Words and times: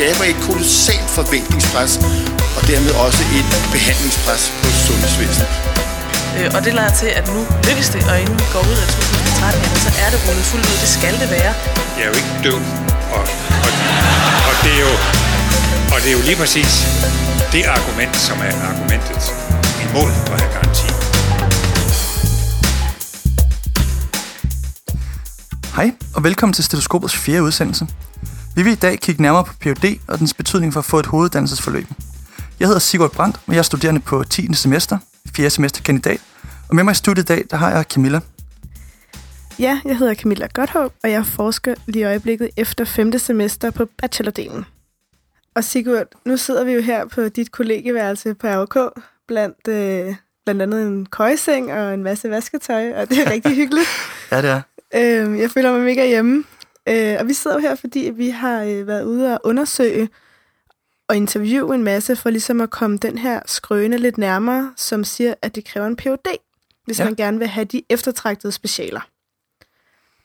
skaber 0.00 0.26
et 0.34 0.40
kolossalt 0.48 1.08
forventningspres, 1.18 1.92
og 2.56 2.62
dermed 2.70 2.92
også 3.06 3.22
et 3.38 3.48
behandlingspres 3.74 4.42
på 4.60 4.68
sundhedsvæsenet. 4.86 5.50
Øh, 6.36 6.48
og 6.56 6.60
det 6.64 6.72
lader 6.78 6.94
til, 7.02 7.10
at 7.18 7.24
nu 7.34 7.40
lykkes 7.68 7.88
det, 7.94 8.02
og 8.10 8.16
inden 8.22 8.36
vi 8.42 8.46
går 8.54 8.62
ud 8.70 8.76
af 8.84 8.88
2013, 8.88 9.64
jamen, 9.64 9.80
så 9.86 9.90
er 10.04 10.08
det 10.12 10.18
rullet 10.26 10.44
fuldt 10.50 10.66
ud. 10.70 10.76
Det 10.84 10.90
skal 10.98 11.14
det 11.22 11.28
være. 11.36 11.52
Jeg 11.96 12.04
er 12.06 12.10
jo 12.12 12.16
ikke 12.20 12.32
død, 12.46 12.60
og, 13.16 13.24
og, 13.64 13.70
og, 14.48 14.54
det 14.64 14.72
er 14.78 14.82
jo, 14.88 14.94
og 15.92 15.98
det 16.02 16.08
er 16.12 16.16
jo 16.18 16.22
lige 16.28 16.38
præcis 16.42 16.72
det 17.54 17.62
argument, 17.78 18.14
som 18.28 18.36
er 18.48 18.54
argumentet 18.70 19.22
imod 19.84 20.10
at 20.32 20.36
have 20.42 20.52
garanti. 20.56 20.88
Hej, 25.78 25.88
og 26.16 26.20
velkommen 26.28 26.54
til 26.56 26.64
Stetoskopets 26.64 27.16
fjerde 27.24 27.42
udsendelse. 27.48 27.84
Vi 28.60 28.64
vil 28.64 28.72
i 28.72 28.76
dag 28.76 28.98
kigge 28.98 29.22
nærmere 29.22 29.44
på 29.44 29.52
PhD 29.60 29.98
og 30.08 30.18
dens 30.18 30.34
betydning 30.34 30.72
for 30.72 30.80
at 30.80 30.84
få 30.84 30.98
et 30.98 31.06
hoveduddannelsesforløb. 31.06 31.86
Jeg 32.60 32.68
hedder 32.68 32.80
Sigurd 32.80 33.12
Brandt, 33.12 33.40
og 33.46 33.52
jeg 33.52 33.58
er 33.58 33.62
studerende 33.62 34.00
på 34.00 34.24
10. 34.24 34.54
semester, 34.54 34.98
4. 35.36 35.50
semester 35.50 35.82
kandidat. 35.82 36.20
Og 36.68 36.74
med 36.74 36.84
mig 36.84 36.92
i 36.92 36.94
studiet 36.94 37.24
i 37.24 37.26
dag, 37.26 37.44
der 37.50 37.56
har 37.56 37.70
jeg 37.70 37.84
Camilla. 37.84 38.20
Ja, 39.58 39.80
jeg 39.84 39.98
hedder 39.98 40.14
Camilla 40.14 40.46
Godthåb, 40.54 40.92
og 41.02 41.10
jeg 41.10 41.26
forsker 41.26 41.74
lige 41.86 42.00
i 42.00 42.04
øjeblikket 42.04 42.50
efter 42.56 42.84
5. 42.84 43.18
semester 43.18 43.70
på 43.70 43.86
bachelordelen. 43.98 44.64
Og 45.54 45.64
Sigurd, 45.64 46.06
nu 46.24 46.36
sidder 46.36 46.64
vi 46.64 46.72
jo 46.72 46.80
her 46.80 47.06
på 47.06 47.28
dit 47.28 47.52
kollegeværelse 47.52 48.34
på 48.34 48.46
RK, 48.46 49.02
blandt, 49.28 49.68
øh, 49.68 50.14
blandt 50.44 50.62
andet 50.62 50.82
en 50.82 51.06
køjeseng 51.06 51.72
og 51.72 51.94
en 51.94 52.02
masse 52.02 52.30
vasketøj, 52.30 52.92
og 52.92 53.08
det 53.10 53.18
er 53.18 53.30
rigtig 53.30 53.56
hyggeligt. 53.60 53.88
ja, 54.30 54.42
det 54.42 54.50
er. 54.50 54.60
Øh, 54.94 55.38
jeg 55.38 55.50
føler 55.50 55.72
mig 55.72 55.80
mega 55.80 56.06
hjemme. 56.06 56.44
Øh, 56.88 57.16
og 57.20 57.28
vi 57.28 57.32
sidder 57.32 57.56
jo 57.56 57.60
her, 57.60 57.74
fordi 57.74 58.10
vi 58.14 58.28
har 58.28 58.62
øh, 58.62 58.86
været 58.86 59.04
ude 59.04 59.34
og 59.34 59.40
undersøge 59.44 60.08
og 61.08 61.16
interviewe 61.16 61.74
en 61.74 61.84
masse 61.84 62.16
for 62.16 62.30
ligesom 62.30 62.60
at 62.60 62.70
komme 62.70 62.96
den 62.96 63.18
her 63.18 63.40
skrøne 63.46 63.98
lidt 63.98 64.18
nærmere, 64.18 64.72
som 64.76 65.04
siger, 65.04 65.34
at 65.42 65.54
det 65.54 65.64
kræver 65.64 65.86
en 65.86 65.96
Ph.D., 65.96 66.36
hvis 66.84 66.98
ja. 66.98 67.04
man 67.04 67.14
gerne 67.14 67.38
vil 67.38 67.46
have 67.48 67.64
de 67.64 67.82
eftertragtede 67.88 68.52
specialer. 68.52 69.00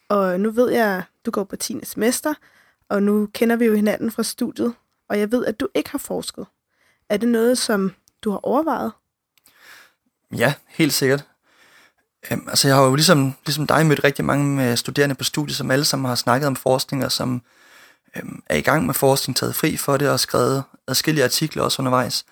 Og 0.10 0.40
nu 0.40 0.52
ved 0.52 0.72
jeg, 0.72 1.04
du 1.26 1.32
går 1.32 1.44
på 1.44 1.56
10. 1.56 1.80
semester, 1.84 2.34
og 2.90 3.04
nu 3.04 3.30
kender 3.34 3.56
vi 3.56 3.66
jo 3.66 3.76
hinanden 3.76 4.12
fra 4.12 4.24
studiet, 4.24 4.74
og 5.10 5.20
jeg 5.20 5.32
ved, 5.32 5.46
at 5.46 5.60
du 5.60 5.68
ikke 5.76 5.90
har 5.90 5.98
forsket. 5.98 6.46
Er 7.10 7.18
det 7.18 7.30
noget, 7.30 7.58
som 7.58 7.92
du 8.22 8.32
har 8.32 8.40
overvejet? 8.44 8.92
Ja, 10.38 10.54
helt 10.68 10.94
sikkert. 10.94 11.28
Øhm, 12.32 12.48
altså 12.48 12.68
jeg 12.68 12.78
har 12.78 12.84
jo 12.84 12.96
ligesom, 12.96 13.34
ligesom 13.46 13.68
dig 13.68 13.86
mødt 13.86 14.04
rigtig 14.04 14.26
mange 14.26 14.46
med 14.46 14.78
studerende 14.78 15.16
på 15.16 15.24
studiet, 15.24 15.58
som 15.58 15.72
alle 15.72 15.86
sammen 15.86 16.08
har 16.08 16.16
snakket 16.16 16.48
om 16.48 16.56
forskning, 16.56 17.06
og 17.06 17.12
som 17.12 17.42
øhm, 18.18 18.42
er 18.48 18.56
i 18.58 18.62
gang 18.62 18.86
med 18.86 18.94
forskning, 18.94 19.36
taget 19.36 19.56
fri 19.56 19.78
for 19.78 19.98
det, 19.98 20.10
og 20.10 20.20
skrevet 20.20 20.64
adskillige 20.88 21.24
artikler 21.24 21.64
også 21.64 21.82
undervejs. 21.82 22.26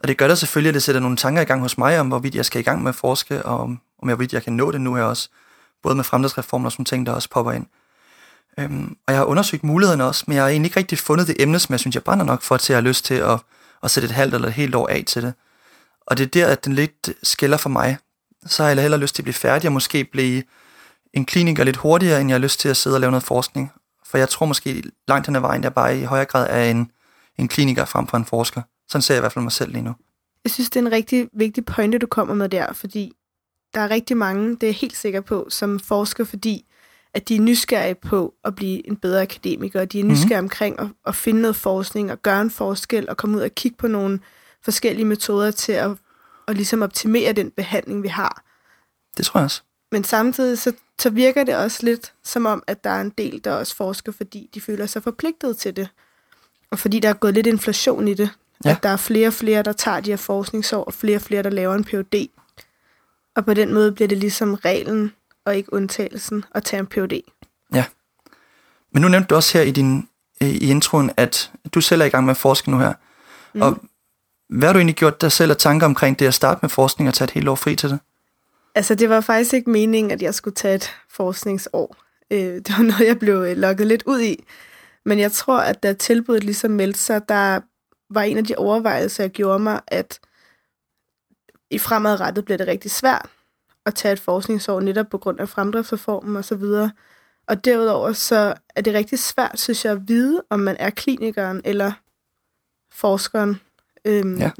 Og 0.00 0.08
det 0.08 0.18
gør 0.18 0.28
der 0.28 0.34
selvfølgelig, 0.34 0.68
at 0.68 0.74
det 0.74 0.82
sætter 0.82 1.00
nogle 1.00 1.16
tanker 1.16 1.42
i 1.42 1.44
gang 1.44 1.60
hos 1.60 1.78
mig 1.78 2.00
om, 2.00 2.08
hvorvidt 2.08 2.34
jeg 2.34 2.44
skal 2.44 2.60
i 2.60 2.64
gang 2.64 2.82
med 2.82 2.88
at 2.88 2.94
forske, 2.94 3.42
og 3.42 3.58
om, 3.58 3.80
om 4.02 4.08
jeg, 4.08 4.14
hvorvidt 4.14 4.32
jeg 4.32 4.42
kan 4.42 4.52
nå 4.52 4.70
det 4.70 4.80
nu 4.80 4.94
her 4.94 5.02
også. 5.02 5.28
Både 5.82 5.94
med 5.94 6.04
fremtidsreformer 6.04 6.66
og 6.66 6.72
sådan 6.72 6.84
ting, 6.84 7.06
der 7.06 7.12
også 7.12 7.30
popper 7.30 7.52
ind. 7.52 7.66
Øhm, 8.58 8.96
og 9.06 9.12
jeg 9.12 9.20
har 9.20 9.24
undersøgt 9.24 9.64
mulighederne 9.64 10.04
også, 10.04 10.24
men 10.26 10.34
jeg 10.34 10.44
har 10.44 10.50
egentlig 10.50 10.68
ikke 10.68 10.78
rigtig 10.78 10.98
fundet 10.98 11.26
det 11.26 11.36
emne, 11.38 11.58
som 11.58 11.72
jeg 11.72 11.80
synes, 11.80 11.94
jeg 11.94 12.04
brænder 12.04 12.24
nok 12.24 12.42
for, 12.42 12.56
til 12.56 12.72
at 12.72 12.76
have 12.76 12.88
lyst 12.88 13.04
til 13.04 13.14
at, 13.14 13.40
at 13.82 13.90
sætte 13.90 14.06
et 14.06 14.12
halvt 14.14 14.34
eller 14.34 14.48
et 14.48 14.54
helt 14.54 14.74
år 14.74 14.88
af 14.88 15.04
til 15.06 15.22
det. 15.22 15.34
Og 16.06 16.18
det 16.18 16.24
er 16.24 16.28
der, 16.28 16.46
at 16.46 16.64
den 16.64 16.72
lidt 16.72 17.10
skiller 17.22 17.56
for 17.56 17.68
mig 17.68 17.98
så 18.48 18.62
har 18.62 18.70
jeg 18.70 18.82
hellere 18.82 19.00
lyst 19.00 19.14
til 19.14 19.22
at 19.22 19.24
blive 19.24 19.34
færdig 19.34 19.68
og 19.68 19.72
måske 19.72 20.04
blive 20.04 20.42
en 21.12 21.24
kliniker 21.24 21.64
lidt 21.64 21.76
hurtigere, 21.76 22.20
end 22.20 22.30
jeg 22.30 22.34
har 22.34 22.42
lyst 22.42 22.60
til 22.60 22.68
at 22.68 22.76
sidde 22.76 22.96
og 22.96 23.00
lave 23.00 23.10
noget 23.10 23.22
forskning. 23.22 23.72
For 24.06 24.18
jeg 24.18 24.28
tror 24.28 24.46
måske 24.46 24.82
langt 25.08 25.26
hen 25.26 25.36
ad 25.36 25.40
vejen, 25.40 25.62
jeg 25.62 25.74
bare 25.74 25.98
i 25.98 26.04
højere 26.04 26.24
grad 26.24 26.46
er 26.50 26.70
en, 26.70 26.90
en 27.38 27.48
kliniker 27.48 27.84
frem 27.84 28.06
for 28.06 28.16
en 28.16 28.24
forsker. 28.24 28.62
Sådan 28.88 29.02
ser 29.02 29.14
jeg 29.14 29.20
i 29.20 29.22
hvert 29.22 29.32
fald 29.32 29.42
mig 29.42 29.52
selv 29.52 29.72
lige 29.72 29.82
nu. 29.82 29.94
Jeg 30.44 30.50
synes, 30.50 30.70
det 30.70 30.80
er 30.80 30.86
en 30.86 30.92
rigtig 30.92 31.28
vigtig 31.32 31.64
pointe, 31.64 31.98
du 31.98 32.06
kommer 32.06 32.34
med 32.34 32.48
der, 32.48 32.72
fordi 32.72 33.12
der 33.74 33.80
er 33.80 33.90
rigtig 33.90 34.16
mange, 34.16 34.50
det 34.50 34.62
er 34.62 34.66
jeg 34.66 34.74
helt 34.74 34.96
sikker 34.96 35.20
på, 35.20 35.46
som 35.50 35.80
forsker, 35.80 36.24
fordi 36.24 36.64
at 37.14 37.28
de 37.28 37.36
er 37.36 37.40
nysgerrige 37.40 37.94
på 37.94 38.34
at 38.44 38.54
blive 38.54 38.88
en 38.88 38.96
bedre 38.96 39.22
akademiker, 39.22 39.80
og 39.80 39.92
de 39.92 40.00
er 40.00 40.04
mhm. 40.04 40.12
nysgerrige 40.12 40.40
mm-hmm. 40.40 40.44
omkring 40.44 40.80
at, 40.80 40.88
at 41.06 41.14
finde 41.14 41.40
noget 41.40 41.56
forskning 41.56 42.12
og 42.12 42.22
gøre 42.22 42.40
en 42.40 42.50
forskel 42.50 43.08
og 43.08 43.16
komme 43.16 43.36
ud 43.36 43.42
og 43.42 43.50
kigge 43.50 43.76
på 43.76 43.88
nogle 43.88 44.20
forskellige 44.62 45.04
metoder 45.04 45.50
til 45.50 45.72
at 45.72 45.90
og 46.46 46.54
ligesom 46.54 46.82
optimere 46.82 47.32
den 47.32 47.50
behandling, 47.50 48.02
vi 48.02 48.08
har. 48.08 48.42
Det 49.16 49.26
tror 49.26 49.40
jeg 49.40 49.44
også. 49.44 49.62
Men 49.92 50.04
samtidig 50.04 50.58
så, 50.58 50.72
så 50.98 51.10
virker 51.10 51.44
det 51.44 51.56
også 51.56 51.78
lidt 51.82 52.12
som 52.24 52.46
om, 52.46 52.62
at 52.66 52.84
der 52.84 52.90
er 52.90 53.00
en 53.00 53.10
del, 53.10 53.44
der 53.44 53.52
også 53.52 53.76
forsker, 53.76 54.12
fordi 54.12 54.50
de 54.54 54.60
føler 54.60 54.86
sig 54.86 55.02
forpligtet 55.02 55.58
til 55.58 55.76
det. 55.76 55.88
Og 56.70 56.78
fordi 56.78 57.00
der 57.00 57.08
er 57.08 57.14
gået 57.14 57.34
lidt 57.34 57.46
inflation 57.46 58.08
i 58.08 58.14
det. 58.14 58.30
Ja. 58.64 58.70
At 58.70 58.82
der 58.82 58.88
er 58.88 58.96
flere 58.96 59.26
og 59.26 59.32
flere, 59.32 59.62
der 59.62 59.72
tager 59.72 60.00
de 60.00 60.10
her 60.10 60.16
forskningsår, 60.16 60.84
og 60.84 60.94
flere 60.94 61.16
og 61.16 61.22
flere, 61.22 61.42
der 61.42 61.50
laver 61.50 61.74
en 61.74 61.84
Ph.D. 61.84 62.28
Og 63.36 63.44
på 63.44 63.54
den 63.54 63.74
måde 63.74 63.92
bliver 63.92 64.08
det 64.08 64.18
ligesom 64.18 64.54
reglen, 64.54 65.12
og 65.44 65.56
ikke 65.56 65.72
undtagelsen, 65.72 66.44
at 66.54 66.64
tage 66.64 66.80
en 66.80 66.86
Ph.D. 66.86 67.22
Ja. 67.74 67.84
Men 68.92 69.02
nu 69.02 69.08
nævnte 69.08 69.26
du 69.28 69.34
også 69.34 69.58
her 69.58 69.64
i 69.64 69.70
din 69.70 70.08
i 70.40 70.70
introen, 70.70 71.10
at 71.16 71.52
du 71.74 71.80
selv 71.80 72.00
er 72.00 72.04
i 72.04 72.08
gang 72.08 72.24
med 72.24 72.30
at 72.30 72.36
forske 72.36 72.70
nu 72.70 72.78
her. 72.78 72.92
Mm. 73.52 73.62
Og 73.62 73.82
hvad 74.48 74.68
har 74.68 74.72
du 74.72 74.78
egentlig 74.78 74.96
gjort 74.96 75.20
dig 75.20 75.32
selv 75.32 75.50
af 75.50 75.56
tanker 75.56 75.86
omkring 75.86 76.18
det 76.18 76.26
at 76.26 76.34
starte 76.34 76.58
med 76.62 76.70
forskning 76.70 77.08
og 77.08 77.14
tage 77.14 77.26
et 77.26 77.30
helt 77.30 77.48
år 77.48 77.54
fri 77.54 77.76
til 77.76 77.90
det? 77.90 77.98
Altså, 78.74 78.94
det 78.94 79.08
var 79.08 79.20
faktisk 79.20 79.54
ikke 79.54 79.70
meningen, 79.70 80.10
at 80.10 80.22
jeg 80.22 80.34
skulle 80.34 80.54
tage 80.54 80.74
et 80.74 80.90
forskningsår. 81.10 81.96
Øh, 82.30 82.38
det 82.38 82.70
var 82.78 82.82
noget, 82.82 83.06
jeg 83.06 83.18
blev 83.18 83.34
øh, 83.34 83.56
lukket 83.56 83.86
lidt 83.86 84.02
ud 84.06 84.20
i. 84.20 84.44
Men 85.04 85.18
jeg 85.18 85.32
tror, 85.32 85.58
at 85.58 85.82
da 85.82 85.92
tilbuddet 85.92 86.44
ligesom 86.44 86.70
meldte 86.70 86.98
sig, 86.98 87.28
der 87.28 87.60
var 88.10 88.22
en 88.22 88.36
af 88.36 88.44
de 88.44 88.54
overvejelser, 88.56 89.24
jeg 89.24 89.30
gjorde 89.30 89.58
mig, 89.58 89.80
at 89.86 90.20
i 91.70 91.78
fremadrettet 91.78 92.44
bliver 92.44 92.58
det 92.58 92.66
rigtig 92.66 92.90
svært 92.90 93.28
at 93.86 93.94
tage 93.94 94.12
et 94.12 94.20
forskningsår, 94.20 94.80
netop 94.80 95.06
på 95.10 95.18
grund 95.18 95.40
af 95.40 95.48
fremdriftsreformen 95.48 96.36
og 96.36 96.44
så 96.44 96.54
videre. 96.54 96.90
Og 97.48 97.64
derudover 97.64 98.12
så 98.12 98.54
er 98.76 98.80
det 98.80 98.94
rigtig 98.94 99.18
svært, 99.18 99.60
synes 99.60 99.84
jeg, 99.84 99.92
at 99.92 100.08
vide, 100.08 100.42
om 100.50 100.60
man 100.60 100.76
er 100.78 100.90
klinikeren 100.90 101.60
eller 101.64 101.92
forskeren 102.92 103.60
øhm, 104.06 104.38
ja. 104.38 104.50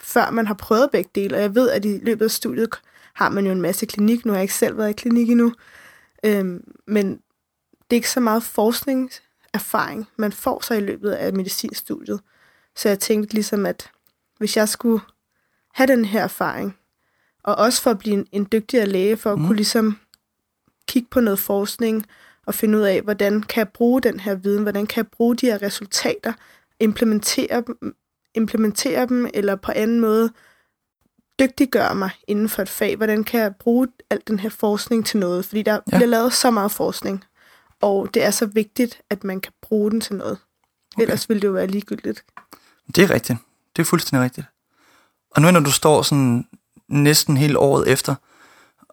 før 0.00 0.30
man 0.30 0.46
har 0.46 0.54
prøvet 0.54 0.90
begge 0.92 1.10
dele. 1.14 1.36
Og 1.36 1.42
jeg 1.42 1.54
ved, 1.54 1.70
at 1.70 1.84
i 1.84 1.98
løbet 2.02 2.24
af 2.24 2.30
studiet 2.30 2.68
har 3.14 3.28
man 3.28 3.46
jo 3.46 3.52
en 3.52 3.60
masse 3.60 3.86
klinik. 3.86 4.24
Nu 4.24 4.32
har 4.32 4.38
jeg 4.38 4.42
ikke 4.44 4.54
selv 4.54 4.78
været 4.78 4.90
i 4.90 4.92
klinik 4.92 5.30
endnu. 5.30 5.52
Øhm, 6.24 6.64
men 6.86 7.06
det 7.72 7.90
er 7.90 7.94
ikke 7.94 8.10
så 8.10 8.20
meget 8.20 8.42
forskningserfaring, 8.42 10.08
man 10.16 10.32
får 10.32 10.60
sig 10.64 10.78
i 10.78 10.80
løbet 10.80 11.10
af 11.10 11.32
medicinstudiet. 11.32 12.20
Så 12.76 12.88
jeg 12.88 12.98
tænkte 12.98 13.34
ligesom, 13.34 13.66
at 13.66 13.90
hvis 14.38 14.56
jeg 14.56 14.68
skulle 14.68 15.00
have 15.74 15.86
den 15.86 16.04
her 16.04 16.22
erfaring, 16.22 16.76
og 17.42 17.54
også 17.54 17.82
for 17.82 17.90
at 17.90 17.98
blive 17.98 18.14
en, 18.14 18.26
en 18.32 18.48
dygtigere 18.52 18.86
læge, 18.86 19.16
for 19.16 19.32
at 19.32 19.38
mm. 19.38 19.46
kunne 19.46 19.56
ligesom 19.56 19.98
kigge 20.88 21.08
på 21.10 21.20
noget 21.20 21.38
forskning, 21.38 22.06
og 22.46 22.54
finde 22.54 22.78
ud 22.78 22.82
af, 22.82 23.02
hvordan 23.02 23.42
kan 23.42 23.58
jeg 23.58 23.68
bruge 23.68 24.00
den 24.00 24.20
her 24.20 24.34
viden, 24.34 24.62
hvordan 24.62 24.86
kan 24.86 24.96
jeg 24.96 25.10
bruge 25.10 25.36
de 25.36 25.46
her 25.46 25.62
resultater, 25.62 26.32
implementere 26.80 27.62
dem 27.66 27.96
implementere 28.34 29.06
dem, 29.06 29.28
eller 29.34 29.56
på 29.56 29.72
anden 29.74 30.00
måde 30.00 30.32
dygtiggøre 31.40 31.94
mig 31.94 32.10
inden 32.28 32.48
for 32.48 32.62
et 32.62 32.68
fag. 32.68 32.96
Hvordan 32.96 33.24
kan 33.24 33.40
jeg 33.40 33.56
bruge 33.56 33.88
al 34.10 34.20
den 34.26 34.38
her 34.38 34.50
forskning 34.50 35.06
til 35.06 35.20
noget? 35.20 35.44
Fordi 35.44 35.62
der 35.62 35.72
ja. 35.72 35.96
bliver 35.96 36.06
lavet 36.06 36.32
så 36.32 36.50
meget 36.50 36.72
forskning, 36.72 37.24
og 37.80 38.14
det 38.14 38.24
er 38.24 38.30
så 38.30 38.46
vigtigt, 38.46 39.02
at 39.10 39.24
man 39.24 39.40
kan 39.40 39.52
bruge 39.62 39.90
den 39.90 40.00
til 40.00 40.16
noget. 40.16 40.38
Okay. 40.94 41.02
Ellers 41.02 41.28
ville 41.28 41.40
det 41.40 41.48
jo 41.48 41.52
være 41.52 41.66
ligegyldigt. 41.66 42.24
Det 42.94 43.04
er 43.04 43.10
rigtigt. 43.10 43.38
Det 43.76 43.82
er 43.82 43.86
fuldstændig 43.86 44.24
rigtigt. 44.24 44.46
Og 45.30 45.42
nu 45.42 45.50
når 45.50 45.60
du 45.60 45.72
står 45.72 46.02
sådan 46.02 46.48
næsten 46.88 47.36
hele 47.36 47.58
året 47.58 47.88
efter, 47.88 48.14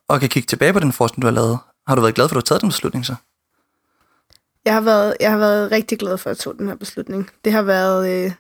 og 0.07 0.19
kan 0.19 0.29
kigge 0.29 0.47
tilbage 0.47 0.73
på 0.73 0.79
den 0.79 0.91
forskning, 0.91 1.21
du 1.21 1.27
har 1.27 1.33
lavet, 1.33 1.57
har 1.87 1.95
du 1.95 2.01
været 2.01 2.15
glad 2.15 2.29
for, 2.29 2.31
at 2.31 2.35
du 2.35 2.39
har 2.39 2.41
taget 2.41 2.61
den 2.61 2.69
beslutning 2.69 3.05
så? 3.05 3.15
Jeg 4.65 4.73
har 4.73 4.81
været, 4.81 5.15
jeg 5.19 5.31
har 5.31 5.37
været 5.37 5.71
rigtig 5.71 5.99
glad 5.99 6.17
for, 6.17 6.29
at 6.29 6.37
jeg 6.37 6.43
tog 6.43 6.57
den 6.57 6.67
her 6.67 6.75
beslutning. 6.75 7.29
Det 7.45 7.51
har 7.51 7.61
været, 7.61 8.25
øh, 8.25 8.31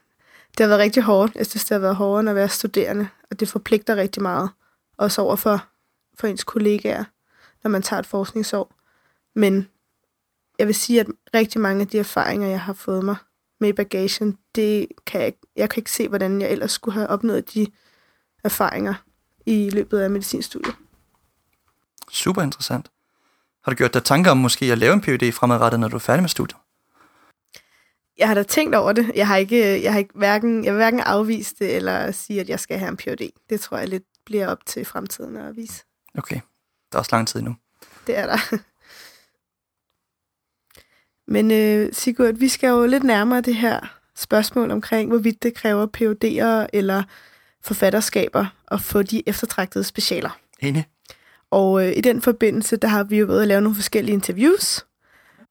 det 0.57 0.63
har 0.63 0.67
været 0.67 0.79
rigtig 0.79 1.03
hårdt. 1.03 1.35
Jeg 1.35 1.45
synes, 1.45 1.65
det 1.65 1.75
har 1.75 1.79
været 1.79 1.95
hårdere 1.95 2.19
end 2.19 2.29
at 2.29 2.35
være 2.35 2.49
studerende, 2.49 3.07
og 3.31 3.39
det 3.39 3.49
forpligter 3.49 3.95
rigtig 3.95 4.21
meget. 4.21 4.49
Også 4.97 5.21
over 5.21 5.35
for, 5.35 5.65
for 6.19 6.27
ens 6.27 6.43
kollegaer, 6.43 7.03
når 7.63 7.69
man 7.69 7.81
tager 7.81 7.99
et 7.99 8.05
forskningsår. 8.05 8.73
Men 9.35 9.67
jeg 10.59 10.67
vil 10.67 10.75
sige, 10.75 10.99
at 10.99 11.07
rigtig 11.33 11.61
mange 11.61 11.81
af 11.81 11.87
de 11.87 11.99
erfaringer, 11.99 12.47
jeg 12.47 12.61
har 12.61 12.73
fået 12.73 13.05
mig 13.05 13.15
med 13.59 13.69
i 13.69 13.73
bagagen, 13.73 14.37
det 14.55 14.87
kan 15.05 15.21
jeg, 15.21 15.33
jeg 15.55 15.69
kan 15.69 15.81
ikke 15.81 15.91
se, 15.91 16.07
hvordan 16.07 16.41
jeg 16.41 16.51
ellers 16.51 16.71
skulle 16.71 16.93
have 16.93 17.07
opnået 17.07 17.53
de 17.53 17.67
erfaringer 18.43 18.93
i 19.45 19.69
løbet 19.69 19.99
af 19.99 20.09
medicinstudiet. 20.09 20.75
Super 22.11 22.41
interessant. 22.41 22.91
Har 23.63 23.71
du 23.71 23.75
gjort 23.75 23.93
dig 23.93 24.03
tanker 24.03 24.31
om 24.31 24.37
måske 24.37 24.71
at 24.71 24.77
lave 24.77 24.93
en 24.93 25.01
PhD 25.01 25.31
fremadrettet, 25.31 25.79
når 25.79 25.87
du 25.87 25.95
er 25.95 25.99
færdig 25.99 26.23
med 26.23 26.29
studiet? 26.29 26.57
Jeg 28.17 28.27
har 28.27 28.33
da 28.33 28.43
tænkt 28.43 28.75
over 28.75 28.91
det. 28.91 29.11
Jeg 29.15 29.27
har 29.27 29.37
ikke, 29.37 29.83
jeg 29.83 29.91
har 29.91 29.99
ikke 29.99 30.13
hverken, 30.15 30.65
jeg 30.65 30.73
vil 30.73 30.77
hverken 30.77 30.99
afvise 30.99 31.55
det, 31.59 31.75
eller 31.75 32.11
sige, 32.11 32.41
at 32.41 32.49
jeg 32.49 32.59
skal 32.59 32.79
have 32.79 32.89
en 32.89 32.97
Ph.D. 32.97 33.29
Det 33.49 33.61
tror 33.61 33.77
jeg 33.77 33.87
lidt 33.87 34.03
bliver 34.25 34.47
op 34.47 34.65
til 34.65 34.85
fremtiden 34.85 35.37
at 35.37 35.55
vise. 35.55 35.83
Okay. 36.17 36.39
Der 36.91 36.97
er 36.97 36.99
også 36.99 37.15
lang 37.15 37.27
tid 37.27 37.41
nu. 37.41 37.55
Det 38.07 38.17
er 38.17 38.25
der. 38.25 38.57
Men 41.33 41.51
øh, 41.51 41.93
Sigurd, 41.93 42.33
vi 42.33 42.47
skal 42.47 42.67
jo 42.67 42.85
lidt 42.85 43.03
nærmere 43.03 43.41
det 43.41 43.55
her 43.55 43.99
spørgsmål 44.15 44.71
omkring, 44.71 45.09
hvorvidt 45.09 45.43
det 45.43 45.53
kræver 45.53 45.87
PhD'er 45.97 46.67
eller 46.73 47.03
forfatterskaber 47.61 48.45
at 48.67 48.81
få 48.81 49.01
de 49.03 49.23
eftertragtede 49.29 49.83
specialer. 49.83 50.39
Enig. 50.59 50.85
Og 51.51 51.87
øh, 51.87 51.97
i 51.97 52.01
den 52.01 52.21
forbindelse, 52.21 52.77
der 52.77 52.87
har 52.87 53.03
vi 53.03 53.17
jo 53.17 53.25
været 53.25 53.41
at 53.41 53.47
lave 53.47 53.61
nogle 53.61 53.75
forskellige 53.75 54.13
interviews. 54.13 54.85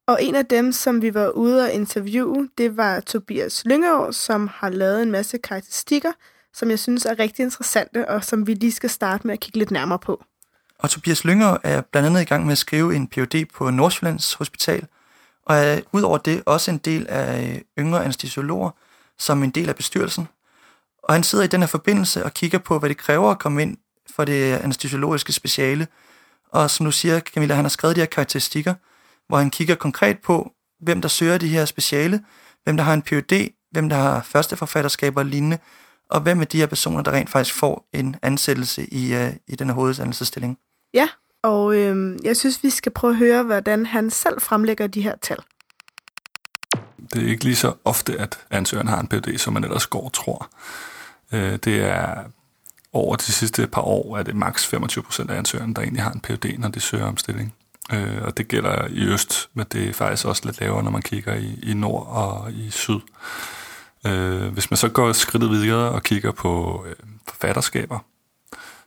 Og 0.07 0.23
en 0.23 0.35
af 0.35 0.47
dem, 0.47 0.73
som 0.73 1.03
vi 1.03 1.15
var 1.15 1.29
ude 1.29 1.69
at 1.69 1.75
interviewe, 1.75 2.49
det 2.59 2.77
var 2.77 3.01
Tobias 3.01 3.63
Lyngeår, 3.65 4.11
som 4.11 4.49
har 4.55 4.71
lavet 4.71 5.03
en 5.03 5.11
masse 5.11 5.39
karakteristikker, 5.39 6.13
som 6.55 6.71
jeg 6.71 6.79
synes 6.79 7.05
er 7.05 7.19
rigtig 7.19 7.43
interessante, 7.43 8.09
og 8.09 8.25
som 8.25 8.47
vi 8.47 8.55
lige 8.55 8.73
skal 8.73 8.91
starte 8.91 9.27
med 9.27 9.35
at 9.35 9.41
kigge 9.41 9.59
lidt 9.59 9.71
nærmere 9.71 9.99
på. 9.99 10.25
Og 10.79 10.91
Tobias 10.91 11.25
Lynger 11.25 11.57
er 11.63 11.81
blandt 11.81 12.07
andet 12.07 12.21
i 12.21 12.25
gang 12.25 12.45
med 12.45 12.53
at 12.53 12.59
skrive 12.59 12.97
en 12.97 13.09
Ph.D. 13.09 13.45
på 13.55 13.71
Nordsjællands 13.71 14.35
Hospital, 14.35 14.87
og 15.47 15.57
er 15.57 15.81
udover 15.93 16.19
det 16.19 16.43
også 16.47 16.71
en 16.71 16.79
del 16.79 17.07
af 17.09 17.55
øh, 17.55 17.85
yngre 17.85 18.05
anestesiologer, 18.05 18.71
som 19.19 19.43
en 19.43 19.51
del 19.51 19.69
af 19.69 19.77
bestyrelsen. 19.77 20.29
Og 21.03 21.15
han 21.15 21.23
sidder 21.23 21.45
i 21.45 21.49
den 21.49 21.61
her 21.61 21.67
forbindelse 21.67 22.25
og 22.25 22.35
kigger 22.35 22.59
på, 22.59 22.79
hvad 22.79 22.89
det 22.89 22.99
kræver 22.99 23.31
at 23.31 23.39
komme 23.39 23.63
ind 23.63 23.77
for 24.11 24.25
det 24.25 24.53
anestesiologiske 24.53 25.33
speciale. 25.33 25.87
Og 26.53 26.71
som 26.71 26.87
du 26.87 26.93
siger, 26.93 27.21
Camilla, 27.21 27.55
han 27.55 27.65
har 27.65 27.69
skrevet 27.69 27.97
de 27.97 28.01
her 28.01 28.07
karakteristikker, 28.07 28.75
hvor 29.29 29.39
han 29.39 29.51
kigger 29.51 29.75
konkret 29.75 30.19
på, 30.19 30.53
hvem 30.81 31.01
der 31.01 31.09
søger 31.09 31.39
de 31.39 31.49
her 31.49 31.65
speciale, 31.65 32.25
hvem 32.65 32.77
der 32.77 32.85
har 32.85 32.95
en 32.95 33.03
Ph.D., 33.03 33.49
hvem 33.71 33.89
der 33.89 33.97
har 33.97 34.23
førsteforfatterskaber 34.23 35.21
og 35.21 35.27
lignende, 35.27 35.59
og 36.11 36.21
hvem 36.21 36.41
af 36.41 36.47
de 36.47 36.59
her 36.59 36.67
personer, 36.67 37.03
der 37.03 37.13
rent 37.13 37.31
faktisk 37.31 37.57
får 37.57 37.89
en 37.93 38.17
ansættelse 38.23 38.95
i, 38.95 39.15
uh, 39.15 39.33
i 39.49 39.57
den 39.57 39.67
her 39.67 39.75
hovedansættelsesstilling. 39.75 40.59
Ja, 40.95 41.09
og 41.43 41.77
øh, 41.77 42.19
jeg 42.25 42.37
synes, 42.37 42.63
vi 42.63 42.71
skal 42.71 42.93
prøve 42.93 43.11
at 43.11 43.17
høre, 43.17 43.43
hvordan 43.43 43.87
han 43.87 44.11
selv 44.11 44.41
fremlægger 44.41 44.87
de 44.87 45.03
her 45.03 45.15
tal. 45.23 45.39
Det 47.15 47.23
er 47.23 47.29
ikke 47.29 47.45
lige 47.45 47.57
så 47.57 47.75
ofte, 47.85 48.21
at 48.21 48.39
ansøgeren 48.51 48.89
har 48.89 49.01
en 49.01 49.09
PhD, 49.09 49.39
som 49.39 49.53
man 49.53 49.65
ellers 49.65 49.87
går 49.87 50.09
tror. 50.09 50.51
Øh, 51.33 51.57
det 51.57 51.81
er 51.81 52.25
over 52.93 53.17
de 53.17 53.23
sidste 53.23 53.67
par 53.67 53.83
år, 53.83 54.19
er 54.19 54.23
det 54.23 54.37
maks 54.37 54.67
25 54.67 55.05
procent 55.05 55.31
af 55.31 55.39
ansøgerne, 55.39 55.75
der 55.75 55.83
egentlig 55.83 56.03
har 56.03 56.13
en 56.13 56.21
PhD, 56.21 56.59
når 56.59 56.69
de 56.69 56.81
søger 56.81 57.05
om 57.05 57.17
stilling. 57.17 57.55
Øh, 57.93 58.23
og 58.23 58.37
det 58.37 58.49
gælder 58.49 58.87
i 58.91 59.05
øst, 59.05 59.49
men 59.55 59.67
det 59.73 59.89
er 59.89 59.93
faktisk 59.93 60.27
også 60.27 60.43
lidt 60.45 60.61
lavere, 60.61 60.83
når 60.83 60.91
man 60.91 61.03
kigger 61.03 61.35
i, 61.35 61.59
i 61.63 61.75
nord 61.75 62.07
og 62.07 62.53
i 62.53 62.71
syd. 62.71 63.01
Øh, 64.07 64.53
hvis 64.53 64.71
man 64.71 64.77
så 64.77 64.89
går 64.89 65.13
skridtet 65.13 65.51
videre 65.51 65.91
og 65.91 66.03
kigger 66.03 66.33
på 66.33 66.85
øh, 66.89 66.95
forfatterskaber, 67.29 67.99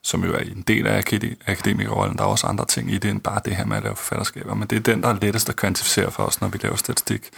som 0.01 0.23
jo 0.23 0.33
er 0.33 0.39
en 0.39 0.61
del 0.61 0.87
af 0.87 1.03
akademikerrollen, 1.47 2.17
der 2.17 2.23
er 2.23 2.27
også 2.27 2.47
andre 2.47 2.65
ting 2.65 2.91
i 2.91 2.97
det, 2.97 3.11
end 3.11 3.21
bare 3.21 3.41
det 3.45 3.55
her 3.55 3.65
med 3.65 3.77
at 3.77 3.83
lave 3.83 3.95
forfatterskaber, 3.95 4.53
men 4.53 4.67
det 4.67 4.75
er 4.75 4.79
den, 4.79 5.03
der 5.03 5.09
er 5.09 5.17
lettest 5.21 5.49
at 5.49 5.55
kvantificere 5.55 6.11
for 6.11 6.23
os, 6.23 6.41
når 6.41 6.47
vi 6.47 6.59
laver 6.61 6.75
statistik. 6.75 7.29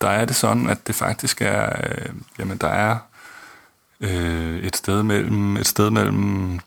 Der 0.00 0.08
er 0.08 0.24
det 0.24 0.36
sådan, 0.36 0.68
at 0.68 0.86
det 0.86 0.94
faktisk 0.94 1.42
er, 1.42 1.72
øh, 1.82 2.14
jamen 2.38 2.58
der 2.58 2.68
er 2.68 2.98
øh, 4.00 4.56
et 4.56 4.76
sted 4.76 5.02
mellem, 5.02 5.56
et 5.56 5.66
sted 5.66 5.90
mellem 5.90 6.60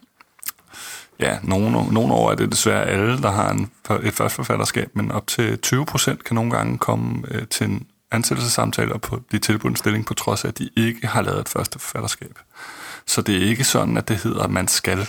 ja, 1.19 1.37
nogle, 1.43 1.71
nogle 1.93 2.13
år 2.13 2.31
er 2.31 2.35
det 2.35 2.51
desværre 2.51 2.85
alle, 2.85 3.21
der 3.21 3.31
har 3.31 3.51
en, 3.51 3.71
et 4.03 4.13
førstforfatterskab, 4.13 4.89
men 4.93 5.11
op 5.11 5.27
til 5.27 5.59
20 5.59 5.85
procent 5.85 6.23
kan 6.23 6.35
nogle 6.35 6.51
gange 6.51 6.77
komme 6.77 7.23
øh, 7.31 7.47
til 7.47 7.67
en 7.67 7.87
ansættelsessamtale 8.11 8.93
og 8.93 9.01
på, 9.01 9.19
blive 9.27 9.39
tilbudt 9.39 9.71
en 9.71 9.75
stilling, 9.75 10.05
på 10.05 10.13
trods 10.13 10.43
af, 10.43 10.47
at 10.47 10.57
de 10.57 10.69
ikke 10.77 11.07
har 11.07 11.21
lavet 11.21 11.39
et 11.39 11.49
førstforfatterskab. 11.49 12.39
Så 13.05 13.21
det 13.21 13.35
er 13.35 13.49
ikke 13.49 13.63
sådan, 13.63 13.97
at 13.97 14.07
det 14.07 14.17
hedder, 14.17 14.43
at 14.43 14.51
man 14.51 14.67
skal. 14.67 15.07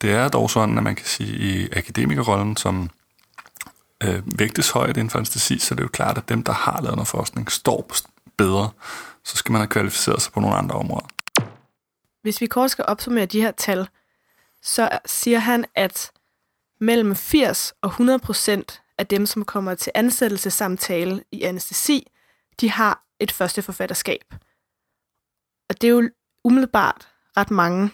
Det 0.00 0.10
er 0.10 0.28
dog 0.28 0.50
sådan, 0.50 0.78
at 0.78 0.84
man 0.84 0.94
kan 0.94 1.06
sige, 1.06 1.38
i 1.38 1.68
akademikerrollen, 1.76 2.56
som 2.56 2.90
øh, 4.04 4.22
vægtes 4.38 4.70
højt 4.70 4.96
inden 4.96 5.10
for 5.10 5.18
anestesi, 5.18 5.58
så 5.58 5.74
det 5.74 5.80
er 5.80 5.84
jo 5.84 5.88
klart, 5.92 6.18
at 6.18 6.28
dem, 6.28 6.42
der 6.42 6.52
har 6.52 6.80
lavet 6.82 6.96
noget 6.96 7.08
forskning, 7.08 7.52
står 7.52 7.90
bedre. 8.36 8.70
Så 9.24 9.36
skal 9.36 9.52
man 9.52 9.60
have 9.60 9.68
kvalificeret 9.68 10.22
sig 10.22 10.32
på 10.32 10.40
nogle 10.40 10.56
andre 10.56 10.74
områder. 10.74 11.06
Hvis 12.22 12.40
vi 12.40 12.46
kort 12.46 12.70
skal 12.70 12.84
opsummere 12.88 13.26
de 13.26 13.40
her 13.40 13.50
tal, 13.50 13.88
så 14.62 14.98
siger 15.06 15.38
han, 15.38 15.64
at 15.74 16.12
mellem 16.80 17.16
80 17.16 17.74
og 17.82 17.88
100 17.88 18.18
procent 18.18 18.82
af 18.98 19.06
dem, 19.06 19.26
som 19.26 19.44
kommer 19.44 19.74
til 19.74 19.92
ansættelsessamtale 19.94 21.24
i 21.32 21.42
anestesi, 21.42 22.06
de 22.60 22.70
har 22.70 23.04
et 23.18 23.32
første 23.32 23.62
forfatterskab. 23.62 24.34
Og 25.68 25.80
det 25.80 25.84
er 25.84 25.90
jo 25.90 26.10
umiddelbart 26.44 27.08
ret 27.36 27.50
mange. 27.50 27.90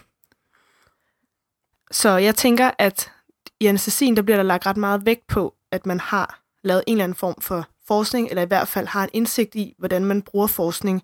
Så 1.91 2.09
jeg 2.09 2.35
tænker, 2.35 2.71
at 2.79 3.13
i 3.61 3.67
anestesien, 3.67 4.17
der 4.17 4.23
bliver 4.23 4.37
der 4.37 4.43
lagt 4.43 4.67
ret 4.67 4.77
meget 4.77 5.07
vægt 5.07 5.27
på, 5.27 5.55
at 5.71 5.87
man 5.87 6.01
har 6.01 6.43
lavet 6.65 6.85
en 6.87 6.93
eller 6.93 7.05
anden 7.05 7.17
form 7.17 7.41
for 7.41 7.69
forskning, 7.87 8.29
eller 8.29 8.43
i 8.43 8.47
hvert 8.47 8.69
fald 8.69 8.87
har 8.87 9.05
en 9.05 9.11
indsigt 9.13 9.55
i, 9.55 9.75
hvordan 9.79 10.05
man 10.05 10.23
bruger 10.23 10.47
forskning, 10.47 11.03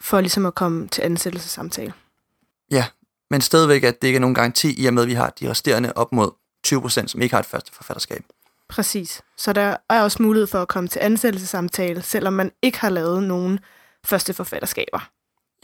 for 0.00 0.20
ligesom 0.20 0.46
at 0.46 0.54
komme 0.54 0.88
til 0.88 1.02
ansættelsessamtale. 1.02 1.92
Ja, 2.70 2.84
men 3.30 3.40
stadigvæk, 3.40 3.82
at 3.82 4.02
det 4.02 4.08
ikke 4.08 4.16
er 4.16 4.20
nogen 4.20 4.34
garanti, 4.34 4.82
i 4.82 4.86
og 4.86 4.94
med, 4.94 5.02
at 5.02 5.08
vi 5.08 5.14
har 5.14 5.30
de 5.30 5.50
resterende 5.50 5.92
op 5.96 6.12
mod 6.12 6.30
20 6.64 6.80
procent, 6.80 7.10
som 7.10 7.22
ikke 7.22 7.34
har 7.34 7.40
et 7.40 7.46
første 7.46 7.72
forfatterskab. 7.72 8.24
Præcis. 8.68 9.22
Så 9.36 9.52
der 9.52 9.76
er 9.90 10.02
også 10.02 10.22
mulighed 10.22 10.46
for 10.46 10.62
at 10.62 10.68
komme 10.68 10.88
til 10.88 11.00
ansættelsessamtale, 11.02 12.02
selvom 12.02 12.32
man 12.32 12.50
ikke 12.62 12.78
har 12.78 12.88
lavet 12.88 13.22
nogen 13.22 13.60
første 14.04 14.34
forfatterskaber. 14.34 15.10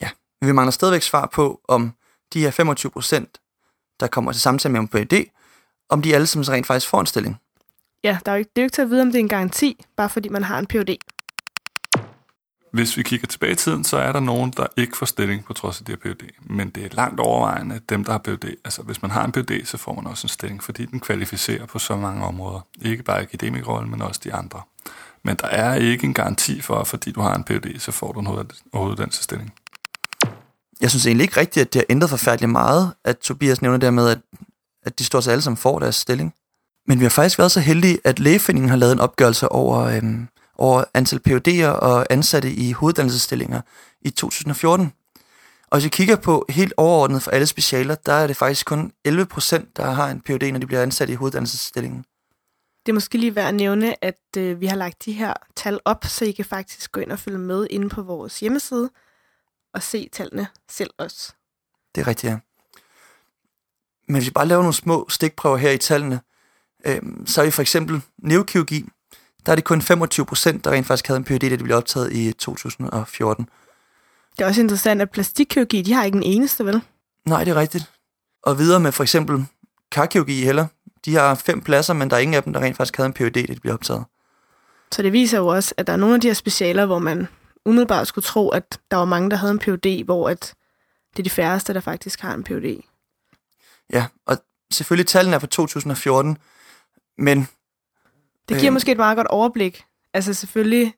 Ja, 0.03 0.09
men 0.41 0.49
vi 0.49 0.53
mangler 0.53 0.71
stadigvæk 0.71 1.03
svar 1.03 1.27
på, 1.33 1.61
om 1.69 1.93
de 2.33 2.41
her 2.41 2.51
25 2.51 2.91
procent, 2.91 3.41
der 4.01 4.07
kommer 4.07 4.33
til 4.33 4.41
samtale 4.41 4.73
med 4.73 4.81
en 4.81 4.89
PhD, 4.89 5.31
om 5.89 6.03
de 6.03 6.15
alle 6.15 6.27
sammen 6.27 6.49
rent 6.49 6.67
faktisk 6.67 6.89
får 6.89 7.01
en 7.01 7.07
stilling. 7.07 7.41
Ja, 8.05 8.19
der 8.27 8.33
er 8.33 8.37
jo 8.37 8.39
ikke, 8.39 8.51
det 8.57 8.61
er 8.61 8.63
jo 8.63 8.67
ikke 8.67 8.75
til 8.75 8.83
at 8.83 8.91
vide, 8.91 9.03
om 9.03 9.09
det 9.09 9.15
er 9.15 9.21
en 9.21 9.29
garanti, 9.29 9.85
bare 9.97 10.09
fordi 10.09 10.29
man 10.29 10.45
har 10.45 10.59
en 10.59 10.67
Ph.D. 10.67 10.97
Hvis 12.73 12.97
vi 12.97 13.03
kigger 13.03 13.27
tilbage 13.27 13.53
i 13.53 13.57
tiden, 13.57 13.85
så 13.85 13.97
er 13.97 14.13
der 14.13 14.21
nogen, 14.21 14.51
der 14.57 14.67
ikke 14.77 14.97
får 14.97 15.07
stilling 15.07 15.45
på 15.45 15.53
trods 15.53 15.81
af 15.81 15.85
det 15.85 15.99
her 16.05 16.15
PhD. 16.15 16.29
Men 16.41 16.71
det 16.71 16.85
er 16.85 16.89
langt 16.93 17.21
overvejende 17.21 17.81
dem, 17.89 18.05
der 18.05 18.13
har 18.13 18.19
PhD. 18.19 18.45
Altså 18.65 18.83
hvis 18.83 19.03
man 19.03 19.11
har 19.11 19.25
en 19.25 19.33
PhD, 19.33 19.65
så 19.65 19.77
får 19.77 19.95
man 19.95 20.07
også 20.07 20.25
en 20.25 20.29
stilling, 20.29 20.63
fordi 20.63 20.85
den 20.85 21.01
kvalificerer 21.01 21.67
på 21.67 21.79
så 21.79 21.97
mange 21.97 22.25
områder. 22.25 22.61
Ikke 22.83 23.03
bare 23.03 23.21
akademikrollen, 23.21 23.91
men 23.91 24.03
også 24.03 24.21
de 24.25 24.35
andre. 24.35 24.63
Men 25.23 25.37
der 25.37 25.47
er 25.47 25.75
ikke 25.75 26.05
en 26.05 26.15
garanti 26.15 26.61
for, 26.61 26.77
at 26.77 26.87
fordi 26.87 27.13
du 27.13 27.21
har 27.21 27.35
en 27.35 27.45
PhD, 27.45 27.79
så 27.79 27.93
får 27.93 28.13
du 28.13 28.21
en 28.21 28.51
hoveduddannelsesstilling. 28.75 29.53
Jeg 30.81 30.91
synes 30.91 31.07
egentlig 31.07 31.25
ikke 31.25 31.41
rigtigt, 31.41 31.67
at 31.67 31.73
det 31.73 31.79
har 31.79 31.87
ændret 31.91 32.11
forfærdeligt 32.11 32.53
meget, 32.53 32.93
at 33.05 33.19
Tobias 33.19 33.63
nævner 33.63 33.79
dermed, 33.79 34.09
at, 34.09 34.19
at 34.87 34.99
de 34.99 35.05
stort 35.05 35.25
set 35.25 35.33
alle 35.33 35.43
sammen 35.43 35.57
får 35.57 35.79
deres 35.79 35.97
stilling. 35.97 36.35
Men 36.87 36.99
vi 36.99 37.05
har 37.05 37.11
faktisk 37.11 37.39
været 37.39 37.53
så 37.53 37.61
heldige, 37.61 37.99
at 38.05 38.19
Lægeforeningen 38.19 38.69
har 38.71 38.77
lavet 38.77 38.93
en 38.93 39.01
opgørelse 39.01 39.49
over, 39.49 39.79
øhm, 39.79 40.29
over 40.61 40.85
antal 40.95 41.21
PUD'er 41.29 41.67
og 41.67 42.07
ansatte 42.11 42.53
i 42.53 42.73
hoveduddannelsesstillinger 42.73 43.61
i 44.01 44.11
2014. 44.11 44.93
Og 45.71 45.79
hvis 45.79 45.85
vi 45.85 45.89
kigger 45.89 46.17
på 46.17 46.47
helt 46.49 46.73
overordnet 46.77 47.23
for 47.23 47.31
alle 47.31 47.47
specialer, 47.47 47.95
der 47.95 48.13
er 48.13 48.27
det 48.27 48.37
faktisk 48.37 48.67
kun 48.67 48.93
11 49.05 49.27
procent, 49.27 49.77
der 49.77 49.91
har 49.91 50.11
en 50.11 50.21
PhD, 50.21 50.53
når 50.53 50.59
de 50.59 50.67
bliver 50.67 50.83
ansat 50.83 51.11
i 51.11 51.15
hoveduddannelsesstillingen. 51.15 52.05
Det 52.87 52.93
er 52.93 52.95
måske 52.95 53.19
lige 53.19 53.37
værd 53.37 53.49
at 53.49 53.55
nævne, 53.55 54.05
at 54.05 54.37
øh, 54.37 54.61
vi 54.61 54.67
har 54.67 54.77
lagt 54.77 55.05
de 55.05 55.13
her 55.13 55.35
tal 55.57 55.81
op, 55.85 56.05
så 56.05 56.25
I 56.25 56.31
kan 56.31 56.45
faktisk 56.45 56.93
gå 56.93 57.01
ind 57.01 57.13
og 57.13 57.19
følge 57.19 57.39
med 57.39 57.67
inde 57.71 57.89
på 57.89 58.03
vores 58.03 58.41
hjemmeside 58.41 58.91
og 59.75 59.83
se 59.83 60.09
tallene 60.13 60.47
selv 60.71 60.91
også. 60.99 61.33
Det 61.95 62.01
er 62.01 62.07
rigtigt, 62.07 62.31
ja. 62.31 62.39
Men 64.09 64.17
hvis 64.17 64.27
vi 64.27 64.31
bare 64.31 64.47
laver 64.47 64.63
nogle 64.63 64.75
små 64.75 65.07
stikprøver 65.09 65.57
her 65.57 65.71
i 65.71 65.79
tallene, 65.79 66.21
øh, 66.87 67.03
så 67.27 67.41
er 67.41 67.45
vi 67.45 67.51
for 67.51 67.63
eksempel 67.63 68.03
neurokirurgi, 68.19 68.89
der 69.47 69.53
er 69.53 69.57
det 69.57 69.65
kun 69.65 69.83
25 69.83 70.27
procent, 70.27 70.65
der 70.65 70.71
rent 70.71 70.87
faktisk 70.87 71.07
havde 71.07 71.19
en 71.19 71.25
PhD, 71.25 71.51
da 71.51 71.57
de 71.57 71.65
blev 71.65 71.77
optaget 71.77 72.13
i 72.13 72.33
2014. 72.33 73.49
Det 74.39 74.45
er 74.45 74.49
også 74.49 74.61
interessant, 74.61 75.03
at 75.03 75.11
plastikkirurgi, 75.11 75.83
de 75.83 75.93
har 75.93 76.05
ikke 76.05 76.17
en 76.17 76.23
eneste, 76.23 76.67
vel? 76.67 76.81
Nej, 77.27 77.45
det 77.45 77.51
er 77.51 77.57
rigtigt. 77.57 77.91
Og 78.43 78.59
videre 78.59 78.81
med 78.81 78.93
for 78.93 79.03
eksempel 79.03 79.47
karkirurgi 79.93 80.45
heller. 80.45 80.67
De 81.05 81.15
har 81.15 81.35
fem 81.35 81.61
pladser, 81.61 81.95
men 81.95 82.11
der 82.11 82.17
er 82.17 82.21
ingen 82.21 82.35
af 82.35 82.43
dem, 82.43 82.53
der 82.53 82.61
rent 82.61 82.77
faktisk 82.77 82.97
havde 82.97 83.07
en 83.07 83.13
PhD, 83.13 83.47
da 83.47 83.55
de 83.55 83.61
blev 83.61 83.75
optaget. 83.75 84.05
Så 84.93 85.03
det 85.03 85.13
viser 85.13 85.39
jo 85.39 85.47
også, 85.47 85.75
at 85.77 85.87
der 85.87 85.93
er 85.93 85.97
nogle 85.97 86.15
af 86.15 86.21
de 86.21 86.27
her 86.27 86.35
specialer, 86.35 86.87
hvor 86.87 86.99
man 86.99 87.29
umiddelbart 87.67 88.07
skulle 88.07 88.25
tro, 88.25 88.49
at 88.49 88.79
der 88.91 88.97
var 88.97 89.05
mange, 89.05 89.31
der 89.31 89.37
havde 89.37 89.53
en 89.53 89.59
PhD, 89.59 90.05
hvor 90.05 90.29
at 90.29 90.55
det 91.13 91.19
er 91.19 91.23
de 91.23 91.31
færreste, 91.31 91.75
der 91.75 91.81
faktisk 91.81 92.21
har 92.21 92.35
en 92.35 92.45
PhD. 92.45 92.81
Ja, 93.93 94.07
og 94.27 94.39
selvfølgelig 94.73 95.07
tallene 95.07 95.35
er 95.35 95.39
fra 95.39 95.47
2014, 95.47 96.39
men 97.19 97.49
det 98.51 98.59
giver 98.61 98.71
øh. 98.71 98.73
måske 98.73 98.93
et 98.93 98.99
meget 98.99 99.17
godt 99.17 99.27
overblik. 99.27 99.85
Altså 100.15 100.35
selvfølgelig, 100.35 100.95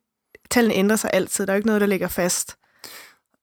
tallene 0.51 0.75
ændrer 0.75 0.97
sig 0.97 1.11
altid. 1.13 1.47
Der 1.47 1.53
er 1.53 1.57
jo 1.57 1.59
ikke 1.59 1.67
noget, 1.67 1.81
der 1.81 1.87
ligger 1.87 2.09
fast. 2.09 2.57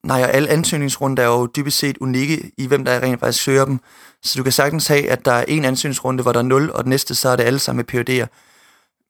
Nej, 0.04 0.24
og 0.24 0.30
alle 0.30 0.50
ansøgningsrunder 0.50 1.24
er 1.24 1.28
jo 1.28 1.46
dybest 1.56 1.78
set 1.78 1.98
unikke 1.98 2.52
i, 2.58 2.68
hvem 2.68 2.86
der 2.86 3.00
rent 3.00 3.20
faktisk 3.20 3.44
søger 3.44 3.66
dem. 3.66 3.80
Så 4.24 4.38
du 4.38 4.44
kan 4.44 4.52
sagtens 4.52 4.88
have, 4.88 5.10
at 5.10 5.26
der 5.26 5.32
er 5.32 5.46
en 5.48 5.66
ansøgningsrunde, 5.66 6.24
hvor 6.24 6.32
der 6.32 6.40
er 6.40 6.44
0, 6.44 6.72
og 6.72 6.84
den 6.84 6.90
næste, 6.90 7.16
så 7.16 7.30
er 7.30 7.36
det 7.36 7.44
alle 7.44 7.60
sammen 7.60 7.86
med 7.94 8.10
PhD'er. 8.10 8.28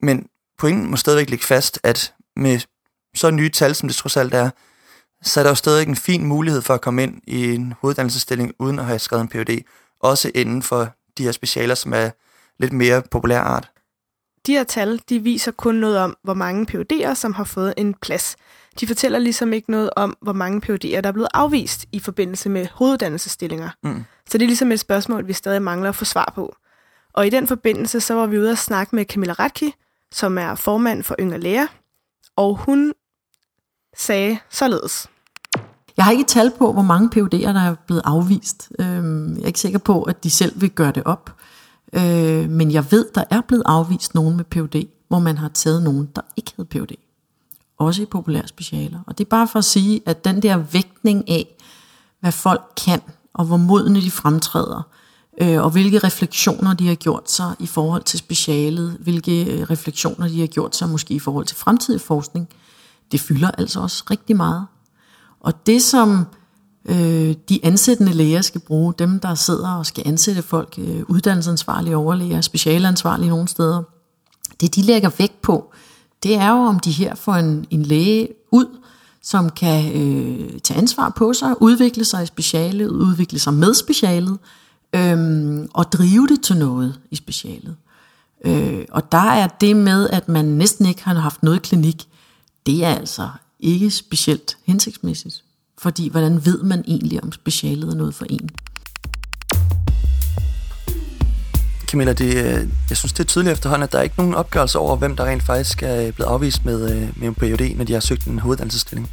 Men 0.01 0.27
pointen 0.58 0.89
må 0.89 0.98
stadigvæk 0.98 1.29
ligge 1.29 1.46
fast, 1.46 1.79
at 1.84 2.13
med 2.36 2.60
så 3.15 3.32
nye 3.32 3.50
tal, 3.50 3.75
som 3.75 3.89
det 3.89 3.96
trods 3.96 4.18
alt 4.18 4.34
er, 4.34 4.50
så 5.24 5.39
er 5.39 5.44
der 5.44 5.51
jo 5.51 5.56
stadig 5.56 5.88
en 5.88 5.96
fin 5.96 6.25
mulighed 6.25 6.62
for 6.62 6.74
at 6.74 6.82
komme 6.82 7.03
ind 7.03 7.22
i 7.27 7.56
en 7.56 7.74
hoveduddannelsesstilling, 7.82 8.53
uden 8.60 8.79
at 8.79 8.86
have 8.86 9.00
skrevet 9.00 9.22
en 9.22 9.27
Ph.D. 9.27 9.63
Også 10.01 10.32
inden 10.36 10.63
for 10.63 10.89
de 11.18 11.24
her 11.24 11.32
specialer, 11.32 11.75
som 11.75 11.94
er 11.94 12.10
lidt 12.60 12.74
mere 12.74 13.01
populær 13.12 13.39
art. 13.39 13.72
De 14.48 14.51
her 14.53 14.63
tal, 14.63 15.01
de 15.10 15.19
viser 15.19 15.51
kun 15.51 15.75
noget 15.75 15.98
om, 15.98 16.17
hvor 16.24 16.34
mange 16.34 16.67
PUD'er, 16.72 17.13
som 17.13 17.34
har 17.34 17.43
fået 17.43 17.74
en 17.77 17.93
plads. 17.93 18.36
De 18.79 18.88
fortæller 18.88 19.19
ligesom 19.19 19.53
ikke 19.53 19.72
noget 19.72 19.89
om, 19.96 20.17
hvor 20.22 20.34
mange 20.34 20.62
PUD'er, 20.65 21.01
der 21.01 21.08
er 21.08 21.12
blevet 21.12 21.29
afvist 21.34 21.86
i 21.91 22.00
forbindelse 22.00 22.50
med 22.50 22.67
hoveduddannelsesstillinger. 22.74 23.69
Mm. 23.84 24.03
Så 24.29 24.38
det 24.38 24.41
er 24.46 24.48
ligesom 24.48 24.72
et 24.72 24.79
spørgsmål, 24.79 25.27
vi 25.27 25.34
stadig 25.34 25.62
mangler 25.62 25.89
at 25.89 25.96
få 25.96 26.05
svar 26.05 26.31
på. 26.36 26.55
Og 27.13 27.27
i 27.27 27.29
den 27.29 27.48
forbindelse, 27.48 28.01
så 28.01 28.13
var 28.13 28.25
vi 28.25 28.39
ude 28.39 28.51
og 28.51 28.58
snakke 28.58 28.96
med 28.96 29.05
Camilla 29.05 29.34
Ratki, 29.34 29.74
som 30.12 30.38
er 30.38 30.55
formand 30.55 31.03
for 31.03 31.15
Yngre 31.19 31.39
Læger, 31.39 31.67
og 32.36 32.55
hun 32.55 32.93
sagde 33.98 34.38
således. 34.50 35.08
Jeg 35.98 36.05
har 36.05 36.12
ikke 36.12 36.24
tal 36.24 36.51
på, 36.58 36.74
hvor 36.74 36.81
mange 36.81 37.10
PUD'er, 37.15 37.53
der 37.53 37.62
er 37.62 37.75
blevet 37.88 38.01
afvist. 38.05 38.72
Øhm, 38.79 39.36
Jeg 39.36 39.41
er 39.41 39.48
ikke 39.48 39.60
sikker 39.60 39.79
på, 39.79 40.03
at 40.03 40.24
de 40.24 40.29
selv 40.29 40.62
vil 40.62 40.69
gøre 40.69 40.91
det 40.91 41.03
op. 41.05 41.36
Øh, 41.93 42.50
Men 42.50 42.72
jeg 42.72 42.91
ved, 42.91 43.05
der 43.15 43.24
er 43.29 43.41
blevet 43.41 43.63
afvist 43.65 44.15
nogen 44.15 44.38
med 44.38 44.46
PUD, 44.46 44.84
hvor 45.08 45.19
man 45.19 45.38
har 45.38 45.48
taget 45.48 45.84
nogen, 45.84 46.10
der 46.15 46.22
ikke 46.38 46.53
havde 46.55 46.67
PUD. 46.67 46.96
Også 47.79 48.01
i 48.01 48.05
populære 48.05 48.48
specialer. 48.48 49.00
Og 49.08 49.17
det 49.17 49.25
er 49.25 49.29
bare 49.29 49.48
for 49.48 49.60
at 49.60 49.65
sige, 49.65 50.01
at 50.05 50.25
den 50.25 50.41
der 50.41 50.58
vægtning 50.58 51.29
af, 51.29 51.55
hvad 52.19 52.31
folk 52.31 52.62
kan, 52.86 53.01
og 53.34 53.46
hvor 53.46 53.58
modne 53.58 54.01
de 54.01 54.12
fremtræder, 54.12 54.81
øh, 55.41 55.63
og 55.63 55.69
hvilke 55.69 56.00
refleksioner 56.00 56.74
de 56.74 56.88
har 56.88 56.96
gjort 56.96 57.31
sig 57.31 57.55
i 57.60 57.67
forhold 57.67 58.03
til 58.03 58.19
specialet, 58.19 58.98
hvilke 59.00 59.46
øh, 59.46 59.69
refleksioner 59.69 60.27
de 60.27 60.39
har 60.39 60.48
gjort 60.48 60.75
sig 60.75 60.89
måske 60.89 61.13
i 61.13 61.19
forhold 61.19 61.46
til 61.46 61.58
fremtidig 61.58 62.01
forskning, 62.01 62.50
det 63.12 63.19
fylder 63.19 63.51
altså 63.51 63.79
også 63.79 64.03
rigtig 64.12 64.36
meget. 64.36 64.65
Og 65.39 65.65
det 65.65 65.84
som 65.84 66.25
øh, 66.86 67.36
de 67.50 67.59
ansættende 67.63 68.13
læger 68.13 68.41
skal 68.41 68.62
bruge, 68.62 68.93
dem 69.00 69.19
der 69.19 69.36
sidder 69.36 69.69
og 69.69 69.86
skal 69.86 70.03
ansætte 70.07 70.41
folk, 70.41 70.75
øh, 70.77 71.01
uddannelsesansvarlige 71.07 71.98
overlæger, 71.98 72.41
specialansvarlige 72.41 73.29
nogle 73.29 73.48
steder, 73.48 73.83
det 74.62 74.75
de 74.75 74.81
lægger 74.81 75.09
vægt 75.17 75.41
på, 75.41 75.74
det 76.24 76.36
er 76.36 76.50
jo 76.50 76.57
om 76.57 76.79
de 76.79 76.91
her 76.91 77.15
får 77.15 77.33
en, 77.33 77.65
en 77.69 77.83
læge 77.83 78.27
ud, 78.51 78.65
som 79.21 79.50
kan 79.50 80.01
øh, 80.01 80.59
tage 80.59 80.77
ansvar 80.77 81.09
på 81.09 81.33
sig, 81.33 81.62
udvikle 81.62 82.05
sig 82.05 82.24
i 82.24 82.25
specialet, 82.25 82.88
udvikle 82.88 83.39
sig 83.39 83.53
med 83.53 83.74
specialet, 83.74 84.38
øh, 84.95 85.59
og 85.74 85.91
drive 85.91 86.27
det 86.27 86.41
til 86.41 86.57
noget 86.57 87.00
i 87.12 87.15
specialet. 87.15 87.75
Øh, 88.45 88.86
og 88.91 89.12
der 89.12 89.31
er 89.31 89.48
det 89.48 89.75
med, 89.75 90.09
at 90.09 90.29
man 90.29 90.45
næsten 90.45 90.86
ikke 90.86 91.03
har 91.03 91.13
haft 91.13 91.43
noget 91.43 91.62
klinik, 91.62 92.07
det 92.65 92.86
er 92.86 92.95
altså 92.95 93.29
ikke 93.59 93.91
specielt 93.91 94.57
hensigtsmæssigt. 94.65 95.43
Fordi 95.81 96.09
hvordan 96.09 96.45
ved 96.45 96.63
man 96.63 96.83
egentlig, 96.88 97.24
om 97.24 97.31
specialet 97.31 97.93
er 97.93 97.95
noget 97.95 98.15
for 98.15 98.25
en? 98.29 98.50
Camilla, 101.88 102.13
det, 102.13 102.36
øh, 102.36 102.67
jeg 102.89 102.98
synes, 102.98 103.13
det 103.13 103.19
er 103.19 103.24
tydeligt 103.27 103.53
efterhånden, 103.53 103.83
at 103.83 103.91
der 103.91 103.98
er 103.98 104.01
ikke 104.01 104.17
nogen 104.17 104.33
opgørelse 104.33 104.79
over, 104.79 104.95
hvem 104.95 105.15
der 105.15 105.25
rent 105.25 105.43
faktisk 105.43 105.83
er 105.83 106.12
blevet 106.12 106.29
afvist 106.29 106.65
med, 106.65 106.91
øh, 106.91 107.19
med 107.19 107.27
en 107.27 107.36
PhD, 107.36 107.75
når 107.77 107.86
de 107.86 107.93
har 107.93 108.00
søgt 108.00 108.25
en 108.25 108.39
hoveduddannelsesstilling. 108.39 109.09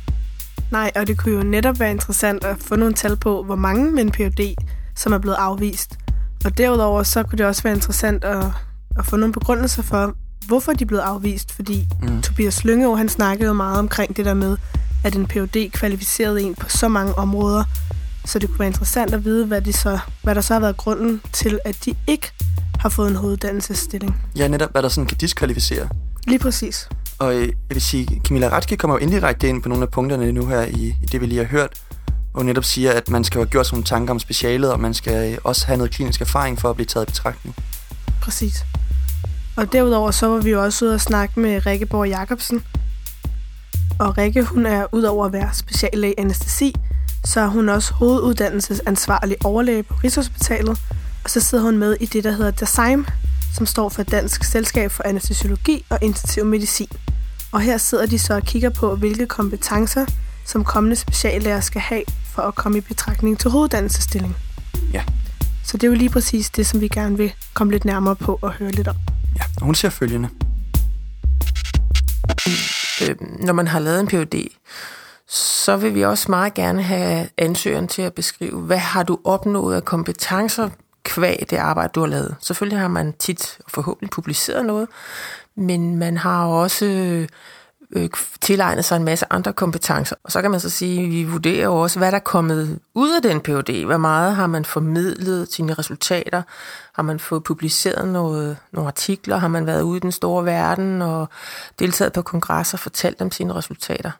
Nej, 0.70 0.92
og 0.96 1.06
det 1.06 1.18
kunne 1.18 1.34
jo 1.34 1.42
netop 1.42 1.80
være 1.80 1.90
interessant 1.90 2.44
at 2.44 2.56
få 2.60 2.76
nogle 2.76 2.94
tal 2.94 3.16
på, 3.16 3.42
hvor 3.42 3.56
mange 3.56 3.92
med 3.92 4.02
en 4.02 4.10
PhD, 4.10 4.54
som 4.96 5.12
er 5.12 5.18
blevet 5.18 5.36
afvist. 5.36 5.98
Og 6.44 6.58
derudover 6.58 7.02
så 7.02 7.22
kunne 7.22 7.38
det 7.38 7.46
også 7.46 7.62
være 7.62 7.74
interessant 7.74 8.24
at, 8.24 8.44
at 8.98 9.06
få 9.06 9.16
nogle 9.16 9.32
begrundelser 9.32 9.82
for, 9.82 10.14
hvorfor 10.46 10.72
de 10.72 10.84
er 10.84 10.88
blevet 10.88 11.02
afvist. 11.02 11.52
Fordi 11.52 11.88
mm. 12.02 12.22
Tobias 12.22 12.64
Lyngeå, 12.64 12.94
han 12.94 13.08
snakkede 13.08 13.48
jo 13.48 13.52
meget 13.52 13.78
omkring 13.78 14.16
det 14.16 14.24
der 14.24 14.34
med, 14.34 14.56
at 15.06 15.14
en 15.14 15.26
PhD 15.26 15.70
kvalificerede 15.70 16.42
en 16.42 16.54
på 16.54 16.68
så 16.68 16.88
mange 16.88 17.18
områder. 17.18 17.64
Så 18.24 18.38
det 18.38 18.48
kunne 18.48 18.58
være 18.58 18.68
interessant 18.68 19.14
at 19.14 19.24
vide, 19.24 19.46
hvad, 19.46 19.60
de 19.60 19.72
så, 19.72 19.98
hvad 20.22 20.34
der 20.34 20.40
så 20.40 20.52
har 20.52 20.60
været 20.60 20.76
grunden 20.76 21.20
til, 21.32 21.58
at 21.64 21.76
de 21.84 21.94
ikke 22.06 22.32
har 22.78 22.88
fået 22.88 23.10
en 23.10 23.16
hoveduddannelsesstilling. 23.16 24.16
Ja, 24.36 24.48
netop 24.48 24.72
hvad 24.72 24.82
der 24.82 24.88
sådan 24.88 25.08
kan 25.08 25.16
diskvalificere. 25.16 25.88
Lige 26.26 26.38
præcis. 26.38 26.88
Og 27.18 27.34
øh, 27.34 27.42
jeg 27.42 27.54
vil 27.68 27.82
sige, 27.82 28.20
Camilla 28.24 28.48
Ratke 28.48 28.76
kommer 28.76 28.94
jo 28.94 28.98
indirekte 28.98 29.48
ind 29.48 29.62
på 29.62 29.68
nogle 29.68 29.84
af 29.84 29.90
punkterne 29.90 30.32
nu 30.32 30.46
her 30.46 30.62
i, 30.62 30.96
i 31.02 31.06
det, 31.12 31.20
vi 31.20 31.26
lige 31.26 31.38
har 31.38 31.44
hørt. 31.44 31.70
Hun 32.34 32.46
netop 32.46 32.64
siger, 32.64 32.92
at 32.92 33.10
man 33.10 33.24
skal 33.24 33.38
have 33.38 33.48
gjort 33.48 33.72
nogle 33.72 33.84
tanker 33.84 34.14
om 34.14 34.18
specialet, 34.18 34.72
og 34.72 34.80
man 34.80 34.94
skal 34.94 35.32
øh, 35.32 35.38
også 35.44 35.66
have 35.66 35.76
noget 35.76 35.92
klinisk 35.92 36.20
erfaring 36.20 36.60
for 36.60 36.70
at 36.70 36.76
blive 36.76 36.86
taget 36.86 37.06
i 37.06 37.10
betragtning. 37.10 37.56
Præcis. 38.20 38.64
Og 39.56 39.72
derudover 39.72 40.10
så 40.10 40.26
var 40.26 40.38
vi 40.38 40.50
jo 40.50 40.62
også 40.62 40.84
ude 40.84 40.94
og 40.94 41.00
snakke 41.00 41.40
med 41.40 41.66
Rikke 41.66 41.86
Borg 41.86 42.08
Jacobsen. 42.08 42.64
Og 43.98 44.18
Rikke, 44.18 44.42
hun 44.42 44.66
er 44.66 44.86
udover 44.92 45.26
at 45.26 45.32
være 45.32 45.50
speciallæge 45.52 46.12
i 46.12 46.16
anestesi, 46.18 46.74
så 47.24 47.40
er 47.40 47.46
hun 47.46 47.68
også 47.68 47.94
hoveduddannelsesansvarlig 47.94 49.36
overlæge 49.44 49.82
på 49.82 49.94
Rigshospitalet. 50.04 50.80
Og 51.24 51.30
så 51.30 51.40
sidder 51.40 51.64
hun 51.64 51.78
med 51.78 51.96
i 52.00 52.06
det, 52.06 52.24
der 52.24 52.30
hedder 52.30 52.50
DASIM, 52.50 53.06
som 53.54 53.66
står 53.66 53.88
for 53.88 54.02
Dansk 54.02 54.44
Selskab 54.44 54.90
for 54.90 55.02
Anestesiologi 55.06 55.84
og 55.90 55.98
Intensiv 56.02 56.44
Medicin. 56.44 56.88
Og 57.52 57.60
her 57.60 57.78
sidder 57.78 58.06
de 58.06 58.18
så 58.18 58.34
og 58.34 58.42
kigger 58.42 58.70
på, 58.70 58.96
hvilke 58.96 59.26
kompetencer, 59.26 60.06
som 60.44 60.64
kommende 60.64 60.96
speciallæger 60.96 61.60
skal 61.60 61.80
have 61.80 62.02
for 62.34 62.42
at 62.42 62.54
komme 62.54 62.78
i 62.78 62.80
betragtning 62.80 63.38
til 63.38 63.50
hoveduddannelsesstilling. 63.50 64.36
Ja. 64.92 65.02
Så 65.64 65.76
det 65.76 65.84
er 65.84 65.88
jo 65.88 65.94
lige 65.94 66.10
præcis 66.10 66.50
det, 66.50 66.66
som 66.66 66.80
vi 66.80 66.88
gerne 66.88 67.16
vil 67.16 67.32
komme 67.54 67.72
lidt 67.72 67.84
nærmere 67.84 68.16
på 68.16 68.38
og 68.42 68.52
høre 68.52 68.70
lidt 68.70 68.88
om. 68.88 68.96
Ja, 69.36 69.42
og 69.56 69.66
hun 69.66 69.74
siger 69.74 69.90
følgende 69.90 70.28
øh, 73.02 73.16
når 73.20 73.52
man 73.52 73.68
har 73.68 73.78
lavet 73.78 74.00
en 74.00 74.06
PhD, 74.06 74.48
så 75.28 75.76
vil 75.76 75.94
vi 75.94 76.04
også 76.04 76.26
meget 76.30 76.54
gerne 76.54 76.82
have 76.82 77.28
ansøgeren 77.38 77.88
til 77.88 78.02
at 78.02 78.14
beskrive, 78.14 78.60
hvad 78.60 78.78
har 78.78 79.02
du 79.02 79.18
opnået 79.24 79.76
af 79.76 79.84
kompetencer 79.84 80.68
kvæg 81.04 81.46
det 81.50 81.56
arbejde, 81.56 81.92
du 81.94 82.00
har 82.00 82.06
lavet. 82.06 82.36
Selvfølgelig 82.40 82.78
har 82.80 82.88
man 82.88 83.12
tit 83.12 83.58
og 83.64 83.70
forhåbentlig 83.70 84.10
publiceret 84.10 84.66
noget, 84.66 84.88
men 85.54 85.96
man 85.96 86.16
har 86.16 86.46
også 86.46 86.86
øh, 87.90 88.82
sig 88.82 88.96
en 88.96 89.04
masse 89.04 89.26
andre 89.30 89.52
kompetencer. 89.52 90.16
Og 90.24 90.32
så 90.32 90.42
kan 90.42 90.50
man 90.50 90.60
så 90.60 90.70
sige, 90.70 91.02
at 91.02 91.10
vi 91.10 91.24
vurderer 91.24 91.64
jo 91.64 91.76
også, 91.76 91.98
hvad 91.98 92.10
der 92.10 92.16
er 92.16 92.20
kommet 92.20 92.78
ud 92.94 93.10
af 93.16 93.22
den 93.22 93.40
PhD. 93.40 93.84
Hvor 93.84 93.96
meget 93.96 94.34
har 94.34 94.46
man 94.46 94.64
formidlet 94.64 95.52
sine 95.52 95.74
resultater? 95.74 96.42
Har 96.92 97.02
man 97.02 97.18
fået 97.18 97.44
publiceret 97.44 98.08
noget, 98.08 98.56
nogle 98.72 98.88
artikler? 98.88 99.36
Har 99.36 99.48
man 99.48 99.66
været 99.66 99.82
ude 99.82 99.96
i 99.96 100.00
den 100.00 100.12
store 100.12 100.44
verden 100.44 101.02
og 101.02 101.28
deltaget 101.78 102.12
på 102.12 102.22
kongresser 102.22 102.76
og 102.76 102.80
fortalt 102.80 103.22
om 103.22 103.30
sine 103.30 103.54
resultater? 103.54 104.10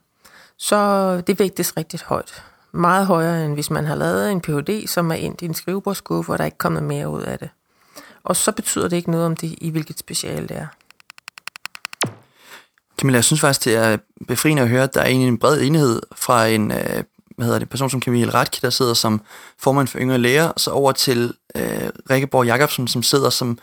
Så 0.59 1.21
det 1.27 1.39
vægtes 1.39 1.77
rigtig 1.77 2.01
højt. 2.07 2.43
Meget 2.73 3.07
højere, 3.07 3.45
end 3.45 3.55
hvis 3.55 3.71
man 3.71 3.87
har 3.87 3.95
lavet 3.95 4.33
en 4.33 4.41
Ph.D., 4.41 4.87
som 4.87 5.11
er 5.11 5.15
endt 5.15 5.43
i 5.43 5.45
en 5.45 5.55
skrivebordskuffe, 5.55 6.33
og 6.33 6.39
der 6.39 6.43
er 6.43 6.47
ikke 6.47 6.59
kommet 6.59 6.83
mere 6.83 7.09
ud 7.09 7.23
af 7.23 7.39
det. 7.39 7.49
Og 8.25 8.37
så 8.37 8.53
betyder 8.53 8.89
det 8.89 8.97
ikke 8.97 9.11
noget 9.11 9.27
om 9.27 9.37
det, 9.37 9.55
i 9.59 9.71
hvilket 9.71 9.99
speciale 9.99 10.49
det 10.49 10.57
er. 10.57 10.67
Camilla, 12.99 13.17
jeg 13.17 13.25
synes 13.25 13.41
faktisk, 13.41 13.65
det 13.65 13.75
er 13.75 13.97
befriende 14.29 14.62
at 14.62 14.69
høre, 14.69 14.83
at 14.83 14.95
der 14.95 15.00
er 15.00 15.07
egentlig 15.07 15.29
en 15.29 15.38
bred 15.38 15.61
enighed 15.61 16.00
fra 16.17 16.47
en 16.47 16.73
øh, 16.73 17.03
hvad 17.37 17.47
hedder 17.47 17.59
det, 17.59 17.69
person 17.69 17.91
som 17.91 18.03
Camille 18.03 18.35
Ratke, 18.35 18.59
der 18.62 18.71
sidder 18.71 18.95
som 18.95 19.21
formand 19.59 19.88
for 19.88 19.99
yngre 19.99 20.19
læger, 20.19 20.49
og 20.49 20.61
så 20.61 20.71
over 20.71 20.93
til 20.93 21.35
øh, 21.57 21.88
Rikkeborg 22.11 22.47
Jacobsen, 22.47 22.88
som 22.88 23.03
sidder 23.03 23.31
som 23.31 23.59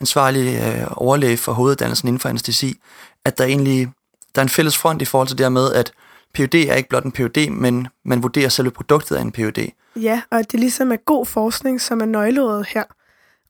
ansvarlig 0.00 0.60
øh, 0.62 0.86
overlæge 0.90 1.36
for 1.36 1.52
hoveduddannelsen 1.52 2.08
inden 2.08 2.20
for 2.20 2.28
anestesi, 2.28 2.80
at 3.24 3.38
der 3.38 3.44
egentlig 3.44 3.88
der 4.34 4.40
er 4.40 4.44
en 4.44 4.48
fælles 4.48 4.76
front 4.76 5.02
i 5.02 5.04
forhold 5.04 5.28
til 5.28 5.38
det 5.38 5.44
her 5.44 5.50
med, 5.50 5.72
at 5.72 5.92
PUD 6.34 6.54
er 6.54 6.74
ikke 6.74 6.88
blot 6.88 7.04
en 7.04 7.12
PUD, 7.12 7.50
men 7.50 7.88
man 8.04 8.22
vurderer 8.22 8.48
selve 8.48 8.70
produktet 8.70 9.16
af 9.16 9.20
en 9.20 9.32
PUD. 9.32 9.70
Ja, 9.96 10.22
og 10.30 10.38
at 10.38 10.52
det 10.52 10.60
ligesom 10.60 10.92
er 10.92 10.96
god 10.96 11.26
forskning, 11.26 11.80
som 11.80 12.00
er 12.00 12.06
nøgleordet 12.06 12.66
her. 12.66 12.84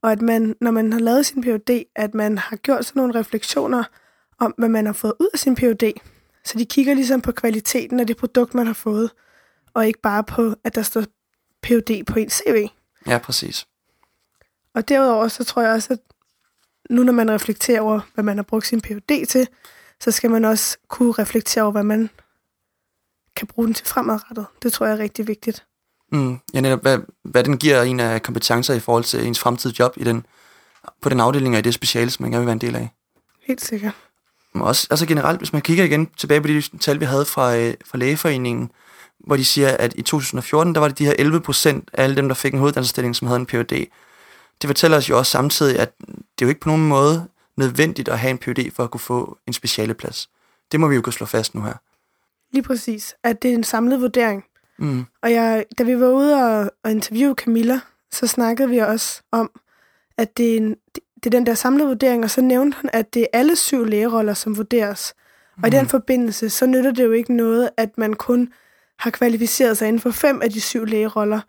Og 0.02 0.12
at 0.12 0.22
man, 0.22 0.54
når 0.60 0.70
man 0.70 0.92
har 0.92 1.00
lavet 1.00 1.26
sin 1.26 1.42
PUD, 1.42 1.84
at 1.96 2.14
man 2.14 2.38
har 2.38 2.56
gjort 2.56 2.84
sådan 2.84 3.00
nogle 3.00 3.20
refleksioner 3.20 3.84
om, 4.38 4.54
hvad 4.58 4.68
man 4.68 4.86
har 4.86 4.92
fået 4.92 5.12
ud 5.20 5.28
af 5.32 5.38
sin 5.38 5.54
Ph.D. 5.54 5.92
Så 6.44 6.58
de 6.58 6.66
kigger 6.66 6.94
ligesom 6.94 7.20
på 7.20 7.32
kvaliteten 7.32 8.00
af 8.00 8.06
det 8.06 8.16
produkt, 8.16 8.54
man 8.54 8.66
har 8.66 8.74
fået, 8.74 9.10
og 9.74 9.86
ikke 9.86 10.00
bare 10.00 10.24
på, 10.24 10.54
at 10.64 10.74
der 10.74 10.82
står 10.82 11.04
Ph.D. 11.62 12.04
på 12.06 12.18
en 12.18 12.30
CV. 12.30 12.68
Ja, 13.06 13.18
præcis. 13.18 13.66
Og 14.74 14.88
derudover 14.88 15.28
så 15.28 15.44
tror 15.44 15.62
jeg 15.62 15.72
også, 15.72 15.92
at 15.92 15.98
nu 16.90 17.02
når 17.02 17.12
man 17.12 17.30
reflekterer 17.30 17.80
over, 17.80 18.00
hvad 18.14 18.24
man 18.24 18.36
har 18.36 18.42
brugt 18.42 18.66
sin 18.66 18.80
Ph.D. 18.80 19.26
til, 19.26 19.48
så 20.00 20.10
skal 20.10 20.30
man 20.30 20.44
også 20.44 20.78
kunne 20.88 21.12
reflektere 21.12 21.64
over, 21.64 21.72
hvad 21.72 21.82
man 21.82 22.10
kan 23.36 23.46
bruge 23.46 23.66
den 23.66 23.74
til 23.74 23.86
fremadrettet. 23.86 24.46
Det 24.62 24.72
tror 24.72 24.86
jeg 24.86 24.94
er 24.94 24.98
rigtig 24.98 25.26
vigtigt. 25.26 25.64
Mm, 26.12 26.38
ja, 26.54 26.60
netop, 26.60 26.82
hvad, 26.82 26.98
hvad 27.24 27.44
den 27.44 27.58
giver 27.58 27.82
en 27.82 28.00
af 28.00 28.22
kompetencer 28.22 28.74
i 28.74 28.80
forhold 28.80 29.04
til 29.04 29.26
ens 29.26 29.40
fremtidige 29.40 29.76
job 29.78 29.92
i 29.96 30.04
den, 30.04 30.26
på 31.00 31.08
den 31.08 31.20
afdeling 31.20 31.54
og 31.54 31.58
i 31.58 31.62
det 31.62 31.74
speciale, 31.74 32.10
som 32.10 32.22
man 32.22 32.30
gerne 32.30 32.40
vil 32.40 32.46
være 32.46 32.52
en 32.52 32.60
del 32.60 32.76
af. 32.76 32.88
Helt 33.46 33.60
sikkert. 33.60 34.07
Også 34.54 34.86
altså 34.90 35.06
generelt, 35.06 35.38
hvis 35.40 35.52
man 35.52 35.62
kigger 35.62 35.84
igen 35.84 36.06
tilbage 36.06 36.40
på 36.40 36.48
de 36.48 36.62
tal, 36.78 37.00
vi 37.00 37.04
havde 37.04 37.24
fra, 37.24 37.56
øh, 37.56 37.74
fra 37.84 37.98
lægeforeningen, 37.98 38.70
hvor 39.18 39.36
de 39.36 39.44
siger, 39.44 39.68
at 39.68 39.94
i 39.96 40.02
2014, 40.02 40.74
der 40.74 40.80
var 40.80 40.88
det 40.88 40.98
de 40.98 41.04
her 41.04 41.14
11 41.18 41.40
procent 41.40 41.90
af 41.92 42.04
alle 42.04 42.16
dem, 42.16 42.28
der 42.28 42.34
fik 42.34 42.52
en 42.52 42.58
hoveduddannelsesstilling, 42.58 43.16
som 43.16 43.26
havde 43.26 43.40
en 43.40 43.46
Ph.D. 43.46 43.86
Det 44.62 44.68
fortæller 44.68 44.96
os 44.96 45.10
jo 45.10 45.18
også 45.18 45.32
samtidig, 45.32 45.78
at 45.78 45.92
det 46.08 46.42
er 46.42 46.46
jo 46.46 46.48
ikke 46.48 46.60
på 46.60 46.68
nogen 46.68 46.88
måde 46.88 47.28
nødvendigt 47.56 48.08
at 48.08 48.18
have 48.18 48.30
en 48.30 48.38
Ph.D. 48.38 48.72
for 48.74 48.84
at 48.84 48.90
kunne 48.90 49.00
få 49.00 49.38
en 49.46 49.52
speciale 49.52 49.94
plads. 49.94 50.30
Det 50.72 50.80
må 50.80 50.88
vi 50.88 50.94
jo 50.94 51.02
kunne 51.02 51.12
slå 51.12 51.26
fast 51.26 51.54
nu 51.54 51.62
her. 51.62 51.74
Lige 52.52 52.62
præcis. 52.62 53.14
At 53.24 53.42
det 53.42 53.50
er 53.50 53.54
en 53.54 53.64
samlet 53.64 54.00
vurdering. 54.00 54.44
Mm. 54.78 55.06
Og 55.22 55.32
jeg, 55.32 55.64
da 55.78 55.82
vi 55.82 56.00
var 56.00 56.08
ude 56.08 56.34
og, 56.34 56.70
og 56.84 56.90
interviewe 56.90 57.34
Camilla, 57.34 57.80
så 58.10 58.26
snakkede 58.26 58.68
vi 58.68 58.78
også 58.78 59.22
om, 59.32 59.50
at 60.18 60.36
det 60.36 60.52
er, 60.52 60.56
en, 60.56 60.76
det 61.24 61.26
er 61.26 61.38
den 61.38 61.46
der 61.46 61.54
samlede 61.54 61.88
vurdering, 61.88 62.24
og 62.24 62.30
så 62.30 62.40
nævnte 62.40 62.76
hun, 62.82 62.90
at 62.92 63.14
det 63.14 63.22
er 63.22 63.26
alle 63.32 63.56
syv 63.56 63.84
lægeroller, 63.84 64.34
som 64.34 64.56
vurderes. 64.56 65.14
Og 65.62 65.68
i 65.68 65.70
den 65.70 65.88
forbindelse, 65.88 66.50
så 66.50 66.66
nytter 66.66 66.90
det 66.90 67.04
jo 67.04 67.12
ikke 67.12 67.34
noget, 67.34 67.70
at 67.76 67.98
man 67.98 68.14
kun 68.14 68.52
har 68.98 69.10
kvalificeret 69.10 69.78
sig 69.78 69.88
inden 69.88 70.00
for 70.00 70.10
fem 70.10 70.42
af 70.42 70.50
de 70.50 70.60
syv 70.60 70.84
lægeroller, 70.84 71.40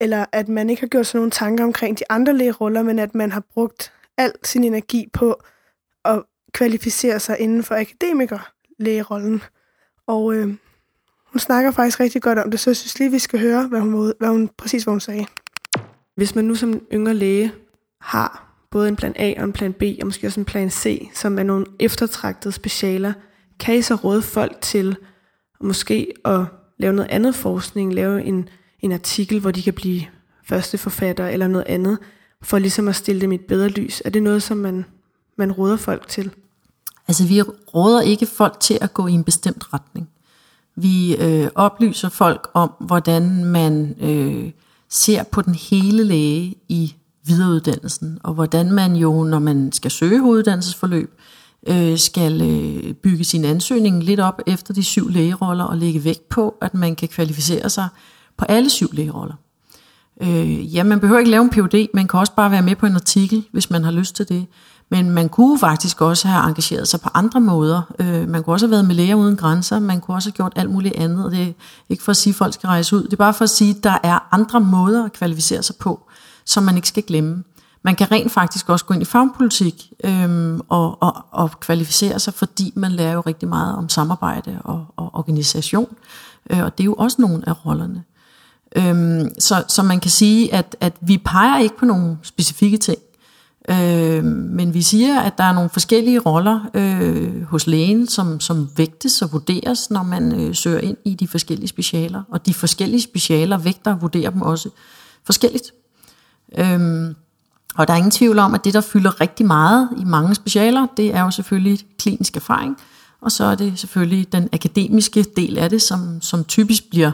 eller 0.00 0.24
at 0.32 0.48
man 0.48 0.70
ikke 0.70 0.82
har 0.82 0.86
gjort 0.86 1.06
sig 1.06 1.18
nogle 1.18 1.30
tanker 1.30 1.64
omkring 1.64 1.98
de 1.98 2.04
andre 2.10 2.32
lægeroller, 2.32 2.82
men 2.82 2.98
at 2.98 3.14
man 3.14 3.32
har 3.32 3.42
brugt 3.54 3.92
al 4.16 4.32
sin 4.42 4.64
energi 4.64 5.08
på 5.12 5.42
at 6.04 6.22
kvalificere 6.52 7.20
sig 7.20 7.38
inden 7.38 7.62
for 7.62 7.74
akademikerlægerollen. 7.74 9.42
Og 10.06 10.34
øh, 10.34 10.46
hun 11.24 11.38
snakker 11.38 11.70
faktisk 11.70 12.00
rigtig 12.00 12.22
godt 12.22 12.38
om 12.38 12.50
det, 12.50 12.60
så 12.60 12.70
jeg 12.70 12.76
synes 12.76 12.98
lige, 12.98 13.10
vi 13.10 13.18
skal 13.18 13.40
høre, 13.40 13.66
hvad 13.66 13.80
hun, 13.80 14.12
hvad 14.18 14.28
hun, 14.28 14.48
præcis 14.48 14.84
hvad 14.84 14.92
hun 14.92 15.00
sagde. 15.00 15.26
Hvis 16.16 16.34
man 16.34 16.44
nu 16.44 16.54
som 16.54 16.86
yngre 16.92 17.14
læge 17.14 17.52
har 18.00 18.43
både 18.74 18.88
en 18.88 18.96
plan 18.96 19.14
A 19.16 19.34
og 19.38 19.44
en 19.44 19.52
plan 19.52 19.72
B, 19.72 19.82
og 20.00 20.06
måske 20.06 20.26
også 20.26 20.40
en 20.40 20.44
plan 20.44 20.70
C, 20.70 21.08
som 21.14 21.38
er 21.38 21.42
nogle 21.42 21.66
eftertragtede 21.78 22.52
specialer, 22.52 23.12
kan 23.60 23.76
I 23.76 23.82
så 23.82 23.94
råde 23.94 24.22
folk 24.22 24.60
til 24.60 24.96
måske 25.60 26.12
at 26.24 26.40
lave 26.78 26.92
noget 26.92 27.10
andet 27.10 27.34
forskning, 27.34 27.94
lave 27.94 28.24
en, 28.24 28.48
en 28.80 28.92
artikel, 28.92 29.40
hvor 29.40 29.50
de 29.50 29.62
kan 29.62 29.74
blive 29.74 30.02
første 30.44 30.78
forfatter 30.78 31.28
eller 31.28 31.48
noget 31.48 31.66
andet, 31.68 31.98
for 32.42 32.58
ligesom 32.58 32.88
at 32.88 32.96
stille 32.96 33.20
dem 33.20 33.32
i 33.32 33.34
et 33.34 33.46
bedre 33.48 33.68
lys? 33.68 34.02
Er 34.04 34.10
det 34.10 34.22
noget, 34.22 34.42
som 34.42 34.56
man, 34.56 34.84
man 35.38 35.52
råder 35.52 35.76
folk 35.76 36.08
til? 36.08 36.30
Altså 37.08 37.26
vi 37.26 37.42
råder 37.74 38.00
ikke 38.00 38.26
folk 38.26 38.60
til 38.60 38.78
at 38.80 38.94
gå 38.94 39.06
i 39.06 39.12
en 39.12 39.24
bestemt 39.24 39.74
retning. 39.74 40.08
Vi 40.76 41.16
øh, 41.16 41.48
oplyser 41.54 42.08
folk 42.08 42.48
om, 42.54 42.72
hvordan 42.80 43.44
man 43.44 43.96
øh, 44.00 44.50
ser 44.88 45.22
på 45.22 45.42
den 45.42 45.54
hele 45.54 46.04
læge 46.04 46.54
i 46.68 46.94
videreuddannelsen, 47.26 48.18
og 48.22 48.34
hvordan 48.34 48.72
man 48.72 48.96
jo, 48.96 49.24
når 49.24 49.38
man 49.38 49.72
skal 49.72 49.90
søge 49.90 50.20
hoveduddannelsesforløb, 50.20 51.20
øh, 51.66 51.98
skal 51.98 52.42
øh, 52.42 52.94
bygge 52.94 53.24
sin 53.24 53.44
ansøgning 53.44 54.02
lidt 54.02 54.20
op 54.20 54.40
efter 54.46 54.74
de 54.74 54.82
syv 54.82 55.08
lægeroller 55.08 55.64
og 55.64 55.76
lægge 55.76 56.04
vægt 56.04 56.28
på, 56.28 56.54
at 56.62 56.74
man 56.74 56.96
kan 56.96 57.08
kvalificere 57.08 57.70
sig 57.70 57.88
på 58.36 58.44
alle 58.44 58.70
syv 58.70 58.88
lægeroller. 58.92 59.34
Øh, 60.22 60.74
ja, 60.74 60.82
man 60.82 61.00
behøver 61.00 61.18
ikke 61.18 61.30
lave 61.30 61.42
en 61.42 61.50
PhD, 61.50 61.86
man 61.94 62.08
kan 62.08 62.20
også 62.20 62.34
bare 62.34 62.50
være 62.50 62.62
med 62.62 62.76
på 62.76 62.86
en 62.86 62.94
artikel, 62.94 63.44
hvis 63.52 63.70
man 63.70 63.84
har 63.84 63.90
lyst 63.90 64.16
til 64.16 64.28
det. 64.28 64.46
Men 64.90 65.10
man 65.10 65.28
kunne 65.28 65.58
faktisk 65.58 66.00
også 66.00 66.28
have 66.28 66.48
engageret 66.48 66.88
sig 66.88 67.00
på 67.00 67.08
andre 67.14 67.40
måder. 67.40 67.82
Øh, 67.98 68.28
man 68.28 68.42
kunne 68.42 68.54
også 68.54 68.66
have 68.66 68.70
været 68.70 68.84
med 68.84 68.94
læger 68.94 69.14
uden 69.14 69.36
grænser, 69.36 69.78
man 69.78 70.00
kunne 70.00 70.16
også 70.16 70.28
have 70.28 70.34
gjort 70.34 70.52
alt 70.56 70.70
muligt 70.70 70.94
andet. 70.94 71.32
Det 71.32 71.42
er 71.42 71.52
ikke 71.88 72.02
for 72.02 72.10
at 72.10 72.16
sige, 72.16 72.30
at 72.30 72.36
folk 72.36 72.54
skal 72.54 72.66
rejse 72.66 72.96
ud. 72.96 73.02
Det 73.02 73.12
er 73.12 73.16
bare 73.16 73.34
for 73.34 73.44
at 73.44 73.50
sige, 73.50 73.70
at 73.70 73.84
der 73.84 73.98
er 74.02 74.28
andre 74.32 74.60
måder 74.60 75.04
at 75.04 75.12
kvalificere 75.12 75.62
sig 75.62 75.76
på, 75.76 76.08
som 76.46 76.62
man 76.62 76.76
ikke 76.76 76.88
skal 76.88 77.02
glemme. 77.02 77.44
Man 77.84 77.96
kan 77.96 78.10
rent 78.10 78.32
faktisk 78.32 78.68
også 78.68 78.84
gå 78.84 78.94
ind 78.94 79.02
i 79.02 79.06
fagpolitik 79.06 79.92
øhm, 80.04 80.60
og, 80.68 81.02
og, 81.02 81.24
og 81.30 81.60
kvalificere 81.60 82.18
sig, 82.18 82.34
fordi 82.34 82.72
man 82.76 82.92
lærer 82.92 83.12
jo 83.12 83.20
rigtig 83.20 83.48
meget 83.48 83.76
om 83.76 83.88
samarbejde 83.88 84.60
og, 84.64 84.86
og 84.96 85.10
organisation. 85.14 85.96
Øh, 86.50 86.64
og 86.64 86.78
det 86.78 86.84
er 86.84 86.86
jo 86.86 86.94
også 86.94 87.16
nogle 87.20 87.48
af 87.48 87.66
rollerne. 87.66 88.02
Øhm, 88.76 89.28
så, 89.38 89.64
så 89.68 89.82
man 89.82 90.00
kan 90.00 90.10
sige, 90.10 90.54
at, 90.54 90.76
at 90.80 90.96
vi 91.00 91.18
peger 91.24 91.58
ikke 91.58 91.78
på 91.78 91.84
nogle 91.84 92.16
specifikke 92.22 92.76
ting. 92.76 92.98
Øh, 93.68 94.24
men 94.24 94.74
vi 94.74 94.82
siger, 94.82 95.20
at 95.20 95.38
der 95.38 95.44
er 95.44 95.52
nogle 95.52 95.70
forskellige 95.70 96.18
roller 96.18 96.70
øh, 96.74 97.42
hos 97.42 97.66
lægen, 97.66 98.08
som, 98.08 98.40
som 98.40 98.68
vægtes 98.76 99.22
og 99.22 99.32
vurderes, 99.32 99.90
når 99.90 100.02
man 100.02 100.40
øh, 100.40 100.54
søger 100.54 100.80
ind 100.80 100.96
i 101.04 101.14
de 101.14 101.28
forskellige 101.28 101.68
specialer. 101.68 102.22
Og 102.28 102.46
de 102.46 102.54
forskellige 102.54 103.02
specialer 103.02 103.58
vægter 103.58 103.94
og 103.94 104.02
vurderer 104.02 104.30
dem 104.30 104.42
også 104.42 104.70
forskelligt. 105.24 105.72
Øh, 106.58 107.14
og 107.76 107.88
der 107.88 107.92
er 107.92 107.96
ingen 107.96 108.10
tvivl 108.10 108.38
om, 108.38 108.54
at 108.54 108.64
det, 108.64 108.74
der 108.74 108.80
fylder 108.80 109.20
rigtig 109.20 109.46
meget 109.46 109.88
i 109.98 110.04
mange 110.04 110.34
specialer, 110.34 110.86
det 110.96 111.14
er 111.14 111.20
jo 111.20 111.30
selvfølgelig 111.30 111.78
klinisk 111.98 112.36
erfaring, 112.36 112.76
og 113.20 113.32
så 113.32 113.44
er 113.44 113.54
det 113.54 113.78
selvfølgelig 113.78 114.32
den 114.32 114.48
akademiske 114.52 115.22
del 115.36 115.58
af 115.58 115.70
det, 115.70 115.82
som, 115.82 116.20
som 116.22 116.44
typisk 116.44 116.90
bliver 116.90 117.12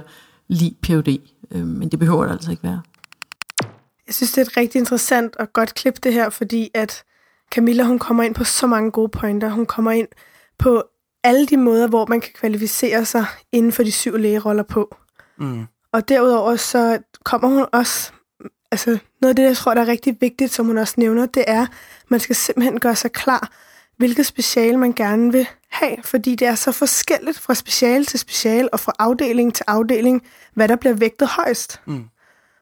lige 0.49 0.77
PhD. 0.83 1.19
Øh, 1.51 1.67
men 1.67 1.89
det 1.89 1.99
behøver 1.99 2.25
det 2.25 2.33
altså 2.33 2.51
ikke 2.51 2.63
være. 2.63 2.81
Jeg 4.07 4.15
synes, 4.15 4.33
det 4.33 4.39
er 4.39 4.45
et 4.45 4.57
rigtig 4.57 4.79
interessant 4.79 5.37
og 5.37 5.53
godt 5.53 5.75
klip 5.75 5.95
det 6.05 6.13
her, 6.13 6.31
fordi 6.31 6.69
at 6.75 7.03
Camilla, 7.55 7.85
hun 7.85 7.99
kommer 7.99 8.23
ind 8.23 8.35
på 8.35 8.45
så 8.45 8.67
mange 8.67 8.91
gode 8.91 9.09
pointer. 9.09 9.51
Hun 9.51 9.67
kommer 9.67 9.91
ind 9.91 10.09
på 10.59 10.83
alle 11.25 11.47
de 11.47 11.57
måder, 11.57 11.89
hvor 11.89 12.07
man 12.07 12.21
kan 12.21 12.31
kvalificere 12.35 13.05
sig 13.05 13.27
inden 13.53 13.73
for 13.73 13.83
de 13.83 13.93
syv 13.93 14.17
lægeroller 14.17 14.63
på. 14.63 14.97
Mm. 15.39 15.67
Og 15.93 16.09
derudover 16.09 16.57
så 16.57 16.99
kommer 17.25 17.49
hun 17.49 17.67
også, 17.73 18.13
altså 18.71 18.99
noget 19.21 19.31
af 19.31 19.37
det, 19.37 19.43
jeg 19.43 19.57
tror, 19.57 19.75
der 19.75 19.81
er 19.81 19.87
rigtig 19.87 20.17
vigtigt, 20.21 20.53
som 20.53 20.67
hun 20.67 20.79
også 20.79 20.95
nævner, 20.97 21.27
det 21.27 21.45
er, 21.47 21.63
at 21.63 21.69
man 22.09 22.21
skal 22.21 22.37
simpelthen 22.37 22.81
gøre 22.81 22.97
sig 22.97 23.13
klar, 23.13 23.53
hvilket 23.97 24.27
speciale 24.27 24.77
man 24.77 24.93
gerne 24.93 25.33
vil 25.33 25.49
have, 25.71 25.97
fordi 26.03 26.35
det 26.35 26.49
er 26.49 26.55
så 26.55 26.73
forskelligt 26.73 27.39
fra 27.39 27.55
speciale 27.55 28.05
til 28.05 28.19
speciale 28.19 28.75
og 28.75 28.81
fra 28.81 28.93
afdeling 28.99 29.55
til 29.55 29.65
afdeling, 29.69 30.23
hvad 30.55 30.69
der 30.69 30.77
bliver 30.77 30.95
vægtet 30.95 31.29
højst. 31.29 31.81
Mm. 31.87 32.05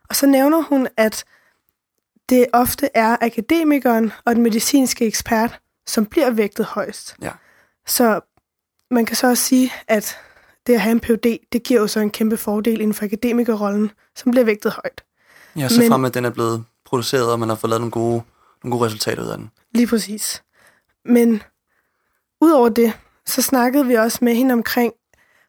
Og 0.09 0.17
så 0.17 0.27
nævner 0.27 0.63
hun, 0.63 0.89
at 0.97 1.25
det 2.29 2.47
ofte 2.53 2.89
er 2.95 3.17
akademikeren 3.21 4.13
og 4.25 4.35
den 4.35 4.43
medicinske 4.43 5.07
ekspert, 5.07 5.61
som 5.87 6.07
bliver 6.07 6.31
vægtet 6.31 6.67
højst. 6.67 7.17
Ja. 7.23 7.31
Så 7.87 8.21
man 8.91 9.07
kan 9.07 9.17
så 9.17 9.27
også 9.27 9.45
sige, 9.45 9.73
at 9.89 10.19
det 10.67 10.75
at 10.75 10.81
have 10.81 10.93
en 10.93 11.01
PhD, 11.01 11.39
det 11.53 11.63
giver 11.63 11.81
jo 11.81 11.87
så 11.87 12.01
en 12.01 12.11
kæmpe 12.11 12.37
fordel 12.37 12.81
inden 12.81 12.95
for 12.95 13.05
akademikerrollen, 13.05 13.91
som 14.17 14.31
bliver 14.31 14.45
vægtet 14.45 14.73
højt. 14.73 15.05
Ja, 15.59 15.69
så 15.69 15.81
Men, 15.81 15.91
frem 15.91 16.05
at 16.05 16.15
den 16.15 16.25
er 16.25 16.31
blevet 16.31 16.65
produceret, 16.85 17.33
og 17.33 17.41
man 17.41 17.49
har 17.49 17.57
fået 17.57 17.69
lavet 17.69 17.81
nogle 17.81 17.93
gode, 17.93 18.23
nogle 18.65 18.79
gode 18.79 18.87
resultater 18.87 19.23
ud 19.23 19.29
af 19.29 19.39
den. 19.39 19.51
Lige 19.75 19.87
præcis. 19.87 20.43
Men 21.05 21.43
udover 22.41 22.69
det, 22.69 22.93
så 23.27 23.43
snakkede 23.43 23.87
vi 23.87 23.95
også 23.95 24.19
med 24.23 24.35
hende 24.35 24.53
omkring, 24.53 24.93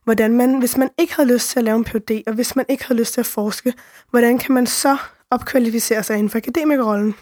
hvordan 0.04 0.38
man, 0.38 0.60
hvis 0.60 0.78
man 0.78 0.89
ikke 0.98 1.15
havde 1.15 1.34
lyst 1.34 1.50
til 1.50 1.60
at 1.60 1.65
lave 1.65 1.78
en 1.78 1.84
PhD, 1.84 2.24
og 2.28 2.34
hvis 2.34 2.56
man 2.56 2.65
ikke 2.69 2.86
havde 2.86 3.00
lyst 3.00 3.13
til 3.13 3.22
at 3.22 3.26
forske, 3.26 3.74
hvordan 4.10 4.38
kan 4.38 4.54
man 4.54 4.67
så 4.67 4.98
opkvalificere 5.32 6.04
sig 6.04 6.17
inden 6.17 6.30
for 6.30 6.38
akademikerrollen? 6.38 7.15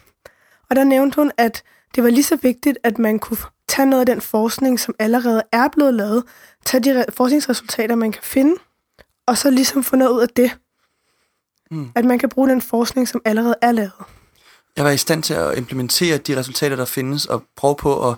Og 0.69 0.75
der 0.75 0.83
nævnte 0.83 1.15
hun, 1.15 1.31
at 1.37 1.63
det 1.95 2.03
var 2.03 2.09
lige 2.09 2.23
så 2.23 2.35
vigtigt, 2.35 2.77
at 2.83 2.99
man 2.99 3.19
kunne 3.19 3.37
tage 3.67 3.85
noget 3.85 3.99
af 3.99 4.05
den 4.05 4.21
forskning, 4.21 4.79
som 4.79 4.95
allerede 4.99 5.43
er 5.51 5.67
blevet 5.67 5.93
lavet, 5.93 6.23
tage 6.65 6.83
de 6.83 7.05
forskningsresultater, 7.09 7.95
man 7.95 8.11
kan 8.11 8.23
finde, 8.23 8.55
og 9.27 9.37
så 9.37 9.49
ligesom 9.49 9.83
få 9.83 9.95
noget 9.95 10.11
ud 10.11 10.21
af 10.21 10.29
det. 10.29 10.57
Mm. 11.71 11.91
At 11.95 12.05
man 12.05 12.19
kan 12.19 12.29
bruge 12.29 12.49
den 12.49 12.61
forskning, 12.61 13.07
som 13.07 13.21
allerede 13.25 13.55
er 13.61 13.71
lavet. 13.71 13.91
Jeg 14.75 14.85
var 14.85 14.91
i 14.91 14.97
stand 14.97 15.23
til 15.23 15.33
at 15.33 15.57
implementere 15.57 16.17
de 16.17 16.39
resultater, 16.39 16.75
der 16.75 16.85
findes, 16.85 17.25
og 17.25 17.43
prøve 17.55 17.75
på 17.75 18.09
at 18.09 18.15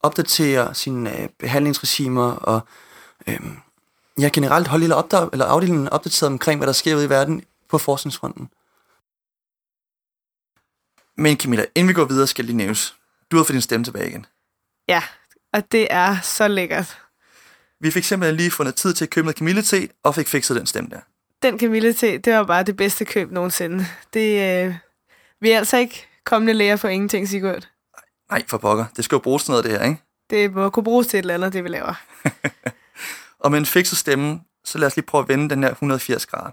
opdatere 0.00 0.74
sine 0.74 1.22
øh, 1.22 1.28
behandlingsregimer, 1.38 2.32
og 2.32 2.60
øh, 3.26 3.40
ja, 4.18 4.30
generelt 4.32 4.68
holde 4.68 4.82
lille 4.82 4.94
opdag- 4.94 5.28
eller 5.32 5.44
afdelingen 5.44 5.88
opdateret 5.88 6.32
omkring, 6.32 6.58
hvad 6.58 6.66
der 6.66 6.72
sker 6.72 6.96
ude 6.96 7.04
i 7.04 7.08
verden 7.08 7.44
på 7.68 7.78
forskningsfronten. 7.78 8.48
Men 11.16 11.36
Camilla, 11.36 11.64
inden 11.74 11.88
vi 11.88 11.92
går 11.92 12.04
videre, 12.04 12.26
skal 12.26 12.44
lige 12.44 12.56
nævnes. 12.56 12.96
Du 13.30 13.36
har 13.36 13.44
fået 13.44 13.54
din 13.54 13.60
stemme 13.60 13.84
tilbage 13.84 14.08
igen. 14.08 14.26
Ja, 14.88 15.02
og 15.52 15.72
det 15.72 15.86
er 15.90 16.20
så 16.20 16.48
lækkert. 16.48 16.98
Vi 17.80 17.90
fik 17.90 18.04
simpelthen 18.04 18.36
lige 18.36 18.50
fundet 18.50 18.74
tid 18.74 18.94
til 18.94 19.04
at 19.04 19.10
købe 19.10 19.24
noget 19.24 19.36
kamillete, 19.36 19.88
og 20.02 20.14
fik 20.14 20.28
fikset 20.28 20.56
den 20.56 20.66
stemme 20.66 20.90
der. 20.90 21.00
Den 21.42 21.58
kamillete, 21.58 22.18
det 22.18 22.32
var 22.32 22.44
bare 22.44 22.62
det 22.62 22.76
bedste 22.76 23.04
køb 23.04 23.30
nogensinde. 23.30 23.86
Det, 24.14 24.64
øh, 24.66 24.74
vi 25.40 25.50
er 25.50 25.58
altså 25.58 25.76
ikke 25.76 26.06
kommende 26.24 26.52
læger 26.52 26.76
for 26.76 26.88
ingenting, 26.88 27.28
Sigurd. 27.28 27.68
Nej, 28.30 28.44
for 28.48 28.58
pokker. 28.58 28.84
Det 28.96 29.04
skal 29.04 29.16
jo 29.16 29.20
bruges 29.20 29.44
til 29.44 29.50
noget, 29.50 29.64
det 29.64 29.72
her, 29.72 29.82
ikke? 29.82 30.02
Det 30.30 30.52
må 30.52 30.70
kunne 30.70 30.84
bruges 30.84 31.06
til 31.06 31.18
et 31.18 31.22
eller 31.22 31.34
andet, 31.34 31.52
det 31.52 31.64
vi 31.64 31.68
laver. 31.68 31.94
og 33.42 33.50
med 33.50 33.58
en 33.58 33.66
fikset 33.66 33.98
stemme, 33.98 34.40
så 34.64 34.78
lad 34.78 34.86
os 34.86 34.96
lige 34.96 35.06
prøve 35.06 35.22
at 35.22 35.28
vende 35.28 35.50
den 35.50 35.62
her 35.62 35.70
180 35.70 36.26
grader. 36.26 36.50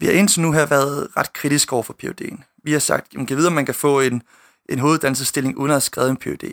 Vi 0.00 0.06
har 0.06 0.12
indtil 0.12 0.42
nu 0.42 0.52
her 0.52 0.66
været 0.66 1.08
ret 1.16 1.32
kritisk 1.32 1.72
over 1.72 1.82
for 1.82 1.96
PhD'en. 2.04 2.42
Vi 2.64 2.72
har 2.72 2.78
sagt, 2.78 3.06
at 3.10 3.16
man 3.16 3.26
kan 3.26 3.36
vide, 3.36 3.46
om 3.46 3.52
man 3.52 3.66
kan 3.66 3.74
få 3.74 4.00
en, 4.00 4.22
en 4.68 4.78
hoveduddannelsesstilling 4.78 5.58
uden 5.58 5.70
at 5.70 5.74
have 5.74 5.80
skrevet 5.80 6.10
en 6.10 6.16
PhD. 6.16 6.52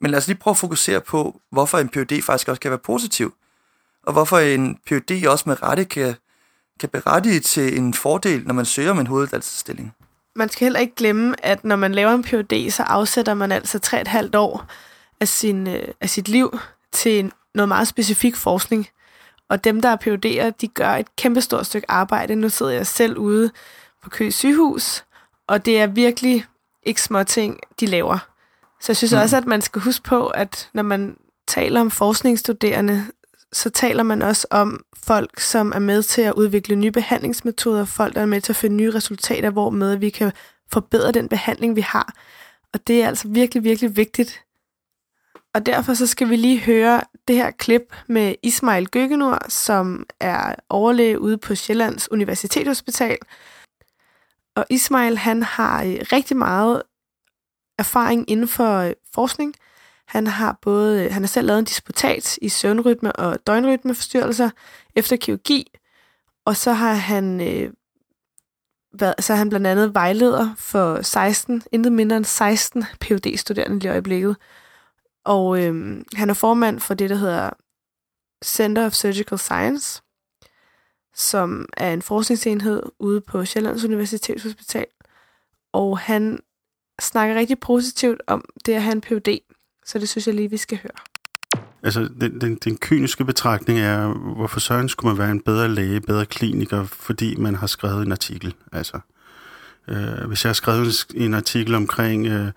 Men 0.00 0.10
lad 0.10 0.18
os 0.18 0.26
lige 0.26 0.38
prøve 0.38 0.52
at 0.52 0.58
fokusere 0.58 1.00
på, 1.00 1.40
hvorfor 1.50 1.78
en 1.78 1.88
PhD 1.88 2.22
faktisk 2.22 2.48
også 2.48 2.60
kan 2.60 2.70
være 2.70 2.78
positiv. 2.78 3.34
Og 4.02 4.12
hvorfor 4.12 4.38
en 4.38 4.78
PhD 4.86 5.26
også 5.26 5.44
med 5.46 5.62
rette 5.62 5.84
kan, 5.84 6.14
kan 6.82 6.88
berettige 6.88 7.40
til 7.40 7.78
en 7.78 7.94
fordel, 7.94 8.46
når 8.46 8.54
man 8.54 8.64
søger 8.64 8.90
om 8.90 8.98
en 8.98 9.06
hoveduddannelsesstilling. 9.06 9.94
Man 10.36 10.48
skal 10.48 10.64
heller 10.64 10.80
ikke 10.80 10.94
glemme, 10.94 11.34
at 11.44 11.64
når 11.64 11.76
man 11.76 11.94
laver 11.94 12.10
en 12.12 12.22
PhD, 12.22 12.70
så 12.70 12.82
afsætter 12.82 13.34
man 13.34 13.52
altså 13.52 13.80
3,5 13.86 14.30
år 14.38 14.66
af, 15.20 15.28
sin, 15.28 15.68
øh, 15.68 15.88
af 16.00 16.10
sit 16.10 16.28
liv 16.28 16.58
til 16.92 17.32
noget 17.54 17.68
meget 17.68 17.88
specifik 17.88 18.36
forskning. 18.36 18.88
Og 19.48 19.64
dem, 19.64 19.82
der 19.82 19.88
er 19.88 19.96
PhD'er, 19.96 20.50
de 20.60 20.68
gør 20.68 20.90
et 20.90 21.16
kæmpestort 21.16 21.66
stykke 21.66 21.90
arbejde. 21.90 22.36
Nu 22.36 22.48
sidder 22.48 22.72
jeg 22.72 22.86
selv 22.86 23.18
ude 23.18 23.50
på 24.02 24.10
Køge 24.10 24.32
sygehus, 24.32 25.04
og 25.46 25.64
det 25.64 25.80
er 25.80 25.86
virkelig 25.86 26.44
ikke 26.82 27.02
små 27.02 27.24
ting, 27.24 27.60
de 27.80 27.86
laver. 27.86 28.18
Så 28.80 28.92
jeg 28.92 28.96
synes 28.96 29.12
mm. 29.12 29.18
også, 29.18 29.36
at 29.36 29.46
man 29.46 29.62
skal 29.62 29.82
huske 29.82 30.02
på, 30.02 30.26
at 30.26 30.70
når 30.74 30.82
man 30.82 31.16
taler 31.46 31.80
om 31.80 31.90
forskningsstuderende, 31.90 33.06
så 33.52 33.70
taler 33.70 34.02
man 34.02 34.22
også 34.22 34.46
om 34.50 34.84
folk, 34.96 35.40
som 35.40 35.72
er 35.74 35.78
med 35.78 36.02
til 36.02 36.22
at 36.22 36.32
udvikle 36.32 36.76
nye 36.76 36.90
behandlingsmetoder, 36.90 37.84
folk, 37.84 38.14
der 38.14 38.20
er 38.20 38.26
med 38.26 38.40
til 38.40 38.52
at 38.52 38.56
finde 38.56 38.76
nye 38.76 38.94
resultater, 38.94 39.50
hvor 39.50 39.70
med 39.70 39.96
vi 39.96 40.10
kan 40.10 40.32
forbedre 40.72 41.12
den 41.12 41.28
behandling, 41.28 41.76
vi 41.76 41.80
har. 41.80 42.14
Og 42.72 42.86
det 42.86 43.02
er 43.02 43.08
altså 43.08 43.28
virkelig, 43.28 43.64
virkelig 43.64 43.96
vigtigt. 43.96 44.44
Og 45.54 45.66
derfor 45.66 45.94
så 45.94 46.06
skal 46.06 46.28
vi 46.28 46.36
lige 46.36 46.60
høre 46.60 47.00
det 47.28 47.36
her 47.36 47.50
klip 47.50 47.94
med 48.06 48.34
Ismail 48.42 48.88
Gøgenur, 48.88 49.38
som 49.48 50.06
er 50.20 50.54
overlæge 50.68 51.20
ude 51.20 51.38
på 51.38 51.54
Sjællands 51.54 52.10
Universitetshospital. 52.10 53.18
Og 54.56 54.66
Ismail, 54.70 55.18
han 55.18 55.42
har 55.42 55.84
øh, 55.84 55.96
rigtig 56.12 56.36
meget 56.36 56.82
erfaring 57.78 58.30
inden 58.30 58.48
for 58.48 58.76
øh, 58.76 58.92
forskning. 59.14 59.54
Han 60.06 60.26
har 60.26 60.58
både 60.62 61.04
øh, 61.04 61.12
han 61.12 61.22
har 61.22 61.28
selv 61.28 61.46
lavet 61.46 61.58
en 61.58 61.64
disputat 61.64 62.38
i 62.42 62.48
søvnrytme 62.48 63.12
og 63.12 63.46
døgnrytmeforstyrrelser 63.46 64.50
efter 64.96 65.16
kirurgi, 65.16 65.72
og 66.44 66.56
så 66.56 66.72
har 66.72 66.94
han 66.94 67.40
øh, 67.40 67.72
været, 68.92 69.14
så 69.24 69.32
er 69.32 69.36
han 69.36 69.48
blandt 69.48 69.66
andet 69.66 69.94
vejleder 69.94 70.54
for 70.58 71.02
16, 71.02 71.62
intet 71.72 71.92
mindre 71.92 72.16
end 72.16 72.24
16 72.24 72.84
phd 73.00 73.36
studerende 73.36 73.78
lige 73.78 73.88
i 73.88 73.92
øjeblikket. 73.92 74.36
Og 75.24 75.62
øh, 75.62 76.02
han 76.14 76.30
er 76.30 76.34
formand 76.34 76.80
for 76.80 76.94
det, 76.94 77.10
der 77.10 77.16
hedder 77.16 77.50
Center 78.44 78.86
of 78.86 78.92
Surgical 78.92 79.38
Science, 79.38 80.02
som 81.14 81.68
er 81.76 81.92
en 81.92 82.02
forskningsenhed 82.02 82.82
ude 82.98 83.20
på 83.20 83.44
Sjællands 83.44 83.84
Universitetshospital. 83.84 84.86
Og 85.72 85.98
han 85.98 86.40
snakker 87.00 87.34
rigtig 87.34 87.60
positivt 87.60 88.22
om 88.26 88.44
det 88.66 88.72
at 88.72 88.82
have 88.82 88.92
en 88.92 89.00
PhD, 89.00 89.38
så 89.84 89.98
det 89.98 90.08
synes 90.08 90.26
jeg 90.26 90.34
lige, 90.34 90.50
vi 90.50 90.56
skal 90.56 90.78
høre. 90.82 91.62
Altså, 91.82 92.08
den, 92.20 92.40
den, 92.40 92.54
den 92.54 92.76
kyniske 92.76 93.24
betragtning 93.24 93.78
er, 93.78 94.08
hvorfor 94.08 94.60
søren 94.60 94.88
skulle 94.88 95.14
man 95.14 95.18
være 95.18 95.30
en 95.30 95.40
bedre 95.40 95.68
læge, 95.68 96.00
bedre 96.00 96.26
kliniker, 96.26 96.84
fordi 96.84 97.36
man 97.36 97.54
har 97.54 97.66
skrevet 97.66 98.06
en 98.06 98.12
artikel. 98.12 98.54
Altså, 98.72 99.00
øh, 99.88 100.26
hvis 100.28 100.44
jeg 100.44 100.48
har 100.48 100.54
skrevet 100.54 101.06
en 101.14 101.34
artikel 101.34 101.74
omkring 101.74 102.26
øh, 102.26 102.48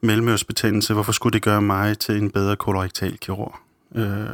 mellemørsbetændelse, 0.00 0.94
hvorfor 0.94 1.12
skulle 1.12 1.32
det 1.32 1.42
gøre 1.42 1.62
mig 1.62 1.98
til 1.98 2.16
en 2.16 2.30
bedre 2.30 2.56
kolorektal 2.56 3.18
kirurg? 3.18 3.54
Øh, 3.94 4.26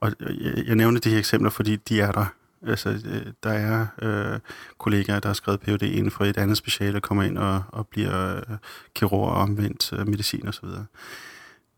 og 0.00 0.12
jeg, 0.20 0.66
jeg 0.66 0.74
nævner 0.76 1.00
de 1.00 1.10
her 1.10 1.18
eksempler, 1.18 1.50
fordi 1.50 1.76
de 1.76 2.00
er 2.00 2.12
der. 2.12 2.26
Altså, 2.66 2.88
øh, 2.88 3.26
der 3.42 3.50
er 3.50 3.86
øh, 4.02 4.38
kollegaer, 4.78 5.20
der 5.20 5.28
har 5.28 5.34
skrevet 5.34 5.60
Ph.D. 5.60 5.82
inden 5.82 6.10
for 6.10 6.24
et 6.24 6.36
andet 6.36 6.56
speciale, 6.56 7.00
kommer 7.00 7.22
ind 7.22 7.38
og, 7.38 7.62
og 7.68 7.86
bliver 7.86 8.36
øh, 8.36 8.56
kirurg 8.94 9.28
og 9.30 9.36
omvendt 9.36 9.92
øh, 9.92 10.08
medicin 10.08 10.48
osv. 10.48 10.68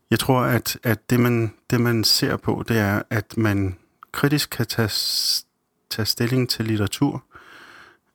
Jeg 0.09 0.19
tror, 0.19 0.41
at, 0.41 0.77
at 0.83 1.09
det, 1.09 1.19
man, 1.19 1.53
det, 1.69 1.81
man 1.81 2.03
ser 2.03 2.37
på, 2.37 2.63
det 2.67 2.77
er, 2.77 3.01
at 3.09 3.37
man 3.37 3.77
kritisk 4.11 4.49
kan 4.49 4.65
tage, 4.65 4.89
tage 5.89 6.05
stilling 6.05 6.49
til 6.49 6.65
litteratur, 6.65 7.23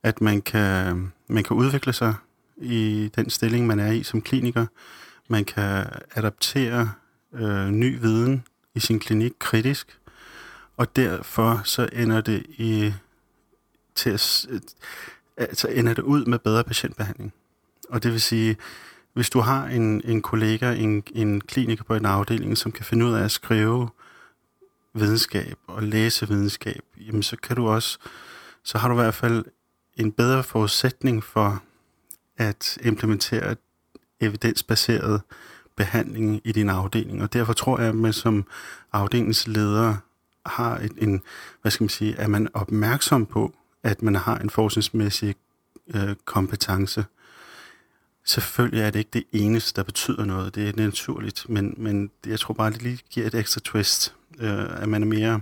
at 0.02 0.20
man 0.20 0.42
kan, 0.42 1.12
man 1.26 1.44
kan 1.44 1.57
udvikle 1.57 1.92
sig 1.92 2.14
i 2.57 3.11
den 3.16 3.30
stilling, 3.30 3.66
man 3.66 3.80
er 3.80 3.92
i 3.92 4.02
som 4.02 4.22
kliniker. 4.22 4.66
Man 5.28 5.44
kan 5.44 5.87
adaptere 6.14 6.92
øh, 7.33 7.70
ny 7.70 8.00
viden 8.00 8.44
i 8.74 8.80
sin 8.80 9.00
klinik 9.00 9.33
kritisk, 9.38 9.98
og 10.76 10.96
derfor 10.96 11.61
så 11.64 11.88
ender 11.92 12.20
det 12.20 12.46
i 12.48 12.92
til 13.94 14.11
at, 14.11 14.46
øh, 14.50 14.61
altså 15.37 15.68
ender 15.68 15.94
det 15.94 16.02
ud 16.02 16.24
med 16.24 16.38
bedre 16.38 16.64
patientbehandling. 16.64 17.33
Og 17.88 18.02
det 18.02 18.12
vil 18.12 18.20
sige, 18.20 18.57
hvis 19.14 19.31
du 19.31 19.40
har 19.40 19.66
en, 19.66 20.03
en 20.05 20.22
kollega, 20.22 20.74
en, 20.74 21.03
en 21.14 21.40
kliniker 21.40 21.85
på 21.85 21.94
en 21.94 22.07
afdeling, 22.07 22.59
som 22.59 22.72
kan 22.72 22.85
finde 22.85 23.07
ud 23.07 23.12
af 23.12 23.24
at 23.24 23.31
skrive 23.31 23.88
videnskab 24.94 25.59
og 25.66 25.83
læse 25.83 26.29
videnskab, 26.29 26.83
jamen 27.07 27.22
så 27.22 27.37
kan 27.37 27.57
du 27.57 27.68
også, 27.68 27.98
så 28.62 28.79
har 28.79 28.88
du 28.88 28.94
i 28.94 29.03
hvert 29.03 29.14
fald 29.14 29.44
en 29.96 30.12
bedre 30.12 30.42
forudsætning 30.42 31.24
for 31.24 31.62
at 32.37 32.79
implementere 32.85 33.57
evidensbaseret 34.20 35.22
behandling 35.77 36.40
i 36.44 36.53
din 36.53 36.68
afdeling. 36.68 37.22
Og 37.22 37.33
derfor 37.33 37.53
tror 37.53 37.79
jeg, 37.79 37.88
at 37.88 37.94
man 37.94 38.12
som 38.12 38.46
afdelingsleder 38.92 39.96
har 40.46 40.79
et, 40.79 40.92
en, 40.98 41.22
hvad 41.62 41.70
skal 41.70 41.85
man 41.85 41.88
sige, 41.88 42.16
er 42.16 42.29
man 42.29 42.48
opmærksom 42.55 43.27
på, 43.27 43.55
at 43.83 44.03
man 44.03 44.14
har 44.14 44.38
en 44.38 44.50
forskningsmæssig 44.50 45.35
øh, 45.94 46.16
kompetence. 46.24 47.05
Selvfølgelig 48.24 48.82
er 48.82 48.90
det 48.90 48.98
ikke 48.98 49.10
det 49.12 49.24
eneste, 49.32 49.76
der 49.76 49.82
betyder 49.82 50.24
noget. 50.24 50.54
Det 50.54 50.68
er 50.68 50.72
naturligt, 50.76 51.48
men, 51.48 51.74
men 51.76 52.10
jeg 52.26 52.40
tror 52.40 52.54
bare, 52.54 52.70
det 52.70 52.82
lige 52.82 52.98
giver 53.10 53.26
et 53.26 53.34
ekstra 53.34 53.60
twist, 53.64 54.14
øh, 54.40 54.82
at 54.82 54.88
man 54.88 55.02
er 55.02 55.06
mere, 55.06 55.40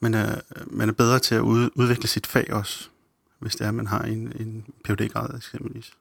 man 0.00 0.14
er, 0.14 0.40
man 0.66 0.88
er 0.88 0.92
bedre 0.92 1.18
til 1.18 1.34
at 1.34 1.40
ud, 1.40 1.70
udvikle 1.74 2.08
sit 2.08 2.26
fag 2.26 2.52
også, 2.52 2.88
hvis 3.38 3.56
det 3.56 3.64
er, 3.64 3.68
at 3.68 3.74
man 3.74 3.86
har 3.86 4.02
en, 4.02 4.32
en 4.40 4.64
PhD-grad 4.84 5.36
eksempelvis. 5.36 5.92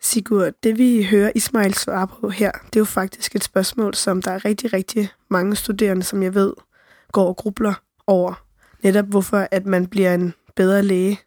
Sigurd, 0.00 0.52
det 0.62 0.78
vi 0.78 1.02
hører 1.10 1.32
Ismail 1.34 1.74
svare 1.74 2.08
på 2.08 2.28
her, 2.28 2.52
det 2.52 2.76
er 2.76 2.80
jo 2.80 2.84
faktisk 2.84 3.36
et 3.36 3.44
spørgsmål, 3.44 3.94
som 3.94 4.22
der 4.22 4.30
er 4.30 4.44
rigtig, 4.44 4.72
rigtig 4.72 5.08
mange 5.28 5.56
studerende, 5.56 6.02
som 6.02 6.22
jeg 6.22 6.34
ved, 6.34 6.52
går 7.12 7.28
og 7.28 7.36
grubler 7.36 7.74
over. 8.06 8.44
Netop 8.82 9.06
hvorfor, 9.06 9.48
at 9.50 9.66
man 9.66 9.86
bliver 9.86 10.14
en 10.14 10.34
bedre 10.56 10.82
læge 10.82 11.20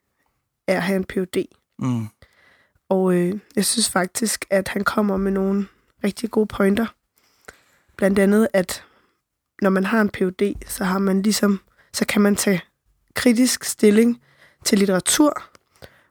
af 0.67 0.75
at 0.75 0.83
have 0.83 0.95
en 0.95 1.03
Ph.D. 1.03 1.45
Mm. 1.79 2.07
Og 2.89 3.13
øh, 3.13 3.39
jeg 3.55 3.65
synes 3.65 3.89
faktisk, 3.89 4.45
at 4.49 4.67
han 4.67 4.83
kommer 4.83 5.17
med 5.17 5.31
nogle 5.31 5.67
rigtig 6.03 6.31
gode 6.31 6.47
pointer. 6.47 6.85
Blandt 7.97 8.19
andet, 8.19 8.47
at 8.53 8.83
når 9.61 9.69
man 9.69 9.83
har 9.83 10.01
en 10.01 10.09
Ph.D., 10.09 10.53
så 10.67 10.83
har 10.83 10.99
man 10.99 11.21
ligesom, 11.21 11.59
så 11.93 12.05
kan 12.05 12.21
man 12.21 12.35
tage 12.35 12.61
kritisk 13.13 13.63
stilling 13.63 14.21
til 14.65 14.77
litteratur, 14.77 15.43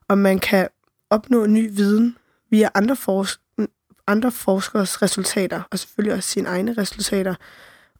og 0.08 0.18
man 0.18 0.38
kan 0.38 0.68
opnå 1.10 1.46
ny 1.46 1.70
viden 1.72 2.16
via 2.50 2.68
andre, 2.74 2.96
forsk- 2.96 3.66
andre 4.06 4.32
forskers 4.32 5.02
resultater, 5.02 5.62
og 5.70 5.78
selvfølgelig 5.78 6.14
også 6.14 6.28
sine 6.28 6.48
egne 6.48 6.72
resultater, 6.72 7.34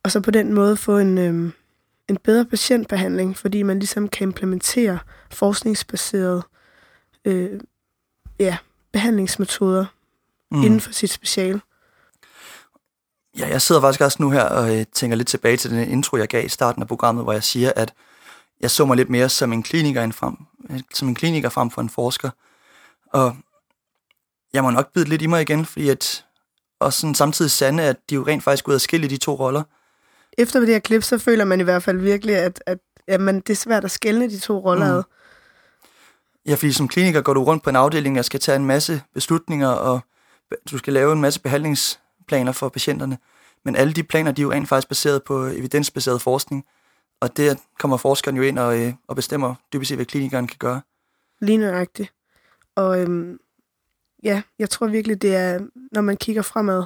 og 0.03 0.11
så 0.11 0.21
på 0.21 0.31
den 0.31 0.55
måde 0.55 0.77
få 0.77 0.99
en, 0.99 1.19
øh, 1.19 1.53
en 2.09 2.17
bedre 2.25 2.45
patientbehandling, 2.45 3.37
fordi 3.37 3.63
man 3.63 3.79
ligesom 3.79 4.09
kan 4.09 4.29
implementere 4.29 4.99
forskningsbaseret 5.31 6.43
øh, 7.25 7.61
ja, 8.39 8.57
behandlingsmetoder 8.93 9.87
mm. 10.51 10.63
inden 10.63 10.81
for 10.81 10.93
sit 10.93 11.11
speciale. 11.11 11.61
Ja, 13.39 13.49
jeg 13.49 13.63
sidder 13.63 13.81
faktisk 13.81 14.01
også 14.01 14.17
nu 14.21 14.31
her 14.31 14.43
og 14.43 14.77
øh, 14.77 14.87
tænker 14.93 15.17
lidt 15.17 15.29
tilbage 15.29 15.57
til 15.57 15.71
den 15.71 15.89
intro, 15.89 16.17
jeg 16.17 16.29
gav 16.29 16.45
i 16.45 16.49
starten 16.49 16.83
af 16.83 16.89
programmet, 16.89 17.25
hvor 17.25 17.33
jeg 17.33 17.45
siger, 17.45 17.73
at 17.77 17.95
jeg 18.61 18.71
så 18.71 18.85
mig 18.85 18.97
lidt 18.97 19.11
mere 19.11 19.29
som 19.29 19.53
en 19.53 19.63
kliniker, 19.63 20.03
end 20.03 20.13
frem, 20.13 20.37
som 20.95 21.09
en 21.09 21.15
kliniker 21.15 21.49
frem 21.49 21.71
for 21.71 21.83
en 21.83 21.91
forsker. 21.91 22.31
Og 23.07 23.37
jeg 24.53 24.63
må 24.63 24.71
nok 24.71 24.93
bide 24.93 25.09
lidt 25.09 25.23
i 25.23 25.27
mig 25.27 25.43
igen, 25.43 25.67
fordi 25.67 25.89
at, 25.89 26.25
og 26.81 26.93
sådan 26.93 27.15
samtidig 27.15 27.51
sande, 27.51 27.83
at 27.83 27.97
de 28.11 28.15
jo 28.15 28.27
rent 28.27 28.45
faktisk 28.45 28.69
ud 28.69 28.75
af 28.75 28.81
skille 28.81 29.09
de 29.09 29.17
to 29.17 29.35
roller. 29.35 29.63
Efter 30.39 30.61
det 30.61 30.69
her 30.69 30.79
klip, 30.79 31.03
så 31.03 31.19
føler 31.19 31.45
man 31.45 31.61
i 31.61 31.63
hvert 31.63 31.83
fald 31.83 31.99
virkelig, 31.99 32.37
at, 32.37 32.63
at 32.67 32.79
jamen, 33.09 33.41
det 33.41 33.51
er 33.51 33.55
svært 33.55 33.85
at 33.85 33.91
skille 33.91 34.31
de 34.31 34.39
to 34.39 34.59
roller 34.59 34.97
mm. 34.97 35.05
Ja, 36.47 36.55
fordi 36.55 36.73
som 36.73 36.89
kliniker 36.89 37.21
går 37.21 37.35
du 37.35 37.45
rundt 37.45 37.63
på 37.63 37.71
en 37.71 37.77
afdeling 37.77 38.19
og 38.19 38.25
skal 38.25 38.41
tage 38.41 38.57
en 38.57 38.65
masse 38.65 39.03
beslutninger, 39.15 39.69
og 39.69 40.01
du 40.71 40.79
skal 40.79 40.93
lave 40.93 41.13
en 41.13 41.21
masse 41.21 41.41
behandlingsplaner 41.41 42.53
for 42.53 42.69
patienterne. 42.69 43.19
Men 43.65 43.77
alle 43.77 43.93
de 43.93 44.03
planer, 44.03 44.33
de 44.33 44.43
er 44.43 44.45
jo 44.45 44.53
rent 44.53 44.69
faktisk 44.69 44.89
baseret 44.89 45.23
på 45.23 45.47
evidensbaseret 45.47 46.23
forskning. 46.23 46.65
Og 47.21 47.37
det 47.37 47.59
kommer 47.79 47.97
forskeren 47.97 48.37
jo 48.37 48.43
ind 48.43 48.59
og, 48.59 48.81
øh, 48.81 48.93
og 49.09 49.17
bestemmer 49.17 49.55
dybest 49.73 49.89
set, 49.89 49.99
hvad 49.99 50.07
klinikeren 50.07 50.47
kan 50.47 50.57
gøre. 50.59 50.81
Lige 51.41 51.59
nøjagtigt. 51.59 52.13
Og 52.75 53.01
øhm, 53.01 53.39
ja, 54.23 54.43
jeg 54.59 54.71
tror 54.71 54.87
virkelig, 54.87 55.23
det 55.23 55.37
er, 55.37 55.61
når 55.93 56.01
man 56.01 56.17
kigger 56.17 56.43
fremad, 56.43 56.85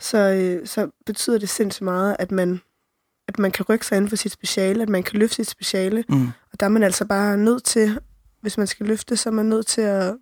så, 0.00 0.18
øh, 0.18 0.66
så 0.66 0.90
betyder 1.06 1.38
det 1.38 1.48
sindssygt 1.48 1.82
meget, 1.82 2.16
at 2.18 2.30
man, 2.30 2.60
at 3.28 3.38
man 3.38 3.50
kan 3.50 3.64
rykke 3.68 3.86
sig 3.86 3.96
inden 3.96 4.08
for 4.08 4.16
sit 4.16 4.32
speciale, 4.32 4.82
at 4.82 4.88
man 4.88 5.02
kan 5.02 5.18
løfte 5.18 5.36
sit 5.36 5.50
speciale. 5.50 6.04
Mm. 6.08 6.26
Og 6.52 6.60
der 6.60 6.66
er 6.66 6.70
man 6.70 6.82
altså 6.82 7.04
bare 7.04 7.36
nødt 7.36 7.64
til, 7.64 8.00
hvis 8.40 8.58
man 8.58 8.66
skal 8.66 8.86
løfte, 8.86 9.16
så 9.16 9.28
er 9.28 9.32
man 9.32 9.46
nødt 9.46 9.66
til 9.66 9.80
at, 9.80 10.16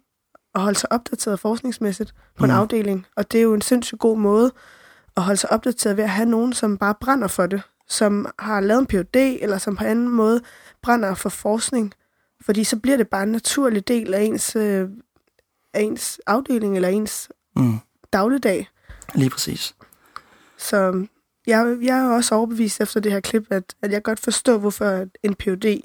at 0.55 0.61
holde 0.61 0.79
sig 0.79 0.93
opdateret 0.93 1.41
forskningsmæssigt 1.41 2.15
på 2.37 2.45
mm. 2.45 2.51
en 2.51 2.57
afdeling. 2.57 3.07
Og 3.17 3.33
det 3.33 3.39
er 3.39 3.43
jo 3.43 3.55
en 3.55 3.63
sindssygt 3.63 4.01
god 4.01 4.19
måde 4.19 4.53
at 5.17 5.23
holde 5.23 5.41
sig 5.41 5.53
opdateret 5.53 5.97
ved 5.97 6.05
at 6.05 6.11
have 6.11 6.29
nogen, 6.29 6.53
som 6.53 6.79
bare 6.79 6.95
brænder 7.01 7.29
for 7.29 7.47
det, 7.47 7.63
som 7.89 8.27
har 8.39 8.61
lavet 8.61 8.81
en 8.81 8.87
Ph.D., 8.87 9.17
eller 9.17 9.59
som 9.59 9.77
på 9.77 9.85
anden 9.85 10.09
måde 10.09 10.41
brænder 10.83 11.15
for 11.15 11.29
forskning. 11.29 11.95
Fordi 12.45 12.65
så 12.65 12.77
bliver 12.77 12.97
det 12.97 13.09
bare 13.09 13.23
en 13.23 13.33
naturlig 13.33 13.89
del 13.89 14.15
af 14.15 14.23
ens 14.23 14.57
øh, 14.57 14.89
af 15.75 15.81
ens 15.81 16.21
afdeling 16.27 16.77
eller 16.77 16.89
ens 16.89 17.29
mm. 17.57 17.79
dagligdag. 18.13 18.69
Lige 19.15 19.31
præcis. 19.31 19.75
Så 20.59 21.07
jeg, 21.47 21.79
jeg 21.83 21.99
er 21.99 22.11
også 22.11 22.35
overbevist 22.35 22.81
efter 22.81 23.01
det 23.01 23.13
her 23.13 23.21
klip, 23.21 23.47
at, 23.51 23.75
at 23.83 23.93
jeg 23.93 24.03
godt 24.03 24.21
forstår, 24.21 24.59
hvorfor 24.59 25.07
en 25.23 25.35
PhD 25.35 25.81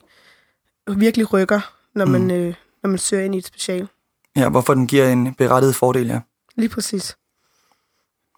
virkelig 0.98 1.34
rykker, 1.34 1.76
når 1.96 2.06
man, 2.06 2.22
mm. 2.22 2.32
øh, 2.32 2.54
når 2.84 2.90
man 2.90 2.98
søger 2.98 3.24
ind 3.24 3.36
i 3.36 3.38
et 3.38 3.46
special. 3.46 3.88
Ja, 4.36 4.50
hvorfor 4.50 4.74
den 4.74 4.88
giver 4.88 5.10
en 5.10 5.34
berettiget 5.34 5.76
fordel, 5.76 6.08
ja. 6.08 6.20
Lige 6.56 6.70
præcis. 6.70 7.18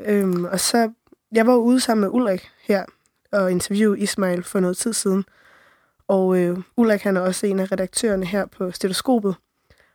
Øhm, 0.01 0.45
og 0.45 0.59
så, 0.59 0.91
jeg 1.31 1.47
var 1.47 1.55
ude 1.55 1.79
sammen 1.79 2.01
med 2.01 2.09
Ulrik 2.11 2.49
her 2.63 2.85
og 3.31 3.51
interviewe 3.51 3.99
Ismail 3.99 4.43
for 4.43 4.59
noget 4.59 4.77
tid 4.77 4.93
siden. 4.93 5.25
Og 6.07 6.37
øh, 6.37 6.57
Ulrik 6.77 7.01
han 7.01 7.17
er 7.17 7.21
også 7.21 7.47
en 7.47 7.59
af 7.59 7.71
redaktørerne 7.71 8.25
her 8.25 8.45
på 8.45 8.71
Stetoskopet 8.71 9.35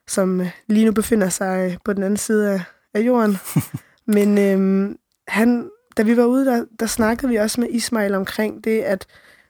som 0.08 0.40
øh, 0.40 0.50
lige 0.66 0.86
nu 0.86 0.92
befinder 0.92 1.28
sig 1.28 1.78
på 1.84 1.92
den 1.92 2.02
anden 2.02 2.16
side 2.16 2.52
af, 2.52 2.62
af 2.94 3.00
jorden. 3.00 3.36
Men 4.16 4.38
øhm, 4.38 4.96
han, 5.28 5.70
da 5.96 6.02
vi 6.02 6.16
var 6.16 6.24
ude, 6.24 6.46
der, 6.46 6.64
der 6.80 6.86
snakkede 6.86 7.28
vi 7.28 7.36
også 7.36 7.60
med 7.60 7.68
Ismail 7.70 8.14
omkring 8.14 8.64
det, 8.64 8.80
at 8.80 9.06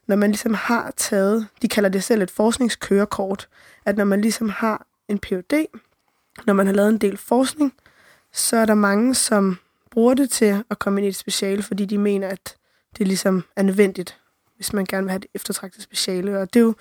når 0.06 0.16
man 0.16 0.30
ligesom 0.30 0.54
har 0.54 0.92
taget, 0.96 1.46
de 1.62 1.68
kalder 1.68 1.88
det 1.88 2.04
selv 2.04 2.22
et 2.22 2.30
forskningskørekort, 2.30 3.48
at 3.88 3.96
når 3.96 4.04
man 4.04 4.20
ligesom 4.20 4.48
har 4.48 4.86
en 5.08 5.18
PhD, 5.18 5.66
når 6.46 6.54
man 6.54 6.66
har 6.66 6.74
lavet 6.74 6.88
en 6.88 6.98
del 6.98 7.16
forskning, 7.16 7.74
så 8.32 8.56
er 8.56 8.64
der 8.64 8.74
mange, 8.74 9.14
som 9.14 9.58
bruger 9.90 10.14
det 10.14 10.30
til 10.30 10.64
at 10.70 10.78
komme 10.78 11.00
ind 11.00 11.06
i 11.06 11.08
et 11.08 11.16
speciale, 11.16 11.62
fordi 11.62 11.84
de 11.84 11.98
mener, 11.98 12.28
at 12.28 12.56
det 12.98 13.06
ligesom 13.08 13.44
er 13.56 13.62
nødvendigt, 13.62 14.20
hvis 14.56 14.72
man 14.72 14.84
gerne 14.84 15.04
vil 15.04 15.10
have 15.10 15.18
det 15.18 15.30
eftertragtet 15.34 15.82
speciale. 15.82 16.38
Og 16.38 16.54
det 16.54 16.60
er 16.60 16.64
jo 16.64 16.74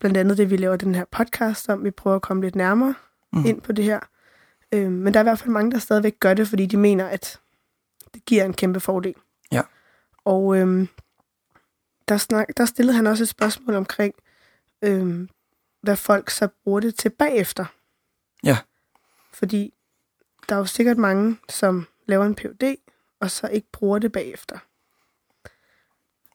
blandt 0.00 0.16
andet 0.16 0.38
det, 0.38 0.50
vi 0.50 0.56
laver 0.56 0.76
den 0.76 0.94
her 0.94 1.04
podcast 1.10 1.68
om. 1.68 1.84
Vi 1.84 1.90
prøver 1.90 2.16
at 2.16 2.22
komme 2.22 2.42
lidt 2.42 2.54
nærmere 2.54 2.94
mm. 3.32 3.44
ind 3.44 3.60
på 3.60 3.72
det 3.72 3.84
her. 3.84 4.00
Øh, 4.72 4.92
men 4.92 5.14
der 5.14 5.20
er 5.20 5.24
i 5.24 5.28
hvert 5.30 5.38
fald 5.38 5.50
mange, 5.50 5.70
der 5.70 5.78
stadigvæk 5.78 6.20
gør 6.20 6.34
det, 6.34 6.48
fordi 6.48 6.66
de 6.66 6.76
mener, 6.76 7.06
at 7.06 7.40
det 8.14 8.24
giver 8.24 8.44
en 8.44 8.54
kæmpe 8.54 8.80
fordel. 8.80 9.14
Ja. 9.52 9.62
Og 10.24 10.56
øhm, 10.56 10.88
der, 12.08 12.16
snak, 12.16 12.46
der 12.56 12.64
stillede 12.64 12.96
han 12.96 13.06
også 13.06 13.24
et 13.24 13.28
spørgsmål 13.28 13.74
omkring, 13.74 14.14
øhm, 14.82 15.28
hvad 15.82 15.96
folk 15.96 16.30
så 16.30 16.48
bruger 16.64 16.80
det 16.80 16.94
til 16.94 17.10
bagefter. 17.10 17.64
Ja. 18.44 18.58
Fordi 19.32 19.74
der 20.48 20.54
er 20.54 20.58
jo 20.58 20.64
sikkert 20.66 20.96
mange, 20.98 21.38
som 21.48 21.86
laver 22.06 22.24
en 22.24 22.34
PhD, 22.34 22.76
og 23.20 23.30
så 23.30 23.46
ikke 23.48 23.68
bruger 23.72 23.98
det 23.98 24.12
bagefter. 24.12 24.58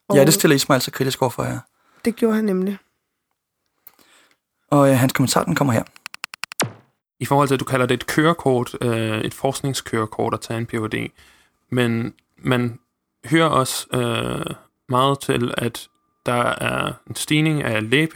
Og 0.08 0.16
Ja, 0.16 0.24
det 0.24 0.34
stiller 0.34 0.54
Ismail 0.54 0.80
så 0.80 0.90
kritisk 0.90 1.22
over 1.22 1.30
for 1.30 1.44
jer. 1.44 1.58
det 2.04 2.16
gjorde 2.16 2.34
han 2.36 2.44
nemlig. 2.44 2.78
Og 4.70 4.90
øh, 4.90 4.98
hans 4.98 5.12
kommentar, 5.12 5.44
den 5.44 5.54
kommer 5.54 5.72
her. 5.72 5.82
i 7.18 7.24
forhold 7.24 7.48
til, 7.48 7.54
at 7.54 7.60
du 7.60 7.64
kalder 7.64 7.86
det 7.86 7.94
et 7.94 8.06
kørekort, 8.06 8.76
øh, 8.80 9.18
et 9.20 9.34
forskningskørekort 9.34 10.34
at 10.34 10.40
tage 10.40 10.58
en 10.58 10.66
Ph.D., 10.66 11.10
men 11.70 12.14
man 12.36 12.78
hører 13.24 13.48
også 13.48 13.86
øh, 13.92 14.54
meget 14.88 15.20
til, 15.20 15.54
at 15.56 15.88
der 16.26 16.42
er 16.42 16.92
en 17.08 17.14
stigning 17.14 17.62
af 17.62 17.90
læge 17.90 18.08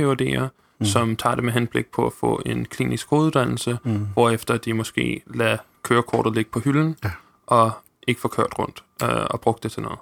mm. 0.80 0.86
som 0.86 1.16
tager 1.16 1.34
det 1.34 1.44
med 1.44 1.52
henblik 1.52 1.86
på 1.86 2.06
at 2.06 2.12
få 2.20 2.42
en 2.46 2.64
klinisk 2.64 3.06
hoveduddannelse, 3.10 3.78
mm. 3.84 4.06
hvorefter 4.12 4.56
de 4.56 4.74
måske 4.74 5.22
lader 5.34 5.56
kørekortet 5.82 6.34
ligge 6.34 6.50
på 6.50 6.60
hylden, 6.60 6.96
Ja. 7.04 7.10
og 7.46 7.70
ikke 8.06 8.20
får 8.20 8.28
kørt 8.28 8.58
rundt 8.58 8.84
øh, 9.02 9.08
og 9.30 9.40
brugt 9.40 9.62
det 9.62 9.72
til 9.72 9.82
noget. 9.82 9.98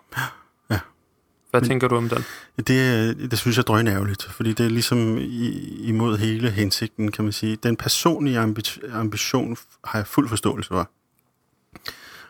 Ja. 0.70 0.78
Hvad 1.50 1.60
Men- 1.60 1.68
tænker 1.68 1.88
du 1.88 1.96
om 1.96 2.08
den? 2.08 2.24
Det, 2.66 2.70
er- 2.80 3.28
det 3.28 3.38
synes 3.38 3.56
jeg 3.56 3.60
er 3.62 3.64
drønærgerligt, 3.64 4.22
fordi 4.22 4.52
det 4.52 4.66
er 4.66 4.70
ligesom 4.70 5.18
i, 5.18 5.48
imod 5.88 6.18
hele 6.18 6.50
hensigten, 6.50 7.12
kan 7.12 7.24
man 7.24 7.32
sige. 7.32 7.56
Den 7.56 7.76
personlige 7.76 8.42
ambi- 8.42 8.90
ambition 8.96 9.56
har 9.84 9.98
jeg 9.98 10.06
fuld 10.06 10.28
forståelse 10.28 10.68
for. 10.68 10.90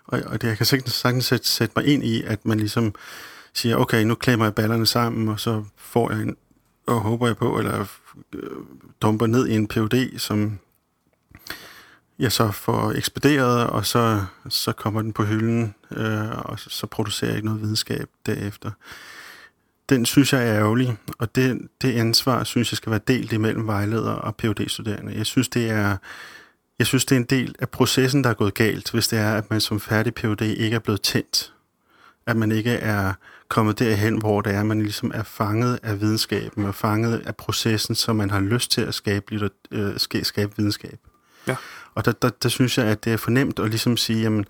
Og, 0.04 0.20
og 0.26 0.42
det, 0.42 0.48
jeg 0.48 0.56
kan 0.56 0.66
sagtens, 0.66 0.92
sagtens 0.92 1.24
sætte, 1.24 1.48
sætte 1.48 1.72
mig 1.76 1.87
ind 1.87 2.04
i, 2.04 2.22
at 2.22 2.46
man 2.46 2.59
ligesom 2.59 2.94
siger, 3.54 3.76
okay, 3.76 4.02
nu 4.04 4.14
klemmer 4.14 4.44
jeg 4.46 4.54
ballerne 4.54 4.87
sammen, 4.87 5.28
og 5.28 5.40
så 5.40 5.64
får 5.76 6.12
jeg 6.12 6.22
en, 6.22 6.37
og 6.87 7.00
håber 7.00 7.26
jeg 7.26 7.37
på, 7.37 7.59
eller 7.59 7.85
øh, 8.33 8.50
dumper 9.02 9.26
ned 9.26 9.46
i 9.46 9.55
en 9.55 9.68
PhD, 9.68 10.18
som 10.18 10.59
jeg 12.18 12.33
så 12.33 12.50
får 12.50 12.92
ekspederet, 12.92 13.66
og 13.66 13.87
så, 13.87 14.24
så 14.48 14.72
kommer 14.72 15.02
den 15.02 15.12
på 15.12 15.24
hylden, 15.24 15.74
øh, 15.90 16.38
og 16.38 16.59
så, 16.59 16.70
så 16.70 16.87
producerer 16.87 17.31
jeg 17.31 17.37
ikke 17.37 17.46
noget 17.46 17.62
videnskab 17.62 18.09
derefter 18.26 18.70
den 19.88 20.07
synes 20.07 20.33
jeg 20.33 20.48
er 20.48 20.55
ærgerlig, 20.55 20.96
og 21.18 21.35
det, 21.35 21.68
det 21.83 21.92
ansvar 21.92 22.44
synes 22.44 22.72
jeg 22.72 22.76
skal 22.76 22.90
være 22.90 23.00
delt 23.09 23.33
imellem 23.33 23.66
vejleder 23.66 24.11
og 24.11 24.37
phd 24.37 24.68
studerende 24.68 25.16
Jeg 25.16 25.26
synes, 25.26 25.48
det 25.48 25.70
er, 25.70 25.96
jeg 26.79 26.87
synes, 26.87 27.05
det 27.05 27.14
er 27.14 27.20
en 27.20 27.26
del 27.26 27.55
af 27.59 27.68
processen, 27.68 28.24
der 28.24 28.31
er 28.31 28.35
gået 28.35 28.55
galt, 28.55 28.90
hvis 28.90 29.09
det 29.09 29.18
er, 29.18 29.35
at 29.35 29.50
man 29.50 29.61
som 29.61 29.81
færdig 29.81 30.14
PhD 30.14 30.42
ikke 30.42 30.74
er 30.74 30.81
blevet 30.81 31.00
tændt. 31.00 31.52
At 32.26 32.36
man 32.36 32.52
ikke 32.52 32.70
er 32.70 33.12
kommet 33.48 33.78
derhen, 33.78 34.18
hvor 34.18 34.40
det 34.40 34.54
er, 34.54 34.60
at 34.60 34.66
man 34.66 34.82
ligesom 34.82 35.10
er 35.14 35.22
fanget 35.22 35.78
af 35.82 36.00
videnskaben 36.00 36.64
og 36.64 36.74
fanget 36.74 37.22
af 37.26 37.36
processen, 37.36 37.94
så 37.94 38.12
man 38.12 38.30
har 38.30 38.40
lyst 38.40 38.70
til 38.70 38.80
at 38.80 38.94
skabe, 38.94 39.36
lidt, 39.36 39.52
øh, 39.70 39.94
ska- 39.94 40.22
skabe 40.22 40.52
videnskab. 40.56 40.98
Ja. 41.48 41.56
Og 41.94 42.04
der, 42.04 42.12
der, 42.12 42.28
der 42.42 42.48
synes 42.48 42.78
jeg, 42.78 42.86
at 42.86 43.04
det 43.04 43.12
er 43.12 43.16
fornemt 43.16 43.58
at 43.58 43.68
ligesom 43.70 43.96
sige, 43.96 44.20
jamen, 44.22 44.44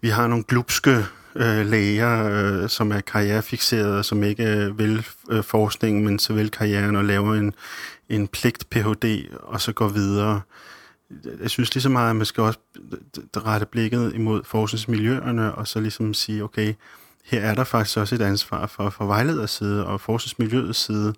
vi 0.00 0.08
har 0.08 0.26
nogle 0.26 0.44
glupske 0.44 1.04
øh, 1.34 1.66
læger, 1.66 2.28
øh, 2.28 2.68
som 2.68 2.92
er 2.92 3.00
karrierefixerede, 3.00 4.02
som 4.02 4.22
ikke 4.22 4.44
øh, 4.44 4.78
vil 4.78 5.06
øh, 5.30 5.44
forskningen, 5.44 6.04
men 6.04 6.18
så 6.18 6.32
vil 6.32 6.50
karrieren 6.50 6.96
og 6.96 7.04
laver 7.04 7.34
en, 7.34 7.54
en 8.08 8.28
pligt 8.28 8.70
Ph.D. 8.70 9.28
og 9.42 9.60
så 9.60 9.72
går 9.72 9.88
videre. 9.88 10.40
Jeg 11.40 11.50
synes 11.50 11.74
lige 11.74 11.82
så 11.82 11.88
meget, 11.88 12.10
at 12.10 12.16
man 12.16 12.26
skal 12.26 12.42
også 12.42 12.58
rette 13.36 13.66
blikket 13.66 14.12
imod 14.14 14.44
forskningsmiljøerne, 14.44 15.54
og 15.54 15.68
så 15.68 15.80
ligesom 15.80 16.14
sige, 16.14 16.44
okay, 16.44 16.74
her 17.26 17.40
er 17.40 17.54
der 17.54 17.64
faktisk 17.64 17.96
også 17.96 18.14
et 18.14 18.22
ansvar 18.22 18.66
for, 18.66 18.90
for 18.90 19.06
vejleders 19.06 19.50
side 19.50 19.86
og 19.86 20.00
forskningsmiljøets 20.00 20.78
side. 20.78 21.14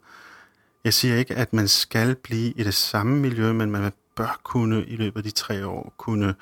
Jeg 0.85 0.95
siger 0.95 1.17
ikke, 1.17 1.35
at 1.35 1.53
man 1.53 1.69
skal 1.69 2.15
blive 2.15 2.53
i 2.57 2.63
det 2.63 2.75
samme 2.75 3.17
miljø, 3.17 3.53
men 3.53 3.71
man 3.71 3.93
bør 4.17 4.41
kunne 4.43 4.85
i 4.85 4.97
løbet 4.97 5.17
af 5.17 5.25
de 5.25 5.31
tre 5.31 5.67
år 5.67 5.95
kunne 5.97 6.35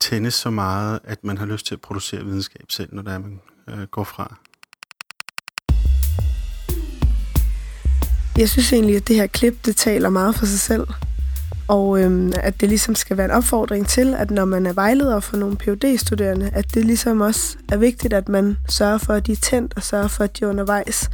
tænde 0.00 0.30
så 0.30 0.50
meget, 0.50 1.00
at 1.04 1.24
man 1.24 1.38
har 1.38 1.46
lyst 1.46 1.66
til 1.66 1.74
at 1.74 1.80
producere 1.80 2.24
videnskab 2.24 2.66
selv, 2.68 2.88
når 2.94 3.02
der 3.02 3.12
er, 3.12 3.18
man 3.18 3.40
øh, 3.68 3.82
går 3.82 4.04
fra. 4.04 4.36
Jeg 8.38 8.48
synes 8.48 8.72
egentlig, 8.72 8.96
at 8.96 9.08
det 9.08 9.16
her 9.16 9.26
klip, 9.26 9.64
det 9.64 9.76
taler 9.76 10.08
meget 10.08 10.36
for 10.36 10.46
sig 10.46 10.60
selv. 10.60 10.86
Og 11.68 12.00
øhm, 12.00 12.32
at 12.36 12.60
det 12.60 12.68
ligesom 12.68 12.94
skal 12.94 13.16
være 13.16 13.24
en 13.24 13.30
opfordring 13.30 13.88
til, 13.88 14.14
at 14.14 14.30
når 14.30 14.44
man 14.44 14.66
er 14.66 14.72
vejleder 14.72 15.20
for 15.20 15.36
nogle 15.36 15.56
phd 15.56 15.98
studerende 15.98 16.50
at 16.52 16.74
det 16.74 16.84
ligesom 16.84 17.20
også 17.20 17.56
er 17.72 17.76
vigtigt, 17.76 18.12
at 18.12 18.28
man 18.28 18.56
sørger 18.68 18.98
for, 18.98 19.12
at 19.12 19.26
de 19.26 19.32
er 19.32 19.36
tændt, 19.36 19.72
og 19.76 19.82
sørger 19.82 20.08
for, 20.08 20.24
at 20.24 20.38
de 20.38 20.46
undervejs 20.46 21.10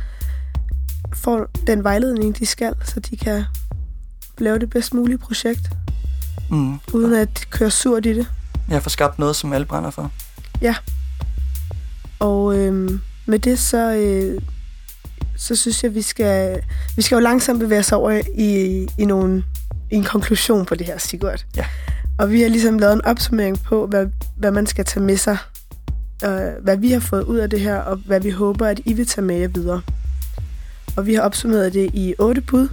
får 1.14 1.46
den 1.66 1.84
vejledning, 1.84 2.38
de 2.38 2.46
skal, 2.46 2.74
så 2.84 3.00
de 3.00 3.16
kan 3.16 3.44
lave 4.38 4.58
det 4.58 4.70
bedst 4.70 4.94
mulige 4.94 5.18
projekt, 5.18 5.70
Mm. 6.50 6.78
uden 6.92 7.14
at 7.14 7.46
køre 7.50 7.70
surt 7.70 8.06
i 8.06 8.12
det. 8.14 8.26
Jeg 8.68 8.82
får 8.82 8.90
skabt 8.90 9.18
noget, 9.18 9.36
som 9.36 9.52
alle 9.52 9.66
brænder 9.66 9.90
for. 9.90 10.10
Ja. 10.62 10.74
Og 12.18 12.56
øhm, 12.58 13.00
med 13.26 13.38
det 13.38 13.58
så, 13.58 13.92
øh, 13.94 14.40
så 15.36 15.56
synes 15.56 15.82
jeg, 15.84 15.94
vi 15.94 16.02
skal, 16.02 16.62
vi 16.96 17.02
skal 17.02 17.16
jo 17.16 17.20
langsomt 17.20 17.60
bevæge 17.60 17.78
os 17.78 17.92
over 17.92 18.20
i, 18.38 18.86
i, 18.98 19.04
nogle, 19.04 19.44
en 19.90 20.04
konklusion 20.04 20.66
på 20.66 20.74
det 20.74 20.86
her, 20.86 20.98
Sigurd. 20.98 21.44
Ja. 21.56 21.64
Og 22.18 22.30
vi 22.30 22.42
har 22.42 22.48
ligesom 22.48 22.78
lavet 22.78 22.92
en 22.92 23.04
opsummering 23.04 23.62
på, 23.62 23.86
hvad, 23.86 24.06
hvad 24.36 24.50
man 24.50 24.66
skal 24.66 24.84
tage 24.84 25.04
med 25.04 25.16
sig. 25.16 25.36
Øh, 26.24 26.62
hvad 26.62 26.76
vi 26.76 26.92
har 26.92 27.00
fået 27.00 27.22
ud 27.22 27.38
af 27.38 27.50
det 27.50 27.60
her, 27.60 27.76
og 27.76 27.96
hvad 27.96 28.20
vi 28.20 28.30
håber, 28.30 28.66
at 28.66 28.80
I 28.84 28.92
vil 28.92 29.06
tage 29.06 29.24
med 29.24 29.36
jer 29.36 29.48
videre. 29.48 29.82
Og 30.96 31.06
vi 31.06 31.14
har 31.14 31.22
opsummeret 31.22 31.74
det 31.74 31.90
i 31.94 32.14
otte 32.18 32.40
bud, 32.40 32.68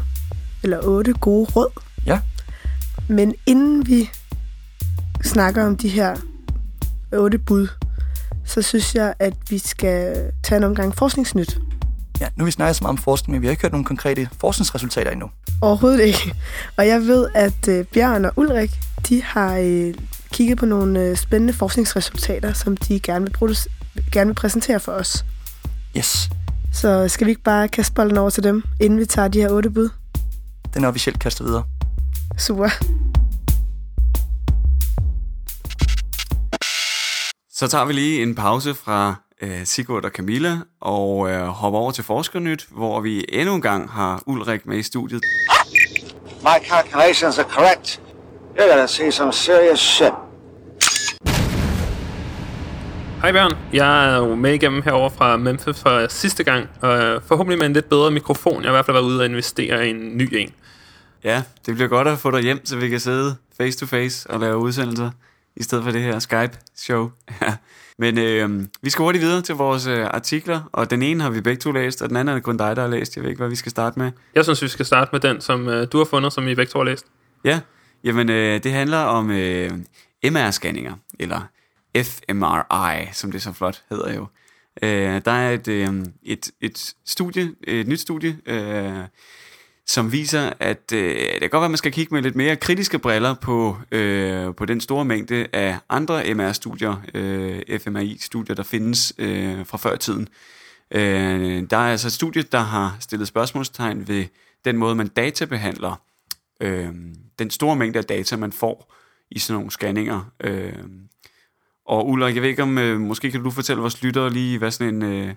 eller 0.63 0.79
otte 0.83 1.13
gode 1.13 1.45
råd. 1.55 1.69
Ja. 2.05 2.19
Men 3.09 3.35
inden 3.45 3.87
vi 3.87 4.09
snakker 5.23 5.65
om 5.65 5.77
de 5.77 5.89
her 5.89 6.15
otte 7.13 7.37
bud, 7.37 7.67
så 8.45 8.61
synes 8.61 8.95
jeg, 8.95 9.13
at 9.19 9.33
vi 9.49 9.57
skal 9.57 10.31
tage 10.43 10.57
en 10.57 10.63
omgang 10.63 10.95
forskningsnyt. 10.95 11.59
Ja, 12.19 12.27
nu 12.35 12.43
har 12.43 12.45
vi 12.45 12.51
snakket 12.51 12.75
så 12.75 12.83
meget 12.83 12.89
om 12.89 12.97
forskning, 12.97 13.31
men 13.33 13.41
vi 13.41 13.47
har 13.47 13.51
ikke 13.51 13.61
hørt 13.61 13.71
nogle 13.71 13.85
konkrete 13.85 14.29
forskningsresultater 14.39 15.11
endnu. 15.11 15.29
Overhovedet 15.61 16.03
ikke. 16.03 16.33
Og 16.77 16.87
jeg 16.87 17.01
ved, 17.01 17.27
at 17.35 17.67
øh, 17.67 17.85
Bjørn 17.85 18.25
og 18.25 18.31
Ulrik, 18.35 18.71
de 19.09 19.23
har 19.23 19.57
øh, 19.57 19.93
kigget 20.31 20.57
på 20.57 20.65
nogle 20.65 20.99
øh, 20.99 21.17
spændende 21.17 21.53
forskningsresultater, 21.53 22.53
som 22.53 22.77
de 22.77 22.99
gerne 22.99 23.25
vil, 23.25 23.33
produce- 23.33 23.69
gerne 24.11 24.27
vil 24.27 24.33
præsentere 24.35 24.79
for 24.79 24.91
os. 24.91 25.25
Yes, 25.97 26.29
Så 26.73 27.07
skal 27.07 27.25
vi 27.27 27.31
ikke 27.31 27.43
bare 27.43 27.67
kaste 27.67 27.93
bolden 27.93 28.17
over 28.17 28.29
til 28.29 28.43
dem, 28.43 28.63
inden 28.81 28.99
vi 28.99 29.05
tager 29.05 29.27
de 29.27 29.39
her 29.41 29.49
otte 29.49 29.69
bud? 29.69 29.89
den 30.73 30.83
er 30.83 30.87
officielt 30.87 31.19
kastet 31.19 31.45
videre. 31.47 31.63
Super. 32.37 32.69
Så 37.53 37.67
tager 37.67 37.85
vi 37.85 37.93
lige 37.93 38.23
en 38.23 38.35
pause 38.35 38.73
fra 38.75 39.15
øh, 39.41 39.65
Sigurd 39.65 40.05
og 40.05 40.11
Camilla 40.11 40.57
og 40.81 41.29
øh, 41.29 41.41
hopper 41.47 41.79
over 41.79 41.91
til 41.91 42.03
Forskernyt, 42.03 42.67
hvor 42.71 43.01
vi 43.01 43.25
endnu 43.29 43.55
en 43.55 43.61
gang 43.61 43.89
har 43.89 44.23
Ulrik 44.25 44.65
med 44.65 44.77
i 44.77 44.83
studiet. 44.83 45.21
My 46.41 46.65
calculations 46.69 47.39
are 47.39 47.49
correct. 47.49 48.01
You're 48.55 48.69
gonna 48.69 48.87
see 48.87 49.11
some 49.11 49.33
serious 49.33 49.79
shit. 49.79 50.13
Hej 53.21 53.31
Bjørn, 53.31 53.57
jeg 53.73 54.13
er 54.13 54.17
jo 54.17 54.35
med 54.35 54.53
igennem 54.53 54.81
herover 54.81 55.09
fra 55.09 55.37
Memphis 55.37 55.81
for 55.81 56.07
sidste 56.07 56.43
gang, 56.43 56.69
og 56.81 56.97
øh, 56.97 57.21
forhåbentlig 57.27 57.59
med 57.59 57.65
en 57.65 57.73
lidt 57.73 57.89
bedre 57.89 58.11
mikrofon. 58.11 58.61
Jeg 58.63 58.69
har 58.69 58.73
i 58.73 58.75
hvert 58.75 58.85
fald 58.85 58.95
været 58.95 59.05
ude 59.05 59.19
og 59.19 59.25
investere 59.25 59.87
i 59.87 59.89
en 59.89 60.17
ny 60.17 60.33
en. 60.33 60.53
Ja, 61.23 61.43
det 61.65 61.75
bliver 61.75 61.87
godt 61.87 62.07
at 62.07 62.17
få 62.19 62.31
dig 62.31 62.41
hjem, 62.41 62.65
så 62.65 62.77
vi 62.77 62.89
kan 62.89 62.99
sidde 62.99 63.35
face 63.57 63.79
to 63.79 63.85
face 63.85 64.29
og 64.29 64.39
lave 64.39 64.57
udsendelser, 64.57 65.11
i 65.57 65.63
stedet 65.63 65.83
for 65.83 65.91
det 65.91 66.01
her 66.01 66.19
Skype-show. 66.19 67.11
Men 67.99 68.17
øh, 68.17 68.65
vi 68.81 68.89
skal 68.89 69.03
hurtigt 69.03 69.21
videre 69.21 69.41
til 69.41 69.55
vores 69.55 69.87
øh, 69.87 70.05
artikler, 70.05 70.61
og 70.71 70.89
den 70.89 71.01
ene 71.01 71.23
har 71.23 71.29
vi 71.29 71.41
begge 71.41 71.59
to 71.59 71.71
læst, 71.71 72.01
og 72.01 72.09
den 72.09 72.17
anden 72.17 72.37
er 72.37 72.39
kun 72.39 72.57
dig, 72.57 72.75
der 72.75 72.81
har 72.81 72.89
læst. 72.89 73.15
Jeg 73.15 73.23
ved 73.23 73.29
ikke, 73.29 73.39
hvad 73.39 73.49
vi 73.49 73.55
skal 73.55 73.69
starte 73.69 73.99
med. 73.99 74.11
Jeg 74.35 74.43
synes, 74.43 74.61
vi 74.61 74.67
skal 74.67 74.85
starte 74.85 75.09
med 75.13 75.19
den, 75.19 75.41
som 75.41 75.69
øh, 75.69 75.87
du 75.91 75.97
har 75.97 76.05
fundet, 76.05 76.33
som 76.33 76.47
I 76.47 76.55
begge 76.55 76.69
to 76.69 76.79
har 76.79 76.83
læst. 76.83 77.05
Ja, 77.43 77.59
jamen 78.03 78.29
øh, 78.29 78.63
det 78.63 78.71
handler 78.71 78.97
om 78.97 79.31
øh, 79.31 79.71
MR-scanninger, 80.25 80.93
eller 81.19 81.41
fMRI, 81.97 83.07
som 83.13 83.31
det 83.31 83.41
så 83.41 83.53
flot 83.53 83.83
hedder 83.89 84.13
jo. 84.13 84.27
Øh, 84.81 85.21
der 85.25 85.31
er 85.31 85.51
et, 85.51 85.67
øh, 85.67 85.89
et, 86.23 86.51
et 86.61 86.93
studie, 87.05 87.51
et 87.63 87.87
nyt 87.87 87.99
studie, 87.99 88.37
øh, 88.45 89.03
som 89.87 90.11
viser, 90.11 90.53
at 90.59 90.91
øh, 90.93 91.15
det 91.15 91.39
kan 91.41 91.49
godt 91.49 91.61
være, 91.61 91.65
at 91.65 91.71
man 91.71 91.77
skal 91.77 91.91
kigge 91.91 92.13
med 92.15 92.21
lidt 92.21 92.35
mere 92.35 92.55
kritiske 92.55 92.99
briller 92.99 93.33
på, 93.33 93.77
øh, 93.91 94.55
på 94.55 94.65
den 94.65 94.81
store 94.81 95.05
mængde 95.05 95.47
af 95.53 95.77
andre 95.89 96.33
MR-studier, 96.33 97.01
øh, 97.13 97.79
FMRI-studier, 97.79 98.55
der 98.55 98.63
findes 98.63 99.13
øh, 99.17 99.65
fra 99.65 99.77
før 99.77 99.93
i 99.93 99.97
tiden. 99.97 100.27
Øh, 100.91 101.63
der 101.69 101.77
er 101.77 101.91
altså 101.91 102.07
et 102.07 102.11
studie, 102.11 102.41
der 102.41 102.59
har 102.59 102.97
stillet 102.99 103.27
spørgsmålstegn 103.27 104.07
ved 104.07 104.25
den 104.65 104.77
måde, 104.77 104.95
man 104.95 105.07
databehandler 105.07 106.01
øh, 106.61 106.89
den 107.39 107.49
store 107.49 107.75
mængde 107.75 107.99
af 107.99 108.05
data, 108.05 108.37
man 108.37 108.51
får 108.51 108.93
i 109.31 109.39
sådan 109.39 109.55
nogle 109.55 109.71
scanninger. 109.71 110.31
Øh, 110.43 110.73
og 111.85 112.09
Ulrik, 112.09 112.35
jeg 112.35 112.41
ved 112.41 112.49
ikke 112.49 112.63
om, 112.63 112.77
øh, 112.77 112.99
måske 112.99 113.31
kan 113.31 113.43
du 113.43 113.51
fortælle 113.51 113.81
vores 113.81 114.03
lyttere 114.03 114.29
lige, 114.29 114.57
hvad 114.57 114.71
sådan 114.71 115.03
en 115.03 115.03
øh, 115.03 115.33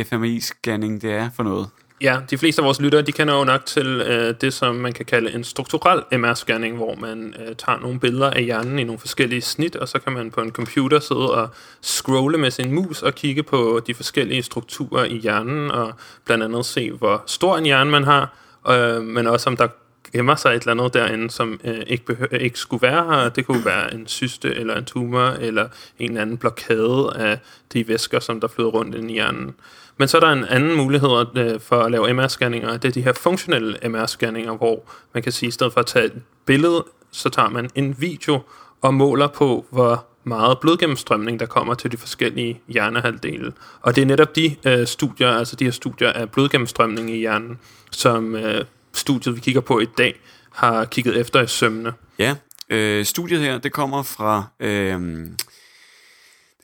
FMI-scanning 0.00 1.00
det 1.00 1.12
er 1.12 1.30
for 1.30 1.42
noget? 1.42 1.68
Ja, 2.00 2.18
de 2.30 2.38
fleste 2.38 2.62
af 2.62 2.66
vores 2.66 2.80
lyttere, 2.80 3.02
de 3.02 3.12
kender 3.12 3.34
jo 3.34 3.44
nok 3.44 3.66
til 3.66 3.86
øh, 3.86 4.34
det, 4.40 4.52
som 4.52 4.74
man 4.74 4.92
kan 4.92 5.04
kalde 5.04 5.34
en 5.34 5.44
strukturel 5.44 6.02
MR-scanning, 6.12 6.76
hvor 6.76 6.94
man 6.94 7.34
øh, 7.40 7.56
tager 7.56 7.78
nogle 7.80 8.00
billeder 8.00 8.30
af 8.30 8.44
hjernen 8.44 8.78
i 8.78 8.84
nogle 8.84 8.98
forskellige 8.98 9.40
snit, 9.40 9.76
og 9.76 9.88
så 9.88 9.98
kan 9.98 10.12
man 10.12 10.30
på 10.30 10.40
en 10.40 10.50
computer 10.50 11.00
sidde 11.00 11.34
og 11.34 11.48
scrolle 11.82 12.38
med 12.38 12.50
sin 12.50 12.72
mus 12.72 13.02
og 13.02 13.14
kigge 13.14 13.42
på 13.42 13.80
de 13.86 13.94
forskellige 13.94 14.42
strukturer 14.42 15.04
i 15.04 15.16
hjernen, 15.16 15.70
og 15.70 15.92
blandt 16.24 16.44
andet 16.44 16.66
se, 16.66 16.90
hvor 16.90 17.22
stor 17.26 17.56
en 17.56 17.64
hjerne 17.64 17.90
man 17.90 18.04
har, 18.04 18.34
øh, 18.70 19.02
men 19.02 19.26
også 19.26 19.50
om 19.50 19.56
der 19.56 19.68
gemmer 20.12 20.34
sig 20.34 20.54
et 20.54 20.62
eller 20.62 20.72
andet 20.72 20.94
derinde, 20.94 21.30
som 21.30 21.60
øh, 21.64 21.82
ikke, 21.86 22.04
behø- 22.04 22.36
ikke 22.36 22.58
skulle 22.58 22.82
være 22.82 23.04
her. 23.04 23.28
Det 23.28 23.46
kunne 23.46 23.64
være 23.64 23.94
en 23.94 24.06
syste, 24.06 24.54
eller 24.54 24.76
en 24.76 24.84
tumor, 24.84 25.28
eller 25.40 25.68
en 25.98 26.10
eller 26.10 26.22
anden 26.22 26.38
blokade 26.38 27.12
af 27.16 27.38
de 27.72 27.88
væsker, 27.88 28.20
som 28.20 28.40
der 28.40 28.48
flyder 28.48 28.70
rundt 28.70 28.94
ind 28.94 29.10
i 29.10 29.14
hjernen. 29.14 29.54
Men 29.98 30.08
så 30.08 30.16
er 30.16 30.20
der 30.20 30.32
en 30.32 30.44
anden 30.44 30.76
mulighed 30.76 31.26
øh, 31.36 31.60
for 31.60 31.80
at 31.80 31.90
lave 31.90 32.10
MR-scanninger. 32.10 32.72
Det 32.76 32.84
er 32.84 32.92
de 32.92 33.02
her 33.02 33.12
funktionelle 33.12 33.78
MR-scanninger, 33.84 34.56
hvor 34.56 34.82
man 35.14 35.22
kan 35.22 35.32
sige, 35.32 35.46
at 35.46 35.48
i 35.48 35.54
stedet 35.54 35.72
for 35.72 35.80
at 35.80 35.86
tage 35.86 36.04
et 36.04 36.22
billede, 36.46 36.84
så 37.10 37.28
tager 37.28 37.48
man 37.48 37.70
en 37.74 37.96
video 38.00 38.40
og 38.82 38.94
måler 38.94 39.26
på, 39.26 39.66
hvor 39.70 40.06
meget 40.24 40.58
blodgennemstrømning, 40.58 41.40
der 41.40 41.46
kommer 41.46 41.74
til 41.74 41.92
de 41.92 41.96
forskellige 41.96 42.60
hjernehalvdele. 42.68 43.52
Og 43.80 43.96
det 43.96 44.02
er 44.02 44.06
netop 44.06 44.36
de 44.36 44.56
øh, 44.64 44.86
studier, 44.86 45.30
altså 45.30 45.56
de 45.56 45.64
her 45.64 45.70
studier 45.70 46.12
af 46.12 46.30
blodgennemstrømning 46.30 47.10
i 47.10 47.18
hjernen, 47.18 47.58
som 47.90 48.34
øh, 48.34 48.64
studiet, 48.92 49.34
vi 49.34 49.40
kigger 49.40 49.60
på 49.60 49.80
i 49.80 49.86
dag, 49.98 50.20
har 50.52 50.84
kigget 50.84 51.16
efter 51.16 51.42
i 51.42 51.46
sømne. 51.46 51.92
Ja, 52.18 52.34
øh, 52.70 53.04
studiet 53.04 53.40
her, 53.40 53.58
det 53.58 53.72
kommer 53.72 54.02
fra... 54.02 54.44
Øh, 54.60 55.26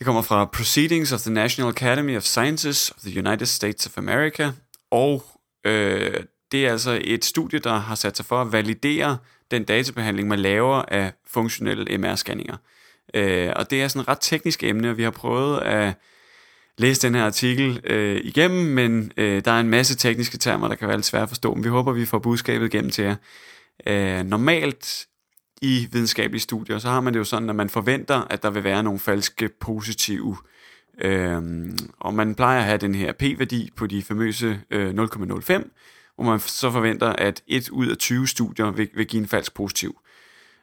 det 0.05 0.07
kommer 0.07 0.23
fra 0.23 0.45
Proceedings 0.45 1.13
of 1.13 1.21
the 1.21 1.33
National 1.33 1.71
Academy 1.71 2.17
of 2.17 2.23
Sciences 2.23 2.91
of 2.91 3.01
the 3.01 3.19
United 3.19 3.47
States 3.47 3.87
of 3.87 3.99
America, 3.99 4.51
og 4.91 5.25
øh, 5.67 6.15
det 6.53 6.67
er 6.67 6.71
altså 6.71 7.01
et 7.05 7.25
studie, 7.25 7.59
der 7.59 7.75
har 7.75 7.95
sat 7.95 8.17
sig 8.17 8.27
for 8.27 8.41
at 8.41 8.53
validere 8.53 9.19
den 9.51 9.65
databehandling, 9.65 10.29
man 10.29 10.39
laver 10.39 10.83
af 10.89 11.13
funktionelle 11.27 11.85
MR-scanninger. 11.85 12.57
Øh, 13.15 13.53
og 13.57 13.71
det 13.71 13.83
er 13.83 13.89
sådan 13.89 14.01
et 14.01 14.09
ret 14.09 14.19
teknisk 14.21 14.65
emne, 14.65 14.91
og 14.91 14.97
vi 14.97 15.03
har 15.03 15.11
prøvet 15.11 15.61
at 15.61 15.95
læse 16.79 17.03
den 17.03 17.15
her 17.15 17.25
artikel 17.25 17.81
øh, 17.85 18.21
igennem, 18.25 18.65
men 18.67 19.13
øh, 19.17 19.45
der 19.45 19.51
er 19.51 19.61
en 19.61 19.71
masse 19.71 19.97
tekniske 19.97 20.39
termer, 20.39 20.69
der 20.69 20.75
kan 20.75 20.89
være 20.89 20.97
lidt 20.97 21.07
svære 21.07 21.23
at 21.23 21.29
forstå, 21.29 21.55
men 21.55 21.65
vi 21.65 21.69
håber, 21.69 21.93
vi 21.93 22.07
får 22.07 22.19
budskabet 22.19 22.67
igennem 22.67 22.91
til 22.91 23.05
jer. 23.05 23.17
Øh, 23.87 24.25
normalt 24.25 25.07
i 25.65 25.89
videnskabelige 25.93 26.41
studier, 26.41 26.79
så 26.79 26.89
har 26.89 27.01
man 27.01 27.13
det 27.13 27.19
jo 27.19 27.25
sådan, 27.25 27.51
at 27.51 27.57
man 27.57 27.71
forventer, 27.71 28.27
at 28.31 28.43
der 28.43 28.51
vil 28.51 28.65
være 28.65 28.83
nogle 28.83 28.99
falske 28.99 29.49
positive, 29.61 30.37
Øhm, 30.99 31.77
og 32.01 32.15
man 32.15 32.35
plejer 32.35 32.59
at 32.59 32.65
have 32.65 32.79
den 32.79 32.95
her 32.95 33.13
p-værdi 33.13 33.71
på 33.77 33.87
de 33.87 34.03
famøse 34.03 34.61
øh, 34.71 34.91
0,05, 34.91 35.71
hvor 36.17 36.25
man 36.25 36.41
så 36.41 36.71
forventer, 36.71 37.09
at 37.09 37.43
1 37.47 37.69
ud 37.69 37.87
af 37.87 37.97
20 37.97 38.29
studier 38.29 38.71
vil, 38.71 38.89
vil 38.95 39.07
give 39.07 39.23
en 39.23 39.29
falsk 39.29 39.55
positiv. 39.55 39.99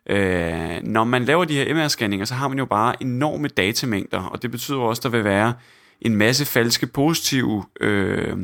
Øh, 0.09 0.83
når 0.83 1.03
man 1.03 1.25
laver 1.25 1.45
de 1.45 1.55
her 1.55 1.65
MR-scanninger, 1.73 2.25
så 2.25 2.33
har 2.33 2.47
man 2.47 2.57
jo 2.57 2.65
bare 2.65 3.03
enorme 3.03 3.47
datamængder, 3.47 4.19
og 4.19 4.41
det 4.41 4.51
betyder 4.51 4.77
også, 4.77 4.99
at 4.99 5.03
der 5.03 5.09
vil 5.09 5.23
være 5.23 5.53
en 6.01 6.15
masse 6.15 6.45
falske 6.45 6.87
positive, 6.87 7.63
øh, 7.81 8.37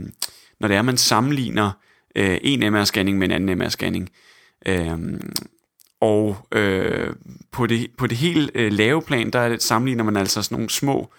når 0.59 0.67
det 0.67 0.77
er, 0.77 0.81
man 0.81 0.97
sammenligner 0.97 1.71
øh, 2.15 2.37
en 2.41 2.75
MR-scanning 2.75 3.17
med 3.17 3.27
en 3.27 3.31
anden 3.31 3.61
MR-scanning. 3.61 4.07
Øh, 4.65 5.19
og 6.01 6.37
øh, 6.51 7.13
på, 7.51 7.67
det, 7.67 7.87
på 7.97 8.07
det 8.07 8.17
helt 8.17 8.51
øh, 8.55 8.71
lave 8.71 9.01
plan, 9.01 9.31
der 9.31 9.49
det, 9.49 9.63
sammenligner 9.63 10.03
man 10.03 10.17
altså 10.17 10.41
sådan 10.41 10.55
nogle 10.55 10.69
små, 10.69 11.11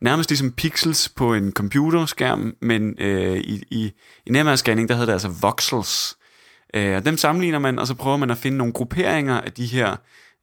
nærmest 0.00 0.30
ligesom 0.30 0.52
pixels 0.52 1.08
på 1.08 1.34
en 1.34 1.52
computerskærm, 1.52 2.56
men 2.60 2.94
øh, 2.98 3.36
i, 3.36 3.62
i, 3.70 3.92
i 4.26 4.30
nærmere 4.30 4.56
scanning, 4.56 4.88
der 4.88 4.94
hedder 4.94 5.06
det 5.06 5.12
altså 5.12 5.28
voxels. 5.40 6.16
Øh, 6.74 6.96
og 6.96 7.04
dem 7.04 7.16
sammenligner 7.16 7.58
man, 7.58 7.78
og 7.78 7.86
så 7.86 7.94
prøver 7.94 8.16
man 8.16 8.30
at 8.30 8.38
finde 8.38 8.58
nogle 8.58 8.72
grupperinger 8.72 9.40
af 9.40 9.52
de 9.52 9.66
her 9.66 9.96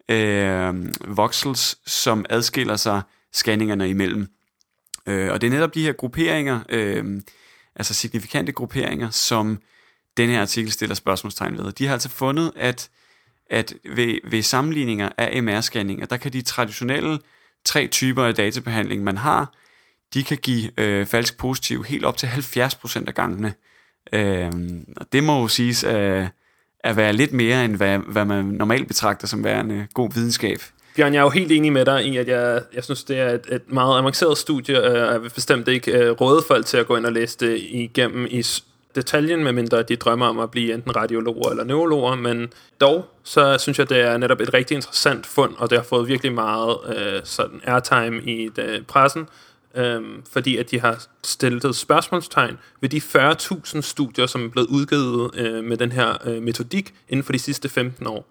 øh, 0.10 0.74
voxels, 1.18 1.78
som 1.92 2.26
adskiller 2.30 2.76
sig 2.76 3.02
scanningerne 3.34 3.90
imellem. 3.90 4.28
Øh, 5.08 5.32
og 5.32 5.42
det 5.42 5.48
er 5.48 5.52
netop 5.52 5.76
de 5.76 5.84
her 5.84 5.94
grupperinger, 5.94 6.60
øh, 6.70 7.22
altså 7.76 7.94
signifikante 7.94 8.52
grupperinger, 8.52 9.10
som 9.10 9.60
den 10.18 10.30
her 10.30 10.42
artikel 10.42 10.72
stiller 10.72 10.96
spørgsmålstegn 10.96 11.58
ved. 11.58 11.72
De 11.72 11.86
har 11.86 11.94
altså 11.94 12.10
fundet, 12.10 12.52
at, 12.56 12.90
at 13.52 13.74
ved, 13.96 14.30
ved 14.30 14.42
sammenligninger 14.42 15.10
af 15.18 15.42
MR-scanninger, 15.42 16.06
der 16.06 16.18
kan 16.18 16.34
de 16.34 16.42
traditionelle 16.42 17.20
tre 17.66 17.88
typer 17.88 18.24
af 18.24 18.36
databehandling, 18.36 19.04
man 19.04 19.18
har, 19.18 19.54
de 20.14 20.24
kan 20.24 20.38
give 20.38 20.80
øh, 20.80 21.06
falsk 21.06 21.38
positiv 21.38 21.84
helt 21.84 22.06
op 22.06 22.18
til 22.18 22.28
70% 22.28 23.04
af 23.08 23.14
gangene. 23.14 23.54
Øh, 24.14 24.52
og 24.98 25.06
det 25.14 25.24
må 25.24 25.42
jo 25.42 25.48
siges 25.48 25.84
at, 25.84 26.28
at 26.80 26.98
være 26.98 27.14
lidt 27.14 27.34
mere, 27.34 27.66
end 27.66 27.76
hvad, 27.76 27.98
hvad 27.98 28.26
man 28.26 28.46
normalt 28.46 28.88
betragter 28.88 29.28
som 29.28 29.44
værende 29.44 29.88
god 29.94 30.14
videnskab. 30.14 30.60
Bjørn, 30.96 31.14
jeg 31.14 31.20
er 31.20 31.24
jo 31.24 31.30
helt 31.30 31.52
enig 31.52 31.74
med 31.74 31.86
dig 31.86 32.06
i, 32.06 32.18
at 32.18 32.28
jeg, 32.28 32.62
jeg 32.74 32.84
synes, 32.84 33.04
det 33.04 33.20
er 33.20 33.30
et, 33.30 33.46
et 33.52 33.72
meget 33.72 34.00
avanceret 34.00 34.38
studie, 34.38 34.84
og 34.84 35.14
jeg 35.14 35.22
vil 35.22 35.30
bestemt 35.30 35.68
ikke 35.68 36.12
uh, 36.12 36.22
råde 36.22 36.44
folk 36.48 36.66
til 36.66 36.78
at 36.78 36.88
gå 36.88 36.98
ind 36.98 37.06
og 37.06 37.12
læse 37.12 37.38
det 37.40 37.58
igennem 37.58 38.28
i 38.30 38.44
detaljen, 38.96 39.44
medmindre 39.44 39.84
de 39.84 39.96
drømmer 39.96 40.26
om 40.26 40.40
at 40.40 40.52
blive 40.52 40.74
enten 40.74 40.96
radiologer 40.96 41.50
eller 41.50 41.64
neurologer, 41.64 42.16
men 42.16 42.54
dog, 42.82 43.06
så 43.24 43.58
synes 43.58 43.80
jeg, 43.80 43.90
det 43.90 44.00
er 44.00 44.18
netop 44.18 44.42
et 44.42 44.54
rigtig 44.54 44.76
interessant 44.76 45.26
fund, 45.26 45.54
og 45.58 45.70
det 45.70 45.78
har 45.78 45.86
fået 45.86 46.08
virkelig 46.08 46.34
meget 46.34 46.78
øh, 46.98 47.22
sådan 47.24 47.62
airtime 47.64 48.22
i 48.24 48.50
det, 48.56 48.88
pressen, 48.88 49.28
øh, 49.76 50.02
fordi 50.32 50.58
at 50.58 50.72
de 50.72 50.80
har 50.80 51.06
stillet 51.24 51.76
spørgsmålstegn 51.76 52.58
ved 52.82 52.90
de 52.90 52.98
40.000 52.98 53.82
studier, 53.82 54.26
som 54.26 54.46
er 54.46 54.50
blevet 54.50 54.68
udgivet 54.68 55.36
øh, 55.36 55.64
med 55.64 55.78
den 55.78 55.92
her 55.92 56.28
øh, 56.28 56.42
metodik 56.44 56.94
inden 57.10 57.24
for 57.24 57.32
de 57.34 57.40
sidste 57.40 57.70
15 57.70 58.08
år. 58.08 58.26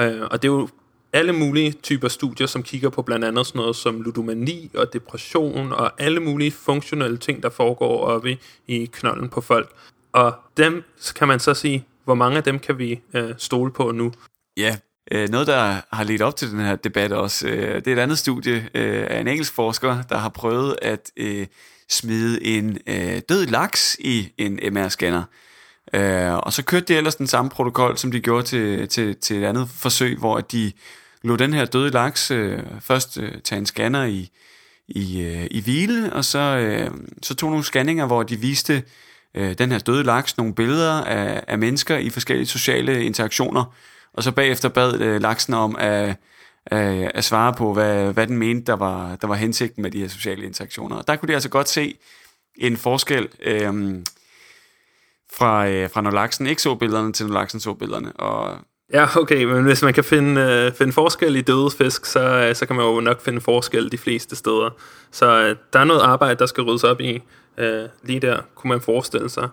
Øh, 0.00 0.22
og 0.30 0.42
det 0.42 0.48
er 0.48 0.52
jo 0.52 0.68
alle 1.12 1.32
mulige 1.32 1.72
typer 1.72 2.08
studier, 2.08 2.46
som 2.46 2.62
kigger 2.62 2.88
på 2.88 3.02
blandt 3.02 3.24
andet 3.24 3.46
sådan 3.46 3.58
noget 3.58 3.76
som 3.76 4.02
ludomani 4.02 4.70
og 4.74 4.92
depression 4.92 5.72
og 5.72 5.92
alle 5.98 6.20
mulige 6.20 6.50
funktionelle 6.50 7.18
ting, 7.18 7.42
der 7.42 7.48
foregår 7.48 8.04
oppe 8.04 8.38
i, 8.66 8.90
knollen 8.92 9.28
på 9.28 9.40
folk. 9.40 9.70
Og 10.12 10.34
dem 10.56 10.84
kan 11.16 11.28
man 11.28 11.40
så 11.40 11.54
sige, 11.54 11.86
hvor 12.04 12.14
mange 12.14 12.36
af 12.36 12.42
dem 12.42 12.58
kan 12.58 12.78
vi 12.78 13.00
øh, 13.14 13.34
stole 13.38 13.72
på 13.72 13.92
nu? 13.92 14.12
Ja, 14.56 14.76
øh, 15.12 15.28
noget 15.28 15.46
der 15.46 15.80
har 15.92 16.04
ledt 16.04 16.22
op 16.22 16.36
til 16.36 16.50
den 16.50 16.60
her 16.60 16.76
debat 16.76 17.12
også, 17.12 17.48
øh, 17.48 17.74
det 17.74 17.86
er 17.86 17.92
et 17.92 17.98
andet 17.98 18.18
studie 18.18 18.68
øh, 18.74 19.06
af 19.10 19.20
en 19.20 19.28
engelsk 19.28 19.52
forsker, 19.52 20.02
der 20.02 20.18
har 20.18 20.28
prøvet 20.28 20.76
at 20.82 21.10
øh, 21.16 21.46
smide 21.88 22.44
en 22.44 22.78
øh, 22.86 23.20
død 23.28 23.46
laks 23.46 23.96
i 24.00 24.32
en 24.38 24.58
MR-scanner. 24.76 25.22
Øh, 25.92 26.34
og 26.34 26.52
så 26.52 26.64
kørte 26.64 26.86
de 26.86 26.96
ellers 26.96 27.16
den 27.16 27.26
samme 27.26 27.50
protokol, 27.50 27.98
som 27.98 28.12
de 28.12 28.20
gjorde 28.20 28.46
til, 28.46 28.88
til, 28.88 29.16
til 29.16 29.36
et 29.36 29.44
andet 29.44 29.68
forsøg, 29.68 30.18
hvor 30.18 30.40
de 30.40 30.72
lå 31.22 31.36
den 31.36 31.52
her 31.52 31.64
døde 31.64 31.90
laks 31.90 32.30
øh, 32.30 32.58
først 32.80 33.18
øh, 33.18 33.32
tage 33.44 33.58
en 33.58 33.66
scanner 33.66 34.04
i, 34.04 34.30
i, 34.88 35.22
øh, 35.22 35.46
i 35.50 35.60
hvile, 35.60 36.12
og 36.12 36.24
så, 36.24 36.38
øh, 36.38 36.90
så 37.22 37.34
tog 37.34 37.50
nogle 37.50 37.64
scanninger, 37.64 38.06
hvor 38.06 38.22
de 38.22 38.36
viste 38.36 38.82
øh, 39.34 39.58
den 39.58 39.72
her 39.72 39.78
døde 39.78 40.02
laks 40.02 40.36
nogle 40.36 40.54
billeder 40.54 41.04
af, 41.04 41.44
af 41.48 41.58
mennesker 41.58 41.96
i 41.96 42.10
forskellige 42.10 42.46
sociale 42.46 43.04
interaktioner, 43.04 43.74
og 44.12 44.22
så 44.22 44.32
bagefter 44.32 44.68
bad 44.68 45.00
øh, 45.00 45.20
laksen 45.22 45.54
om 45.54 45.76
at, 45.78 46.16
at, 46.66 47.10
at 47.14 47.24
svare 47.24 47.54
på, 47.54 47.72
hvad, 47.72 48.12
hvad 48.12 48.26
den 48.26 48.36
mente, 48.36 48.66
der 48.66 48.76
var, 48.76 49.16
der 49.16 49.26
var 49.26 49.34
hensigten 49.34 49.82
med 49.82 49.90
de 49.90 50.00
her 50.00 50.08
sociale 50.08 50.46
interaktioner. 50.46 50.96
Og 50.96 51.06
der 51.06 51.16
kunne 51.16 51.28
de 51.28 51.34
altså 51.34 51.48
godt 51.48 51.68
se 51.68 51.98
en 52.56 52.76
forskel 52.76 53.28
øh, 53.42 53.94
fra, 55.32 55.68
øh, 55.68 55.90
fra 55.90 56.00
når 56.00 56.10
laksen 56.10 56.46
ikke 56.46 56.62
så 56.62 56.74
billederne, 56.74 57.12
til 57.12 57.26
når 57.26 57.34
laksen 57.34 57.60
så 57.60 57.74
billederne. 57.74 58.12
Og 58.12 58.58
Ja, 58.92 59.06
okay, 59.16 59.44
men 59.44 59.64
hvis 59.64 59.82
man 59.82 59.94
kan 59.94 60.04
finde, 60.04 60.40
øh, 60.40 60.72
finde 60.72 60.92
forskel 60.92 61.36
i 61.36 61.40
døde 61.40 61.70
fisk, 61.70 62.04
så, 62.04 62.20
øh, 62.20 62.54
så 62.54 62.66
kan 62.66 62.76
man 62.76 62.84
jo 62.84 63.00
nok 63.00 63.20
finde 63.20 63.40
forskel 63.40 63.92
de 63.92 63.98
fleste 63.98 64.36
steder. 64.36 64.70
Så 65.10 65.26
øh, 65.26 65.56
der 65.72 65.78
er 65.78 65.84
noget 65.84 66.00
arbejde, 66.00 66.38
der 66.38 66.46
skal 66.46 66.64
ryddes 66.64 66.84
op 66.84 67.00
i. 67.00 67.22
Øh, 67.58 67.88
lige 68.02 68.20
der 68.20 68.40
kunne 68.54 68.68
man 68.68 68.80
forestille 68.80 69.30
sig. 69.30 69.48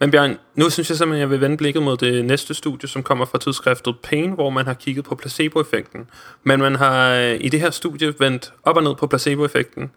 Men 0.00 0.10
Bjørn, 0.10 0.38
nu 0.54 0.70
synes 0.70 0.88
jeg 0.88 0.98
simpelthen, 0.98 1.18
at 1.18 1.20
jeg 1.20 1.30
vil 1.30 1.40
vende 1.40 1.56
blikket 1.56 1.82
mod 1.82 1.96
det 1.96 2.24
næste 2.24 2.54
studie, 2.54 2.88
som 2.88 3.02
kommer 3.02 3.24
fra 3.24 3.38
tidsskriftet 3.38 3.96
Pain, 4.02 4.32
hvor 4.32 4.50
man 4.50 4.66
har 4.66 4.74
kigget 4.74 5.04
på 5.04 5.14
placeboeffekten. 5.14 6.10
Men 6.42 6.60
man 6.60 6.74
har 6.74 7.14
øh, 7.14 7.36
i 7.40 7.48
det 7.48 7.60
her 7.60 7.70
studie 7.70 8.14
vendt 8.18 8.52
op 8.62 8.76
og 8.76 8.82
ned 8.82 8.94
på 8.94 9.06
placeboeffekten. 9.06 9.90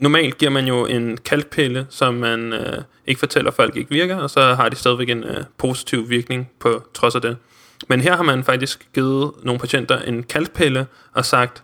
Normalt 0.00 0.38
giver 0.38 0.50
man 0.50 0.66
jo 0.66 0.86
en 0.86 1.16
kalkpille, 1.16 1.86
som 1.90 2.14
man 2.14 2.52
øh, 2.52 2.82
ikke 3.06 3.18
fortæller 3.18 3.50
folk 3.50 3.76
ikke 3.76 3.90
virker, 3.90 4.16
og 4.16 4.30
så 4.30 4.54
har 4.54 4.68
de 4.68 4.76
stadigvæk 4.76 5.08
en 5.08 5.24
øh, 5.24 5.44
positiv 5.58 6.10
virkning 6.10 6.50
på 6.60 6.82
trods 6.94 7.14
af 7.14 7.20
det. 7.20 7.36
Men 7.88 8.00
her 8.00 8.16
har 8.16 8.22
man 8.22 8.44
faktisk 8.44 8.88
givet 8.94 9.32
nogle 9.42 9.60
patienter 9.60 9.98
en 9.98 10.22
kalkpille 10.22 10.86
og 11.12 11.24
sagt, 11.24 11.62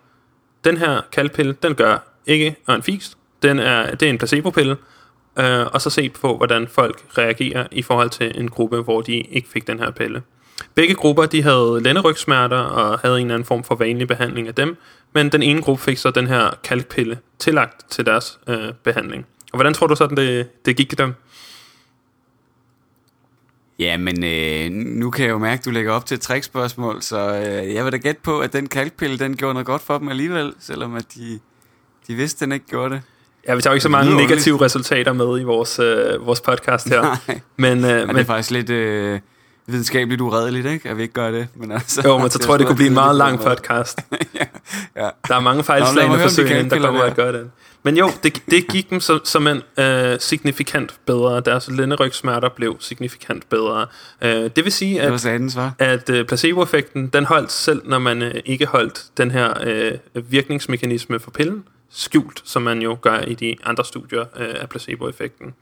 den 0.65 0.77
her 0.77 1.01
kalkpille, 1.13 1.57
den 1.63 1.75
gør 1.75 1.99
ikke 2.27 2.57
en 2.69 2.83
fisk. 2.83 3.13
Den 3.43 3.59
er, 3.59 3.95
det 3.95 4.07
er 4.07 4.11
en 4.11 4.19
placebopille, 4.19 4.77
øh, 5.39 5.67
og 5.67 5.81
så 5.81 5.91
se 5.91 6.09
på, 6.09 6.37
hvordan 6.37 6.69
folk 6.69 7.05
reagerer 7.19 7.67
i 7.71 7.83
forhold 7.83 8.11
til 8.11 8.41
en 8.41 8.49
gruppe, 8.49 8.83
hvor 8.83 9.01
de 9.01 9.13
ikke 9.13 9.49
fik 9.49 9.67
den 9.67 9.79
her 9.79 9.91
pille. 9.91 10.23
Begge 10.75 10.95
grupper 10.95 11.27
de 11.27 11.43
havde 11.43 11.81
lænderygsmerter 11.83 12.57
og 12.57 12.99
havde 12.99 13.21
en 13.21 13.27
eller 13.27 13.35
anden 13.35 13.47
form 13.47 13.65
for 13.65 13.75
vanlig 13.75 14.09
behandling 14.09 14.49
af 14.49 14.55
dem, 14.55 14.77
men 15.15 15.33
den 15.33 15.43
ene 15.43 15.63
gruppe 15.63 15.83
fik 15.83 15.99
så 15.99 16.11
den 16.11 16.27
her 16.27 16.51
kalkpille 16.65 17.19
tillagt 17.39 17.91
til 17.91 18.07
deres 18.07 18.39
øh, 18.47 18.73
behandling. 18.85 19.27
Og 19.53 19.57
hvordan 19.57 19.75
tror 19.75 19.87
du 19.87 19.97
sådan, 19.97 20.17
det, 20.17 20.65
det 20.67 20.77
gik 20.77 20.99
dem? 20.99 21.15
Ja, 23.79 23.97
men 23.97 24.25
øh, 24.25 24.71
nu 24.71 25.11
kan 25.11 25.25
jeg 25.25 25.31
jo 25.31 25.39
mærke, 25.39 25.61
at 25.61 25.65
du 25.65 25.71
lægger 25.71 25.93
op 25.93 26.07
til 26.07 26.15
et 26.15 26.21
trickspørgsmål, 26.21 27.03
så 27.03 27.19
øh, 27.19 27.75
jeg 27.75 27.85
vil 27.85 27.93
da 27.93 27.97
gætte 27.97 28.21
på, 28.25 28.41
at 28.41 28.53
den 28.53 28.67
kalkpille, 28.67 29.19
den 29.19 29.37
gjorde 29.37 29.55
noget 29.55 29.67
godt 29.67 29.83
for 29.83 29.99
dem 29.99 30.09
alligevel, 30.09 30.55
selvom 30.59 30.95
at 30.95 31.15
de, 31.15 31.41
de 32.07 32.15
vidste, 32.15 32.37
at 32.37 32.47
den 32.47 32.53
ikke 32.53 32.67
gjorde 32.67 32.95
det. 32.95 33.03
Ja, 33.49 33.55
vi 33.55 33.63
tager 33.63 33.73
jo 33.73 33.75
ikke 33.75 33.83
så 33.83 33.89
mange 33.89 34.17
negative 34.17 34.61
resultater 34.61 35.13
med 35.13 35.41
i 35.41 35.43
vores, 35.43 35.79
øh, 35.79 36.27
vores 36.27 36.41
podcast 36.41 36.89
her. 36.89 37.03
Nej, 37.03 37.41
men, 37.57 37.85
øh, 37.85 38.07
men 38.07 38.17
det 38.17 38.23
er 38.23 38.27
faktisk 38.27 38.51
lidt 38.51 38.71
øh, 38.71 39.21
videnskabeligt 39.67 40.21
uredeligt, 40.21 40.67
ikke? 40.67 40.89
At 40.89 40.97
vi 40.97 41.03
ikke 41.03 41.15
gør 41.15 41.31
det. 41.31 41.49
Men 41.55 41.73
altså, 41.73 42.03
jo, 42.05 42.19
men 42.19 42.31
så 42.31 42.39
tror 42.43 42.55
jeg, 42.55 42.59
det 42.59 42.67
kunne 42.67 42.77
blive 42.77 42.89
en 42.89 42.95
meget 42.95 43.17
lang 43.17 43.41
podcast. 43.41 43.99
ja, 44.39 44.45
ja. 44.97 45.09
Der 45.29 45.37
er 45.37 45.41
mange 45.41 45.65
fejlslagende 45.65 46.19
forsøg, 46.19 46.51
inden 46.51 46.71
der 46.71 46.81
kommer 46.81 47.03
at 47.03 47.17
gøre 47.17 47.33
det. 47.33 47.51
Men 47.83 47.97
jo, 47.97 48.11
det, 48.23 48.43
det 48.51 48.69
gik 48.69 48.91
dem 48.91 49.01
som, 49.01 49.21
som 49.25 49.47
en 49.47 49.63
øh, 49.79 50.21
signifikant 50.21 50.95
bedre. 51.07 51.41
Deres 51.41 51.69
lænderygsmerter 51.71 52.49
blev 52.49 52.77
signifikant 52.81 53.49
bedre. 53.49 53.87
Øh, 54.23 54.51
det 54.57 54.65
vil 54.65 54.73
sige, 54.73 55.03
at, 55.03 55.21
sadens, 55.21 55.59
at 55.79 56.11
øh, 56.11 56.27
placeboeffekten, 56.27 57.07
den 57.07 57.25
holdt 57.25 57.53
selv, 57.53 57.83
når 57.85 57.99
man 57.99 58.23
øh, 58.23 58.35
ikke 58.45 58.67
holdt 58.67 59.05
den 59.17 59.31
her 59.31 59.55
øh, 59.63 59.93
virkningsmekanisme 60.15 61.21
for 61.21 61.31
pillen 61.31 61.65
skjult, 61.91 62.43
som 62.45 62.63
man 62.63 62.83
jo 62.83 62.99
gør 63.01 63.21
i 63.21 63.35
de 63.35 63.57
andre 63.65 63.85
studier 63.85 64.25
øh, 64.37 64.55
af 64.61 64.69
placeboeffekten. 64.69 65.55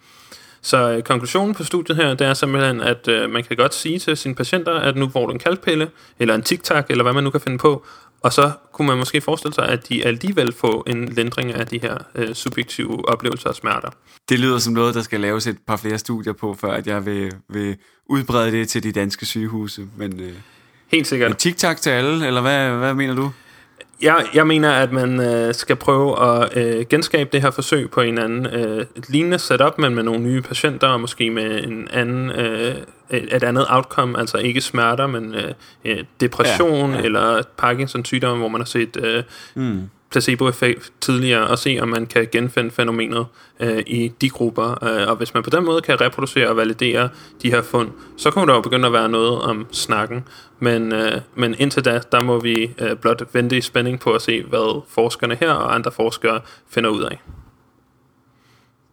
Så 0.63 0.91
øh, 0.91 1.03
konklusionen 1.03 1.55
på 1.55 1.65
studiet 1.65 1.97
her, 1.97 2.15
det 2.15 2.27
er 2.27 2.35
simpelthen, 2.35 2.81
at 2.81 3.09
øh, 3.09 3.31
man 3.31 3.45
kan 3.45 3.57
godt 3.57 3.75
sige 3.75 3.99
til 3.99 4.17
sine 4.17 4.35
patienter, 4.35 4.73
at 4.73 4.97
nu 4.97 5.09
får 5.09 5.27
du 5.27 5.33
en 5.33 5.39
kalkpille, 5.39 5.91
eller 6.19 6.35
en 6.35 6.43
tiktak, 6.43 6.91
eller 6.91 7.05
hvad 7.05 7.13
man 7.13 7.25
nu 7.25 7.31
kan 7.31 7.41
finde 7.41 7.59
på, 7.59 7.87
og 8.21 8.33
så 8.33 8.53
kunne 8.73 8.89
man 8.89 8.99
måske 8.99 9.21
forestille 9.21 9.55
sig, 9.55 9.69
at 9.69 9.89
de 9.89 10.07
alligevel 10.07 10.53
får 10.53 10.85
en 10.87 11.09
lindring 11.09 11.55
af 11.55 11.67
de 11.67 11.79
her 11.83 11.99
øh, 12.15 12.35
subjektive 12.35 13.09
oplevelser 13.09 13.49
og 13.49 13.55
smerter. 13.55 13.89
Det 14.29 14.39
lyder 14.39 14.59
som 14.59 14.73
noget, 14.73 14.95
der 14.95 15.03
skal 15.03 15.21
laves 15.21 15.47
et 15.47 15.57
par 15.67 15.77
flere 15.77 15.99
studier 15.99 16.33
på, 16.33 16.55
før 16.61 16.73
at 16.73 16.87
jeg 16.87 17.07
vil, 17.07 17.33
vil 17.49 17.77
udbrede 18.07 18.53
det 18.53 18.69
til 18.69 18.83
de 18.83 18.93
danske 18.93 19.27
sygehuse. 19.27 19.87
Men, 19.97 20.21
øh, 20.21 20.33
Helt 20.89 21.07
sikkert. 21.07 21.37
TikTok 21.37 21.77
til 21.77 21.91
alle, 21.91 22.27
eller 22.27 22.41
hvad, 22.41 22.71
hvad 22.71 22.95
mener 22.95 23.15
du? 23.15 23.33
Jeg, 24.03 24.27
jeg 24.35 24.47
mener, 24.47 24.71
at 24.71 24.93
man 24.93 25.21
øh, 25.21 25.55
skal 25.55 25.77
prøve 25.77 26.23
at 26.23 26.57
øh, 26.57 26.87
genskabe 26.91 27.31
det 27.33 27.43
her 27.43 27.51
forsøg 27.51 27.91
på 27.91 28.01
en 28.01 28.19
anden 28.19 28.47
øh, 28.47 28.87
et 28.97 29.11
lignende 29.11 29.39
setup, 29.39 29.79
men 29.79 29.95
med 29.95 30.03
nogle 30.03 30.21
nye 30.21 30.43
patienter, 30.43 30.89
og 30.89 31.01
måske 31.01 31.31
med 31.31 31.65
en 31.65 31.89
anden, 31.91 32.31
øh, 32.31 32.75
et 33.11 33.43
andet 33.43 33.67
outcome, 33.69 34.19
altså 34.19 34.39
ikke 34.39 34.61
smerter, 34.61 35.07
men 35.07 35.35
øh, 35.85 36.05
depression 36.21 36.91
ja, 36.91 36.97
ja. 36.97 37.05
eller 37.05 37.43
Parkinson-sygdom, 37.57 38.39
hvor 38.39 38.49
man 38.49 38.61
har 38.61 38.67
set 38.67 38.97
øh, 38.97 39.23
mm 39.55 39.89
placeboeffekt 40.11 40.93
tidligere 41.01 41.47
og 41.47 41.59
se, 41.59 41.79
om 41.83 41.89
man 41.89 42.07
kan 42.07 42.29
genfinde 42.33 42.71
fænomenet 42.71 43.27
øh, 43.61 43.83
i 43.87 44.13
de 44.21 44.29
grupper. 44.31 44.85
Øh, 44.85 45.09
og 45.09 45.17
hvis 45.17 45.35
man 45.35 45.43
på 45.43 45.51
den 45.51 45.65
måde 45.65 45.81
kan 45.81 46.01
reproducere 46.01 46.49
og 46.49 46.57
validere 46.57 47.09
de 47.43 47.51
her 47.51 47.63
fund, 47.63 47.91
så 48.17 48.31
kommer 48.31 48.47
der 48.47 48.55
jo 48.55 48.61
begynde 48.61 48.87
at 48.87 48.93
være 48.93 49.09
noget 49.09 49.43
om 49.43 49.67
snakken. 49.73 50.25
Men, 50.59 50.93
øh, 50.93 51.21
men 51.35 51.55
indtil 51.59 51.85
da, 51.85 52.01
der 52.13 52.23
må 52.23 52.41
vi 52.41 52.71
øh, 52.79 52.97
blot 52.97 53.23
vente 53.33 53.57
i 53.57 53.61
spænding 53.61 54.01
på 54.01 54.13
at 54.13 54.23
se, 54.23 54.43
hvad 54.43 54.83
forskerne 54.89 55.37
her 55.41 55.53
og 55.53 55.75
andre 55.75 55.93
forskere 55.93 56.41
finder 56.69 56.91
ud 56.91 57.03
af. 57.03 57.21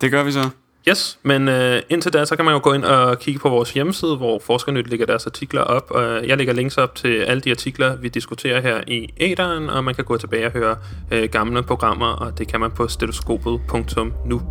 Det 0.01 0.11
gør 0.11 0.23
vi 0.23 0.31
så. 0.31 0.49
Yes, 0.89 1.19
men 1.23 1.47
øh, 1.47 1.81
indtil 1.89 2.13
da, 2.13 2.25
så 2.25 2.35
kan 2.35 2.45
man 2.45 2.53
jo 2.53 2.59
gå 2.63 2.73
ind 2.73 2.83
og 2.83 3.19
kigge 3.19 3.39
på 3.39 3.49
vores 3.49 3.73
hjemmeside, 3.73 4.15
hvor 4.17 4.39
Forskernyt 4.39 4.89
lægger 4.89 5.05
deres 5.05 5.25
artikler 5.25 5.61
op. 5.61 5.91
Og 5.91 6.27
jeg 6.27 6.37
lægger 6.37 6.53
links 6.53 6.77
op 6.77 6.95
til 6.95 7.17
alle 7.17 7.41
de 7.41 7.51
artikler, 7.51 7.95
vi 7.95 8.09
diskuterer 8.09 8.61
her 8.61 8.81
i 8.87 9.13
æderen, 9.17 9.69
og 9.69 9.83
man 9.83 9.95
kan 9.95 10.03
gå 10.05 10.17
tilbage 10.17 10.45
og 10.45 10.51
høre 10.51 10.75
øh, 11.11 11.29
gamle 11.29 11.63
programmer, 11.63 12.05
og 12.05 12.37
det 12.37 12.47
kan 12.47 12.59
man 12.59 12.71
på 12.71 12.87
stetoskopet.nu. 12.87 14.41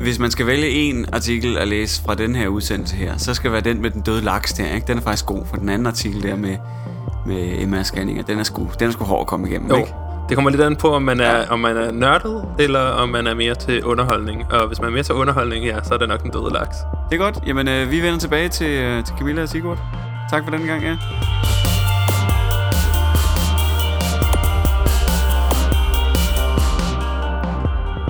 Hvis 0.00 0.18
man 0.18 0.30
skal 0.30 0.46
vælge 0.46 0.68
en 0.68 1.06
artikel 1.12 1.58
at 1.58 1.68
læse 1.68 2.02
fra 2.02 2.14
den 2.14 2.34
her 2.36 2.48
udsendelse 2.48 2.96
her, 2.96 3.16
så 3.16 3.34
skal 3.34 3.50
det 3.50 3.52
være 3.52 3.74
den 3.74 3.82
med 3.82 3.90
den 3.90 4.02
døde 4.02 4.20
laks 4.20 4.52
der, 4.52 4.74
ikke? 4.74 4.86
Den 4.86 4.98
er 4.98 5.02
faktisk 5.02 5.26
god, 5.26 5.42
for 5.46 5.56
den 5.56 5.68
anden 5.68 5.86
artikel 5.86 6.22
der 6.22 6.36
med, 6.36 6.56
med 7.26 7.66
MR-scanninger, 7.66 8.22
den 8.22 8.38
er 8.38 8.42
sgu, 8.42 8.70
den 8.78 8.88
er 8.88 8.92
sgu 8.92 9.04
hård 9.04 9.20
at 9.20 9.26
komme 9.26 9.48
igennem, 9.48 9.68
jo. 9.68 9.76
ikke? 9.76 9.92
Det 10.28 10.36
kommer 10.36 10.50
lidt 10.50 10.62
an 10.62 10.76
på, 10.76 10.88
om 10.88 11.02
man 11.02 11.20
er, 11.20 11.48
om 11.50 11.58
man 11.58 11.76
er 11.76 11.92
nørdet, 11.92 12.44
eller 12.58 12.80
om 12.80 13.08
man 13.08 13.26
er 13.26 13.34
mere 13.34 13.54
til 13.54 13.84
underholdning. 13.84 14.52
Og 14.52 14.66
hvis 14.66 14.80
man 14.80 14.88
er 14.88 14.92
mere 14.92 15.02
til 15.02 15.14
underholdning, 15.14 15.64
ja, 15.64 15.82
så 15.82 15.94
er 15.94 15.98
det 15.98 16.08
nok 16.08 16.22
den 16.22 16.30
døde 16.30 16.52
laks. 16.52 16.76
Det 17.10 17.20
er 17.20 17.22
godt. 17.24 17.38
Jamen, 17.46 17.68
øh, 17.68 17.90
vi 17.90 18.02
vender 18.02 18.18
tilbage 18.18 18.48
til, 18.48 18.70
øh, 18.70 19.04
til 19.04 19.14
Camilla 19.18 19.42
og 19.42 19.48
Sigurd. 19.48 19.78
Tak 20.30 20.44
for 20.44 20.50
den 20.50 20.66
gang, 20.66 20.82
ja. 20.82 20.96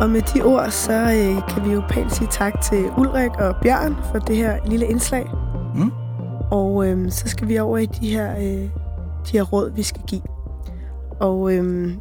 Og 0.03 0.11
med 0.11 0.23
de 0.23 0.43
ord, 0.43 0.71
så 0.71 0.93
øh, 0.93 1.55
kan 1.55 1.65
vi 1.69 1.73
jo 1.73 1.83
pænt 1.89 2.13
sige 2.13 2.29
tak 2.31 2.61
til 2.61 2.85
Ulrik 2.99 3.31
og 3.39 3.57
Bjørn 3.63 3.97
for 4.13 4.19
det 4.19 4.37
her 4.37 4.57
lille 4.67 4.87
indslag. 4.87 5.31
Mm. 5.75 5.93
Og 6.51 6.87
øh, 6.89 7.11
så 7.11 7.29
skal 7.29 7.49
vi 7.49 7.59
over 7.59 7.79
i 7.79 7.87
de 7.87 8.09
her, 8.09 8.37
øh, 8.37 8.71
de 9.27 9.33
her 9.33 9.43
råd, 9.43 9.73
vi 9.75 9.83
skal 9.83 10.03
give. 10.07 10.32
Og 11.23 11.53
øhm, 11.53 12.01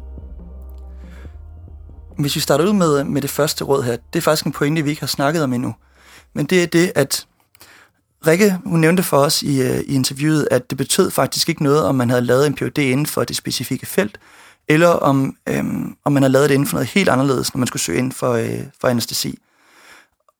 hvis 2.18 2.34
vi 2.34 2.40
starter 2.40 2.64
ud 2.64 2.72
med, 2.72 3.04
med 3.04 3.22
det 3.22 3.30
første 3.30 3.64
råd 3.64 3.82
her, 3.82 3.96
det 4.12 4.18
er 4.18 4.22
faktisk 4.22 4.46
en 4.46 4.52
pointe, 4.52 4.82
vi 4.82 4.90
ikke 4.90 5.02
har 5.02 5.06
snakket 5.06 5.42
om 5.42 5.52
endnu. 5.52 5.74
Men 6.34 6.46
det 6.46 6.62
er 6.62 6.66
det, 6.66 6.92
at 6.94 7.26
Rikke, 8.26 8.58
hun 8.64 8.80
nævnte 8.80 9.02
for 9.02 9.16
os 9.16 9.42
i, 9.42 9.62
øh, 9.62 9.80
i 9.80 9.94
interviewet, 9.94 10.48
at 10.50 10.70
det 10.70 10.78
betød 10.78 11.10
faktisk 11.10 11.48
ikke 11.48 11.62
noget, 11.62 11.84
om 11.84 11.94
man 11.94 12.10
havde 12.10 12.22
lavet 12.22 12.46
en 12.46 12.54
PhD 12.54 12.78
inden 12.78 13.06
for 13.06 13.24
det 13.24 13.36
specifikke 13.36 13.86
felt, 13.86 14.18
eller 14.68 14.88
om, 14.88 15.36
øhm, 15.48 15.96
om 16.04 16.12
man 16.12 16.22
havde 16.22 16.32
lavet 16.32 16.48
det 16.48 16.54
inden 16.54 16.68
for 16.68 16.76
noget 16.76 16.88
helt 16.88 17.08
anderledes, 17.08 17.54
når 17.54 17.58
man 17.58 17.66
skulle 17.66 17.82
søge 17.82 17.98
ind 17.98 18.12
for, 18.12 18.32
øh, 18.32 18.60
for 18.80 18.88
anestesi. 18.88 19.38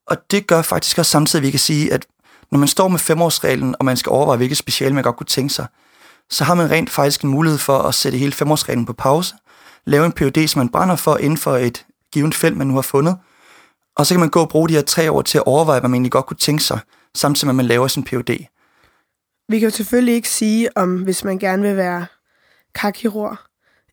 Og 0.07 0.17
det 0.31 0.47
gør 0.47 0.63
faktisk 0.63 0.99
også 0.99 1.11
samtidig, 1.11 1.41
at 1.41 1.47
vi 1.47 1.51
kan 1.51 1.61
sige, 1.61 1.93
at 1.93 2.07
når 2.51 2.59
man 2.59 2.69
står 2.69 2.89
med 2.89 2.99
femårsreglen, 2.99 3.75
og 3.79 3.85
man 3.85 3.97
skal 3.97 4.11
overveje, 4.11 4.37
hvilket 4.37 4.59
speciale 4.59 4.95
man 4.95 5.05
godt 5.05 5.17
kunne 5.17 5.27
tænke 5.27 5.55
sig, 5.55 5.67
så 6.33 6.45
har 6.45 6.55
man 6.55 6.71
rent 6.71 6.91
faktisk 6.91 7.23
en 7.23 7.31
mulighed 7.31 7.59
for 7.59 7.79
at 7.79 7.95
sætte 7.95 8.19
hele 8.19 8.33
femårsreglen 8.33 8.87
på 8.87 8.93
pause, 8.93 9.35
lave 9.85 10.07
en 10.07 10.13
PhD, 10.13 10.49
som 10.49 10.59
man 10.59 10.69
brænder 10.69 10.97
for 10.97 11.17
inden 11.17 11.37
for 11.37 11.57
et 11.57 11.87
givet 12.13 12.35
felt, 12.35 12.57
man 12.57 12.67
nu 12.67 12.75
har 12.75 12.83
fundet, 12.83 13.19
og 13.97 14.07
så 14.07 14.15
kan 14.15 14.21
man 14.21 14.29
gå 14.29 14.41
og 14.41 14.49
bruge 14.49 14.69
de 14.69 14.75
her 14.75 14.83
tre 14.83 15.11
år 15.11 15.23
til 15.23 15.39
at 15.39 15.45
overveje, 15.47 15.81
hvad 15.81 15.89
man 15.89 15.95
egentlig 15.95 16.13
godt 16.13 16.27
kunne 16.27 16.37
tænke 16.37 16.63
sig, 16.63 16.81
samtidig 17.15 17.47
med, 17.47 17.53
at 17.53 17.57
man 17.57 17.67
laver 17.67 17.89
sin 17.89 18.05
PhD. 18.05 18.47
Vi 19.49 19.59
kan 19.59 19.69
jo 19.69 19.71
selvfølgelig 19.71 20.15
ikke 20.15 20.29
sige, 20.29 20.77
om 20.77 21.03
hvis 21.03 21.25
man 21.25 21.39
gerne 21.39 21.63
vil 21.63 21.77
være 21.77 22.07
karkirurg 22.75 23.37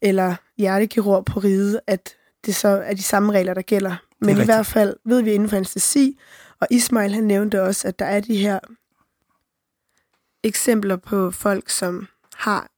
eller 0.02 0.36
hjertekirurg 0.58 1.26
på 1.26 1.40
ride, 1.40 1.80
at 1.88 2.10
det 2.46 2.56
så 2.56 2.68
er 2.68 2.94
de 2.94 3.04
samme 3.04 3.32
regler, 3.32 3.54
der 3.54 3.62
gælder. 3.62 3.96
Men 4.22 4.38
i 4.42 4.46
hvert 4.46 4.66
fald 4.66 4.96
ved 5.06 5.22
vi 5.22 5.32
inden 5.32 5.50
for 5.50 5.56
anestesi, 5.56 6.20
og 6.62 6.68
Ismail 6.72 7.14
han 7.14 7.24
nævnte 7.24 7.64
også, 7.64 7.88
at 7.88 8.00
der 8.00 8.06
er 8.06 8.20
de 8.20 8.38
her 8.38 8.60
eksempler 10.44 10.96
på 10.96 11.32
folk, 11.32 11.70
som 11.70 12.08
har 12.40 12.70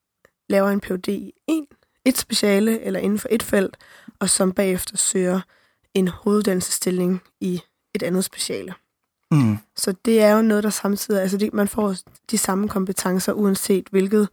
laver 0.49 0.69
en 0.69 0.79
PhD 0.79 1.07
i 1.07 1.33
en, 1.47 1.67
et 2.05 2.17
speciale 2.17 2.81
eller 2.81 2.99
inden 2.99 3.19
for 3.19 3.27
et 3.31 3.43
felt, 3.43 3.77
og 4.19 4.29
som 4.29 4.51
bagefter 4.51 4.97
søger 4.97 5.41
en 5.93 6.07
hoveduddannelsesstilling 6.07 7.21
i 7.39 7.61
et 7.95 8.03
andet 8.03 8.25
speciale. 8.25 8.73
Mm. 9.31 9.57
Så 9.75 9.93
det 10.05 10.21
er 10.21 10.35
jo 10.35 10.41
noget, 10.41 10.63
der 10.63 10.69
samtidig... 10.69 11.21
Altså 11.21 11.37
det, 11.37 11.53
man 11.53 11.67
får 11.67 11.95
de 12.31 12.37
samme 12.37 12.69
kompetencer, 12.69 13.33
uanset 13.33 13.87
hvilket 13.91 14.29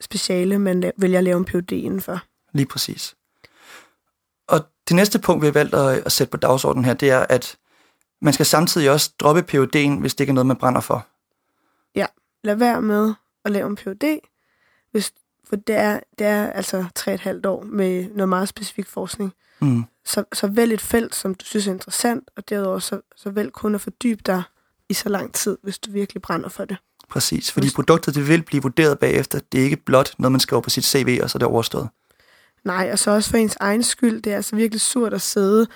speciale 0.00 0.58
man 0.58 0.92
vælger 0.96 1.18
at 1.18 1.24
lave 1.24 1.38
en 1.38 1.44
PhD 1.44 1.72
indenfor. 1.72 2.22
Lige 2.52 2.66
præcis. 2.66 3.16
Og 4.48 4.60
det 4.88 4.96
næste 4.96 5.18
punkt, 5.18 5.42
vi 5.42 5.46
har 5.46 5.52
valgt 5.52 5.74
at, 5.74 6.02
at 6.06 6.12
sætte 6.12 6.30
på 6.30 6.36
dagsordenen 6.36 6.84
her, 6.84 6.94
det 6.94 7.10
er, 7.10 7.26
at 7.28 7.58
man 8.22 8.32
skal 8.32 8.46
samtidig 8.46 8.90
også 8.90 9.12
droppe 9.18 9.40
PhD'en, 9.40 10.00
hvis 10.00 10.14
det 10.14 10.20
ikke 10.20 10.30
er 10.30 10.34
noget, 10.34 10.46
man 10.46 10.56
brænder 10.56 10.80
for. 10.80 11.06
Ja, 11.94 12.06
lad 12.44 12.54
være 12.54 12.82
med 12.82 13.14
at 13.44 13.52
lave 13.52 13.66
en 13.66 13.76
PhD, 13.76 14.18
hvis, 14.92 15.12
for 15.48 15.56
det 15.56 15.76
er, 15.76 16.00
det 16.18 16.26
er 16.26 16.50
altså 16.50 16.84
tre 16.94 17.14
et 17.14 17.20
halvt 17.20 17.46
år 17.46 17.62
med 17.62 18.08
noget 18.14 18.28
meget 18.28 18.48
specifik 18.48 18.86
forskning. 18.86 19.32
Mm. 19.60 19.84
Så, 20.04 20.24
så 20.32 20.46
vælg 20.46 20.72
et 20.72 20.80
felt, 20.80 21.14
som 21.14 21.34
du 21.34 21.44
synes 21.44 21.66
er 21.66 21.72
interessant, 21.72 22.30
og 22.36 22.48
derudover 22.48 22.78
så, 22.78 23.00
så 23.16 23.30
vælg 23.30 23.52
kun 23.52 23.74
at 23.74 23.80
fordybe 23.80 24.22
dig 24.26 24.42
i 24.88 24.94
så 24.94 25.08
lang 25.08 25.34
tid, 25.34 25.58
hvis 25.62 25.78
du 25.78 25.90
virkelig 25.90 26.22
brænder 26.22 26.48
for 26.48 26.64
det. 26.64 26.76
Præcis, 27.08 27.52
fordi 27.52 27.68
produktet 27.74 28.14
det 28.14 28.28
vil 28.28 28.42
blive 28.42 28.62
vurderet 28.62 28.98
bagefter. 28.98 29.40
Det 29.52 29.60
er 29.60 29.64
ikke 29.64 29.76
blot 29.76 30.14
noget, 30.18 30.32
man 30.32 30.40
skriver 30.40 30.60
på 30.60 30.70
sit 30.70 30.84
CV, 30.84 31.20
og 31.22 31.30
så 31.30 31.36
er 31.36 31.38
det 31.38 31.48
overstået. 31.48 31.88
Nej, 32.64 32.88
og 32.92 32.98
så 32.98 33.10
også 33.10 33.30
for 33.30 33.36
ens 33.36 33.56
egen 33.60 33.82
skyld. 33.82 34.22
Det 34.22 34.32
er 34.32 34.36
altså 34.36 34.56
virkelig 34.56 34.80
surt 34.80 35.14
at 35.14 35.20
sidde 35.20 35.66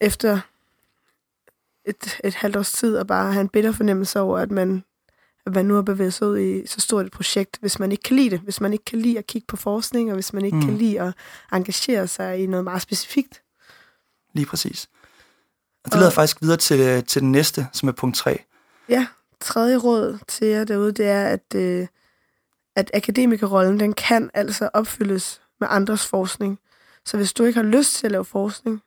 efter 0.00 0.40
et, 1.84 2.20
et 2.24 2.34
halvt 2.34 2.56
års 2.56 2.72
tid 2.72 2.96
og 2.96 3.06
bare 3.06 3.32
have 3.32 3.40
en 3.40 3.48
bitter 3.48 3.72
fornemmelse 3.72 4.20
over, 4.20 4.38
at 4.38 4.50
man, 4.50 4.84
at 5.46 5.54
man 5.54 5.64
nu 5.64 5.74
har 5.74 5.82
bevæget 5.82 6.14
sig 6.14 6.28
ud 6.28 6.38
i 6.38 6.66
så 6.66 6.80
stort 6.80 7.06
et 7.06 7.12
projekt, 7.12 7.58
hvis 7.60 7.78
man 7.78 7.92
ikke 7.92 8.02
kan 8.02 8.16
lide 8.16 8.30
det. 8.30 8.40
Hvis 8.40 8.60
man 8.60 8.72
ikke 8.72 8.84
kan 8.84 8.98
lide 8.98 9.18
at 9.18 9.26
kigge 9.26 9.46
på 9.46 9.56
forskning, 9.56 10.10
og 10.10 10.14
hvis 10.14 10.32
man 10.32 10.44
ikke 10.44 10.56
mm. 10.56 10.64
kan 10.64 10.76
lide 10.76 11.00
at 11.00 11.14
engagere 11.52 12.08
sig 12.08 12.42
i 12.42 12.46
noget 12.46 12.64
meget 12.64 12.82
specifikt. 12.82 13.42
Lige 14.34 14.46
præcis. 14.46 14.88
Og 15.84 15.90
det 15.90 15.94
leder 15.94 16.06
og, 16.06 16.12
faktisk 16.12 16.42
videre 16.42 16.56
til, 16.56 17.04
til 17.04 17.22
den 17.22 17.32
næste, 17.32 17.66
som 17.72 17.88
er 17.88 17.92
punkt 17.92 18.16
3. 18.16 18.44
Ja, 18.88 19.06
tredje 19.40 19.76
råd 19.76 20.18
til 20.28 20.46
jer 20.46 20.64
derude, 20.64 20.92
det 20.92 21.06
er, 21.06 21.24
at, 21.26 21.54
øh, 21.54 21.86
at 22.76 22.90
akademikerrollen, 22.94 23.80
den 23.80 23.92
kan 23.92 24.30
altså 24.34 24.70
opfyldes 24.74 25.40
med 25.60 25.68
andres 25.70 26.06
forskning. 26.06 26.58
Så 27.04 27.16
hvis 27.16 27.32
du 27.32 27.44
ikke 27.44 27.56
har 27.56 27.66
lyst 27.66 27.94
til 27.94 28.06
at 28.06 28.10
lave 28.10 28.24
forskning, 28.24 28.82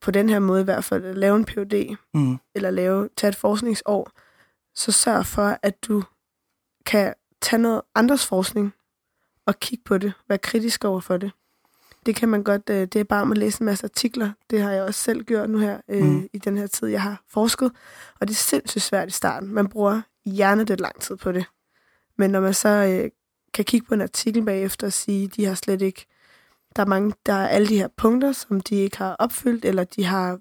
på 0.00 0.10
den 0.10 0.28
her 0.28 0.38
måde 0.38 0.60
i 0.60 0.64
hvert 0.64 0.84
fald, 0.84 1.04
at 1.04 1.18
lave 1.18 1.36
en 1.36 1.44
PhD, 1.44 1.96
mm. 2.14 2.38
eller 2.54 2.70
lave, 2.70 3.08
tage 3.16 3.28
et 3.28 3.36
forskningsår, 3.36 4.10
så 4.74 4.92
sørg 4.92 5.26
for, 5.26 5.58
at 5.62 5.84
du 5.84 6.02
kan 6.86 7.14
tage 7.40 7.62
noget 7.62 7.82
andres 7.94 8.26
forskning 8.26 8.74
og 9.46 9.60
kigge 9.60 9.84
på 9.84 9.98
det, 9.98 10.12
være 10.28 10.38
kritisk 10.38 10.84
over 10.84 11.00
for 11.00 11.16
det. 11.16 11.32
Det 12.06 12.16
kan 12.16 12.28
man 12.28 12.42
godt, 12.42 12.70
øh, 12.70 12.80
det 12.80 12.96
er 12.96 13.04
bare 13.04 13.26
med 13.26 13.36
at 13.36 13.38
læse 13.38 13.60
en 13.60 13.64
masse 13.64 13.84
artikler. 13.84 14.30
Det 14.50 14.62
har 14.62 14.70
jeg 14.70 14.82
også 14.82 15.00
selv 15.00 15.24
gjort 15.24 15.50
nu 15.50 15.58
her 15.58 15.80
øh, 15.88 16.04
mm. 16.04 16.28
i 16.32 16.38
den 16.38 16.58
her 16.58 16.66
tid, 16.66 16.88
jeg 16.88 17.02
har 17.02 17.22
forsket. 17.28 17.72
Og 18.20 18.28
det 18.28 18.34
er 18.34 18.38
sindssygt 18.38 18.82
svært 18.82 19.08
i 19.08 19.12
starten. 19.12 19.54
Man 19.54 19.68
bruger 19.68 20.02
hjernet 20.24 20.80
lang 20.80 21.00
tid 21.00 21.16
på 21.16 21.32
det. 21.32 21.44
Men 22.16 22.30
når 22.30 22.40
man 22.40 22.54
så 22.54 22.68
øh, 22.68 23.10
kan 23.54 23.64
kigge 23.64 23.86
på 23.86 23.94
en 23.94 24.00
artikel 24.00 24.44
bagefter 24.44 24.86
og 24.86 24.92
sige, 24.92 25.28
de 25.28 25.44
har 25.44 25.54
slet 25.54 25.82
ikke, 25.82 26.06
der 26.76 26.82
er 26.82 26.86
mange, 26.86 27.12
der 27.26 27.32
er 27.32 27.48
alle 27.48 27.68
de 27.68 27.76
her 27.76 27.88
punkter, 27.88 28.32
som 28.32 28.60
de 28.60 28.76
ikke 28.76 28.98
har 28.98 29.14
opfyldt, 29.14 29.64
eller 29.64 29.84
de 29.84 30.04
har, 30.04 30.38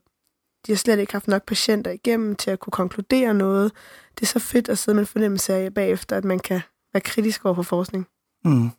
de 0.68 0.72
har 0.72 0.78
slet 0.78 1.00
ikke 1.00 1.12
haft 1.12 1.28
nok 1.28 1.46
patienter 1.46 1.92
igennem 1.92 2.36
til 2.36 2.52
at 2.52 2.60
kunne 2.60 2.72
konkludere 2.72 3.34
noget. 3.34 3.72
Det 4.16 4.22
er 4.22 4.28
så 4.28 4.40
fedt 4.40 4.70
at 4.70 4.78
sidde 4.78 4.96
med 4.96 5.04
en 5.04 5.08
fornemmelse 5.08 5.54
af 5.54 5.74
bagefter, 5.74 6.18
at 6.18 6.26
man 6.26 6.40
kan 6.40 6.62
være 6.94 7.02
kritisk 7.02 7.46
over 7.46 7.56
for 7.56 7.64
forskning. 7.64 8.08
Mm. 8.46 8.70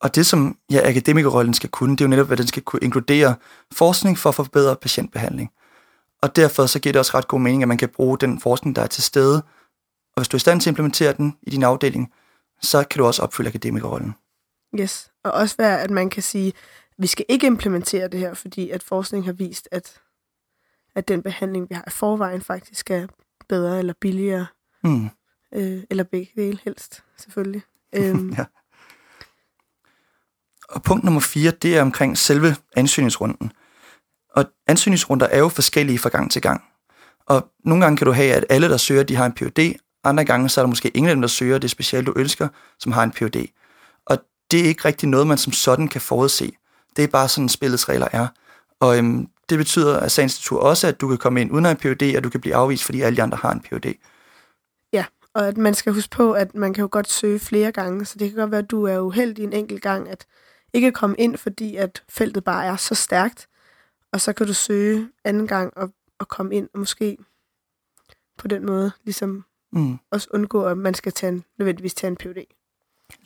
Og 0.00 0.14
det, 0.14 0.26
som 0.26 0.58
ja, 0.70 0.88
akademikerrollen 0.88 1.54
skal 1.54 1.70
kunne, 1.70 1.92
det 1.92 2.00
er 2.00 2.04
jo 2.04 2.10
netop, 2.10 2.32
at 2.32 2.38
den 2.38 2.46
skal 2.46 2.62
kunne 2.62 2.80
inkludere 2.82 3.34
forskning 3.72 4.18
for 4.18 4.28
at 4.28 4.34
forbedre 4.34 4.76
patientbehandling. 4.76 5.50
Og 6.22 6.36
derfor 6.36 6.66
så 6.66 6.78
giver 6.78 6.92
det 6.92 7.00
også 7.00 7.16
ret 7.16 7.28
god 7.28 7.40
mening, 7.40 7.62
at 7.62 7.68
man 7.68 7.78
kan 7.78 7.88
bruge 7.88 8.18
den 8.18 8.40
forskning, 8.40 8.76
der 8.76 8.82
er 8.82 8.86
til 8.86 9.02
stede. 9.02 9.42
Og 10.16 10.20
hvis 10.20 10.28
du 10.28 10.34
er 10.34 10.38
i 10.38 10.40
stand 10.40 10.60
til 10.60 10.68
at 10.68 10.72
implementere 10.72 11.12
den 11.12 11.36
i 11.42 11.50
din 11.50 11.62
afdeling, 11.62 12.12
så 12.62 12.84
kan 12.84 12.98
du 12.98 13.06
også 13.06 13.22
opfylde 13.22 13.48
akademikerrollen. 13.48 14.14
Yes, 14.80 15.10
og 15.24 15.32
også 15.32 15.54
være, 15.58 15.80
at 15.80 15.90
man 15.90 16.10
kan 16.10 16.22
sige, 16.22 16.48
at 16.48 16.54
vi 16.98 17.06
skal 17.06 17.24
ikke 17.28 17.46
implementere 17.46 18.08
det 18.08 18.20
her, 18.20 18.34
fordi 18.34 18.70
at 18.70 18.82
forskning 18.82 19.24
har 19.24 19.32
vist, 19.32 19.68
at, 19.72 20.00
at 20.96 21.08
den 21.08 21.22
behandling, 21.22 21.70
vi 21.70 21.74
har 21.74 21.84
i 21.86 21.90
forvejen, 21.90 22.42
faktisk 22.42 22.90
er 22.90 23.06
bedre 23.48 23.78
eller 23.78 23.94
billigere. 24.00 24.46
Mm. 24.84 25.08
Øh, 25.54 25.82
eller 25.90 26.04
begge 26.04 26.32
dele 26.36 26.58
helst, 26.64 27.04
selvfølgelig. 27.16 27.62
øhm, 27.96 28.30
ja. 28.30 28.44
Og 30.68 30.82
punkt 30.82 31.04
nummer 31.04 31.20
fire, 31.20 31.50
det 31.50 31.76
er 31.76 31.82
omkring 31.82 32.18
selve 32.18 32.56
ansøgningsrunden. 32.76 33.52
Og 34.36 34.44
ansøgningsrunder 34.66 35.26
er 35.26 35.38
jo 35.38 35.48
forskellige 35.48 35.98
fra 35.98 36.08
gang 36.08 36.30
til 36.30 36.42
gang. 36.42 36.62
Og 37.26 37.48
nogle 37.64 37.84
gange 37.84 37.96
kan 37.96 38.06
du 38.06 38.12
have, 38.12 38.34
at 38.34 38.44
alle, 38.50 38.68
der 38.68 38.76
søger, 38.76 39.02
de 39.02 39.16
har 39.16 39.26
en 39.26 39.32
PhD. 39.32 39.74
Andre 40.04 40.24
gange, 40.24 40.48
så 40.48 40.60
er 40.60 40.62
der 40.62 40.68
måske 40.68 40.88
ingen 40.88 41.08
af 41.08 41.14
dem, 41.14 41.20
der 41.20 41.28
søger 41.28 41.58
det 41.58 41.70
speciale, 41.70 42.06
du 42.06 42.12
ønsker, 42.16 42.48
som 42.78 42.92
har 42.92 43.02
en 43.02 43.10
PhD. 43.10 43.46
Og 44.06 44.18
det 44.50 44.60
er 44.60 44.64
ikke 44.64 44.84
rigtig 44.84 45.08
noget, 45.08 45.26
man 45.26 45.38
som 45.38 45.52
sådan 45.52 45.88
kan 45.88 46.00
forudse. 46.00 46.52
Det 46.96 47.04
er 47.04 47.08
bare 47.08 47.28
sådan, 47.28 47.48
spillets 47.48 47.88
regler 47.88 48.08
er. 48.12 48.28
Og 48.80 48.98
øhm, 48.98 49.28
det 49.48 49.58
betyder 49.58 50.00
at 50.00 50.12
sagens 50.12 50.52
også, 50.52 50.86
at 50.86 51.00
du 51.00 51.08
kan 51.08 51.18
komme 51.18 51.40
ind 51.40 51.52
uden 51.52 51.66
en 51.66 51.76
PhD, 51.76 52.16
og 52.16 52.24
du 52.24 52.30
kan 52.30 52.40
blive 52.40 52.54
afvist, 52.54 52.84
fordi 52.84 53.00
alle 53.00 53.16
de 53.16 53.22
andre 53.22 53.38
har 53.38 53.52
en 53.52 53.60
PhD. 53.60 53.94
Ja, 54.92 55.04
og 55.34 55.48
at 55.48 55.56
man 55.56 55.74
skal 55.74 55.92
huske 55.92 56.10
på, 56.10 56.32
at 56.32 56.54
man 56.54 56.74
kan 56.74 56.82
jo 56.82 56.88
godt 56.92 57.12
søge 57.12 57.38
flere 57.38 57.72
gange, 57.72 58.04
så 58.04 58.18
det 58.18 58.30
kan 58.30 58.38
godt 58.38 58.50
være, 58.50 58.62
at 58.62 58.70
du 58.70 58.84
er 58.84 58.98
uheldig 58.98 59.44
en 59.44 59.52
enkelt 59.52 59.82
gang, 59.82 60.08
at 60.08 60.26
ikke 60.72 60.92
komme 60.92 61.16
ind, 61.18 61.36
fordi 61.36 61.76
at 61.76 62.02
feltet 62.08 62.44
bare 62.44 62.64
er 62.64 62.76
så 62.76 62.94
stærkt, 62.94 63.48
og 64.12 64.20
så 64.20 64.32
kan 64.32 64.46
du 64.46 64.54
søge 64.54 65.08
anden 65.24 65.46
gang 65.46 65.76
og, 65.76 65.90
og 66.18 66.28
komme 66.28 66.54
ind, 66.54 66.68
og 66.74 66.78
måske 66.78 67.16
på 68.38 68.48
den 68.48 68.66
måde 68.66 68.92
ligesom 69.04 69.44
mm. 69.72 69.98
også 70.10 70.28
undgå, 70.30 70.64
at 70.64 70.78
man 70.78 70.94
skal 70.94 71.12
tage 71.12 71.32
en, 71.32 71.44
nødvendigvis 71.58 71.94
tage 71.94 72.08
en 72.08 72.16
PhD. 72.16 72.44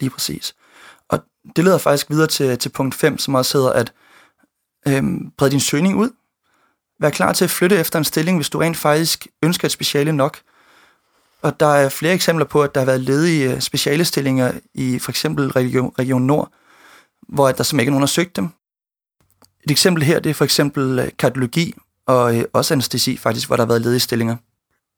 Lige 0.00 0.10
præcis. 0.10 0.54
Og 1.08 1.18
det 1.56 1.64
leder 1.64 1.78
faktisk 1.78 2.10
videre 2.10 2.26
til, 2.26 2.58
til 2.58 2.68
punkt 2.68 2.94
5, 2.94 3.18
som 3.18 3.34
også 3.34 3.58
hedder, 3.58 3.72
at 3.72 3.92
øhm, 4.88 5.30
bred 5.36 5.50
din 5.50 5.60
søgning 5.60 5.96
ud. 5.96 6.10
Vær 7.00 7.10
klar 7.10 7.32
til 7.32 7.44
at 7.44 7.50
flytte 7.50 7.76
efter 7.76 7.98
en 7.98 8.04
stilling, 8.04 8.38
hvis 8.38 8.50
du 8.50 8.58
rent 8.58 8.76
faktisk 8.76 9.26
ønsker 9.42 9.66
et 9.66 9.72
speciale 9.72 10.12
nok. 10.12 10.38
Og 11.42 11.60
der 11.60 11.66
er 11.66 11.88
flere 11.88 12.14
eksempler 12.14 12.46
på, 12.46 12.62
at 12.62 12.74
der 12.74 12.80
har 12.80 12.86
været 12.86 13.00
ledige 13.00 13.54
øh, 13.54 13.60
specialestillinger 13.60 14.52
i 14.74 14.98
for 14.98 15.10
eksempel 15.10 15.50
Region, 15.50 15.94
Region 15.98 16.22
Nord, 16.22 16.52
hvor 17.28 17.46
der 17.46 17.62
simpelthen 17.62 17.80
ikke 17.80 17.88
er 17.88 17.90
nogen, 17.90 18.02
der 18.02 18.06
har 18.06 18.06
søgt 18.06 18.36
dem. 18.36 18.48
Et 19.64 19.70
eksempel 19.70 20.02
her, 20.02 20.20
det 20.20 20.30
er 20.30 20.34
for 20.34 20.44
eksempel 20.44 20.98
øh, 20.98 21.08
kardiologi 21.18 21.74
og 22.06 22.38
øh, 22.38 22.44
også 22.52 22.74
anestesi 22.74 23.16
faktisk, 23.16 23.46
hvor 23.46 23.56
der 23.56 23.62
har 23.62 23.68
været 23.68 23.82
ledige 23.82 24.00
stillinger. 24.00 24.36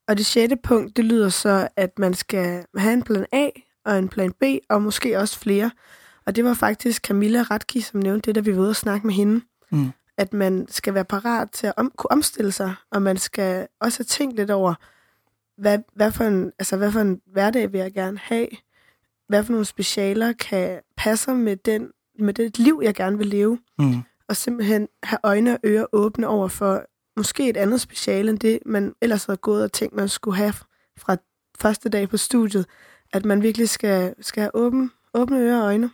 Og 0.07 0.17
det 0.17 0.25
sjette 0.25 0.57
punkt, 0.63 0.97
det 0.97 1.05
lyder 1.05 1.29
så, 1.29 1.67
at 1.75 1.99
man 1.99 2.13
skal 2.13 2.65
have 2.77 2.93
en 2.93 3.03
plan 3.03 3.25
A 3.31 3.49
og 3.85 3.99
en 3.99 4.09
plan 4.09 4.31
B, 4.31 4.43
og 4.69 4.81
måske 4.81 5.19
også 5.19 5.39
flere. 5.39 5.71
Og 6.25 6.35
det 6.35 6.45
var 6.45 6.53
faktisk 6.53 7.01
Camilla 7.01 7.41
Ratki, 7.41 7.81
som 7.81 7.99
nævnte 7.99 8.27
det, 8.27 8.35
da 8.35 8.39
vi 8.39 8.55
var 8.55 8.61
ude 8.61 8.69
og 8.69 8.75
snakke 8.75 9.07
med 9.07 9.13
hende. 9.13 9.41
Mm. 9.73 9.91
At 10.17 10.33
man 10.33 10.65
skal 10.69 10.93
være 10.93 11.05
parat 11.05 11.51
til 11.51 11.67
at 11.67 11.73
om, 11.77 11.91
kunne 11.97 12.11
omstille 12.11 12.51
sig, 12.51 12.75
og 12.91 13.01
man 13.01 13.17
skal 13.17 13.67
også 13.81 13.99
have 13.99 14.05
tænkt 14.05 14.35
lidt 14.35 14.51
over, 14.51 14.73
hvad, 15.57 15.79
hvad, 15.95 16.11
for 16.11 16.23
en, 16.23 16.51
altså, 16.59 16.77
hvad 16.77 16.91
for 16.91 16.99
en 16.99 17.21
hverdag 17.25 17.71
vil 17.71 17.79
jeg 17.79 17.93
gerne 17.93 18.17
have? 18.17 18.47
Hvad 19.27 19.43
for 19.43 19.51
nogle 19.51 19.65
specialer 19.65 20.33
kan 20.33 20.79
passe 20.97 21.33
med 21.33 21.55
den 21.55 21.91
med 22.19 22.33
det 22.33 22.59
liv, 22.59 22.81
jeg 22.83 22.95
gerne 22.95 23.17
vil 23.17 23.27
leve. 23.27 23.59
Mm. 23.79 24.03
Og 24.27 24.35
simpelthen 24.35 24.87
have 25.03 25.19
øjne 25.23 25.53
og 25.53 25.59
ører 25.65 25.85
åbne 25.91 26.27
over 26.27 26.47
for 26.47 26.85
måske 27.17 27.49
et 27.49 27.57
andet 27.57 27.81
speciale, 27.81 28.29
end 28.29 28.39
det, 28.39 28.59
man 28.65 28.93
ellers 29.01 29.25
havde 29.25 29.37
gået 29.37 29.63
og 29.63 29.71
tænkt, 29.71 29.95
man 29.95 30.09
skulle 30.09 30.37
have 30.37 30.53
fra 30.97 31.17
første 31.59 31.89
dag 31.89 32.09
på 32.09 32.17
studiet. 32.17 32.65
At 33.13 33.25
man 33.25 33.41
virkelig 33.41 33.69
skal, 33.69 34.15
skal 34.21 34.41
have 34.41 34.55
åbne, 34.55 34.89
åbne 35.13 35.39
ører 35.39 35.57
og 35.57 35.65
øjne. 35.65 35.91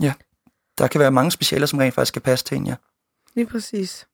Ja, 0.00 0.12
der 0.78 0.86
kan 0.86 0.98
være 0.98 1.10
mange 1.10 1.30
specialer, 1.30 1.66
som 1.66 1.78
rent 1.78 1.94
faktisk 1.94 2.08
skal 2.08 2.22
passe 2.22 2.44
til 2.44 2.56
en, 2.56 2.66
ja. 2.66 2.74
Lige 3.34 3.46
præcis. 3.46 4.06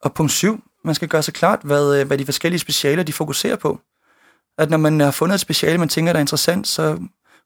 Og 0.00 0.14
punkt 0.14 0.32
7. 0.32 0.64
Man 0.84 0.94
skal 0.94 1.08
gøre 1.08 1.22
sig 1.22 1.34
klart, 1.34 1.60
hvad, 1.62 2.00
øh, 2.00 2.06
hvad 2.06 2.18
de 2.18 2.24
forskellige 2.24 2.58
specialer, 2.58 3.02
de 3.02 3.12
fokuserer 3.12 3.56
på. 3.56 3.80
At 4.58 4.70
når 4.70 4.78
man 4.78 5.00
har 5.00 5.10
fundet 5.10 5.34
et 5.34 5.40
speciale, 5.40 5.78
man 5.78 5.88
tænker, 5.88 6.12
der 6.12 6.18
er 6.18 6.20
interessant, 6.20 6.66
så 6.66 6.98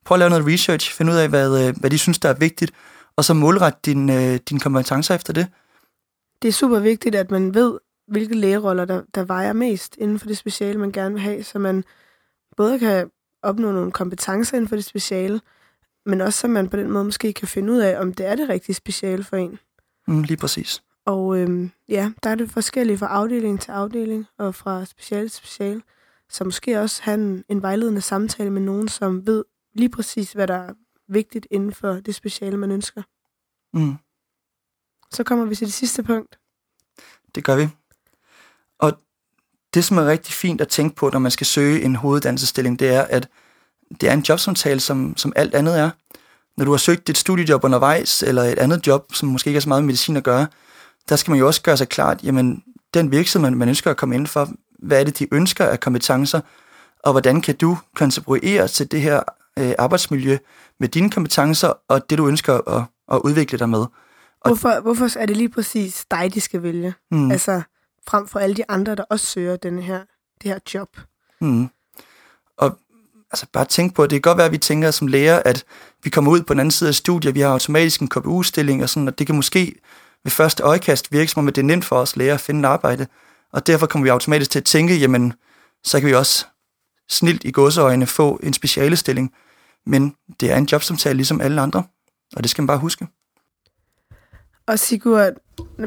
prøv 0.05 0.15
at 0.15 0.19
lave 0.19 0.29
noget 0.29 0.47
research, 0.47 0.93
finde 0.93 1.11
ud 1.11 1.17
af, 1.17 1.29
hvad, 1.29 1.67
øh, 1.67 1.75
hvad 1.79 1.89
de 1.89 1.97
synes, 1.97 2.19
der 2.19 2.29
er 2.29 2.33
vigtigt, 2.33 2.71
og 3.15 3.25
så 3.25 3.33
målrette 3.33 3.79
din, 3.85 4.09
øh, 4.09 4.39
dine 4.49 4.59
kompetencer 4.59 5.15
efter 5.15 5.33
det. 5.33 5.47
Det 6.41 6.47
er 6.47 6.53
super 6.53 6.79
vigtigt, 6.79 7.15
at 7.15 7.31
man 7.31 7.53
ved, 7.53 7.79
hvilke 8.07 8.35
lægeroller, 8.35 8.85
der, 8.85 9.01
der 9.15 9.23
vejer 9.23 9.53
mest 9.53 9.95
inden 9.99 10.19
for 10.19 10.27
det 10.27 10.37
speciale, 10.37 10.79
man 10.79 10.91
gerne 10.91 11.13
vil 11.13 11.23
have, 11.23 11.43
så 11.43 11.59
man 11.59 11.83
både 12.57 12.79
kan 12.79 13.11
opnå 13.43 13.71
nogle 13.71 13.91
kompetencer 13.91 14.57
inden 14.57 14.69
for 14.69 14.75
det 14.75 14.85
speciale, 14.85 15.41
men 16.07 16.21
også 16.21 16.39
så 16.39 16.47
man 16.47 16.69
på 16.69 16.77
den 16.77 16.91
måde 16.91 17.05
måske 17.05 17.33
kan 17.33 17.47
finde 17.47 17.73
ud 17.73 17.77
af, 17.77 17.99
om 18.01 18.13
det 18.13 18.25
er 18.25 18.35
det 18.35 18.49
rigtige 18.49 18.75
speciale 18.75 19.23
for 19.23 19.37
en. 19.37 19.59
Mm, 20.07 20.23
lige 20.23 20.37
præcis. 20.37 20.83
Og 21.05 21.39
øhm, 21.39 21.71
ja, 21.89 22.11
der 22.23 22.29
er 22.29 22.35
det 22.35 22.51
forskellige 22.51 22.97
fra 22.97 23.07
afdeling 23.07 23.61
til 23.61 23.71
afdeling, 23.71 24.25
og 24.37 24.55
fra 24.55 24.85
speciale 24.85 25.29
til 25.29 25.37
speciale. 25.37 25.81
Så 26.29 26.43
måske 26.43 26.81
også 26.81 27.03
have 27.03 27.15
en, 27.15 27.43
en 27.49 27.61
vejledende 27.61 28.01
samtale 28.01 28.49
med 28.49 28.61
nogen, 28.61 28.87
som 28.87 29.27
ved, 29.27 29.43
lige 29.73 29.89
præcis, 29.89 30.33
hvad 30.33 30.47
der 30.47 30.53
er 30.53 30.73
vigtigt 31.07 31.47
inden 31.51 31.73
for 31.73 31.93
det 31.93 32.15
speciale, 32.15 32.57
man 32.57 32.71
ønsker. 32.71 33.01
Mm. 33.73 33.95
Så 35.11 35.23
kommer 35.23 35.45
vi 35.45 35.55
til 35.55 35.67
det 35.67 35.73
sidste 35.73 36.03
punkt. 36.03 36.39
Det 37.35 37.43
gør 37.43 37.55
vi. 37.55 37.67
Og 38.79 38.99
det, 39.73 39.85
som 39.85 39.97
er 39.97 40.05
rigtig 40.05 40.33
fint 40.33 40.61
at 40.61 40.67
tænke 40.67 40.95
på, 40.95 41.09
når 41.09 41.19
man 41.19 41.31
skal 41.31 41.47
søge 41.47 41.81
en 41.81 41.95
hoveduddannelsesstilling, 41.95 42.79
det 42.79 42.87
er, 42.87 43.01
at 43.01 43.29
det 44.01 44.09
er 44.09 44.13
en 44.13 44.25
jobsamtale, 44.29 44.79
som, 44.79 45.17
som 45.17 45.33
alt 45.35 45.55
andet 45.55 45.79
er. 45.79 45.89
Når 46.57 46.65
du 46.65 46.71
har 46.71 46.77
søgt 46.77 47.09
et 47.09 47.17
studiejob 47.17 47.63
undervejs, 47.63 48.23
eller 48.23 48.43
et 48.43 48.59
andet 48.59 48.87
job, 48.87 49.13
som 49.13 49.29
måske 49.29 49.47
ikke 49.47 49.55
har 49.55 49.61
så 49.61 49.69
meget 49.69 49.83
med 49.83 49.87
medicin 49.87 50.17
at 50.17 50.23
gøre, 50.23 50.47
der 51.09 51.15
skal 51.15 51.31
man 51.31 51.39
jo 51.39 51.47
også 51.47 51.61
gøre 51.61 51.77
sig 51.77 51.89
klart, 51.89 52.23
jamen, 52.23 52.63
den 52.93 53.11
virksomhed, 53.11 53.51
man 53.51 53.69
ønsker 53.69 53.91
at 53.91 53.97
komme 53.97 54.15
ind 54.15 54.27
for, 54.27 54.49
hvad 54.79 54.99
er 54.99 55.03
det, 55.03 55.19
de 55.19 55.33
ønsker 55.33 55.65
af 55.65 55.79
kompetencer, 55.79 56.41
og 57.03 57.11
hvordan 57.11 57.41
kan 57.41 57.55
du 57.55 57.77
kontribuere 57.95 58.67
til 58.67 58.91
det 58.91 59.01
her 59.01 59.21
øh, 59.59 59.73
arbejdsmiljø 59.79 60.37
med 60.79 60.87
dine 60.87 61.11
kompetencer 61.11 61.73
og 61.87 62.09
det, 62.09 62.17
du 62.17 62.27
ønsker 62.27 62.77
at, 62.77 62.83
at 63.11 63.21
udvikle 63.23 63.59
dig 63.59 63.69
med. 63.69 63.79
Og 64.41 64.49
hvorfor, 64.49 64.79
hvorfor 64.81 65.19
er 65.19 65.25
det 65.25 65.37
lige 65.37 65.49
præcis 65.49 66.05
dig, 66.11 66.33
de 66.33 66.41
skal 66.41 66.63
vælge? 66.63 66.93
Mm. 67.11 67.31
Altså, 67.31 67.61
frem 68.07 68.27
for 68.27 68.39
alle 68.39 68.55
de 68.55 68.63
andre, 68.69 68.95
der 68.95 69.03
også 69.09 69.25
søger 69.25 69.55
den 69.55 69.79
her, 69.79 69.99
det 70.43 70.51
her 70.51 70.59
job. 70.73 70.89
Mm. 71.41 71.69
Altså 73.31 73.45
bare 73.53 73.65
tænk 73.65 73.95
på, 73.95 74.03
at 74.03 74.09
det 74.09 74.15
kan 74.15 74.29
godt 74.29 74.37
være, 74.37 74.45
at 74.45 74.51
vi 74.51 74.57
tænker 74.57 74.91
som 74.91 75.07
lærer, 75.07 75.41
at 75.45 75.63
vi 76.03 76.09
kommer 76.09 76.31
ud 76.31 76.41
på 76.41 76.53
den 76.53 76.59
anden 76.59 76.71
side 76.71 76.87
af 76.87 76.95
studiet, 76.95 77.35
vi 77.35 77.39
har 77.39 77.49
automatisk 77.49 78.01
en 78.01 78.07
KPU-stilling, 78.07 78.83
og, 78.83 78.89
sådan, 78.89 79.07
og 79.07 79.19
det 79.19 79.27
kan 79.27 79.35
måske 79.35 79.75
ved 80.23 80.31
første 80.31 80.63
øjekast 80.63 81.11
virke 81.11 81.31
som 81.31 81.39
om, 81.39 81.47
at 81.47 81.55
det 81.55 81.61
er 81.61 81.65
nemt 81.65 81.85
for 81.85 81.95
os 81.95 82.15
lærer 82.15 82.33
at 82.33 82.41
finde 82.41 82.59
et 82.59 82.65
arbejde. 82.65 83.07
Og 83.53 83.67
derfor 83.67 83.87
kommer 83.87 84.03
vi 84.03 84.09
automatisk 84.09 84.51
til 84.51 84.59
at 84.59 84.65
tænke, 84.65 84.95
jamen, 84.95 85.33
så 85.83 85.99
kan 85.99 86.09
vi 86.09 86.13
også 86.13 86.45
snilt 87.09 87.43
i 87.43 87.51
godseøjne 87.51 88.05
få 88.05 88.39
en 88.43 88.53
specialestilling. 88.53 89.33
Men 89.85 90.15
det 90.39 90.51
er 90.51 90.57
en 90.57 90.65
jobsamtale 90.71 91.15
ligesom 91.17 91.41
alle 91.41 91.61
andre, 91.61 91.83
og 92.35 92.43
det 92.43 92.49
skal 92.49 92.61
man 92.61 92.67
bare 92.67 92.77
huske. 92.77 93.07
Og 94.67 94.79
Sigurd, 94.79 95.33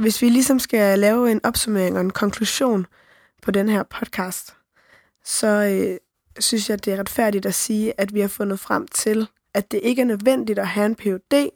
hvis 0.00 0.22
vi 0.22 0.28
ligesom 0.28 0.58
skal 0.58 0.98
lave 0.98 1.30
en 1.30 1.40
opsummering 1.44 1.94
og 1.96 2.00
en 2.00 2.10
konklusion 2.10 2.86
på 3.42 3.50
den 3.50 3.68
her 3.68 3.82
podcast, 3.82 4.54
så 5.24 5.46
øh, 5.46 5.96
synes 6.40 6.70
jeg, 6.70 6.84
det 6.84 6.92
er 6.92 6.98
retfærdigt 6.98 7.46
at 7.46 7.54
sige, 7.54 8.00
at 8.00 8.14
vi 8.14 8.20
har 8.20 8.28
fundet 8.28 8.60
frem 8.60 8.88
til, 8.88 9.28
at 9.54 9.70
det 9.70 9.80
ikke 9.82 10.02
er 10.02 10.06
nødvendigt 10.06 10.58
at 10.58 10.68
have 10.68 10.86
en 10.86 10.96
PhD 10.96 11.48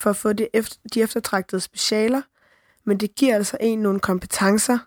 for 0.00 0.10
at 0.10 0.16
få 0.16 0.32
de, 0.32 0.48
efter, 0.52 0.76
de 0.94 1.02
eftertragtede 1.02 1.60
specialer, 1.60 2.22
men 2.84 3.00
det 3.00 3.14
giver 3.14 3.34
altså 3.34 3.56
en 3.60 3.78
nogle 3.78 4.00
kompetencer, 4.00 4.78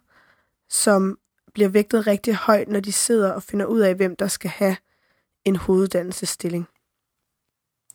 som 0.69 1.19
bliver 1.53 1.69
vægtet 1.69 2.07
rigtig 2.07 2.35
højt, 2.35 2.67
når 2.67 2.79
de 2.79 2.91
sidder 2.91 3.31
og 3.31 3.43
finder 3.43 3.65
ud 3.65 3.79
af, 3.79 3.95
hvem 3.95 4.15
der 4.15 4.27
skal 4.27 4.49
have 4.49 4.77
en 5.45 5.55
hoveduddannelsesstilling. 5.55 6.67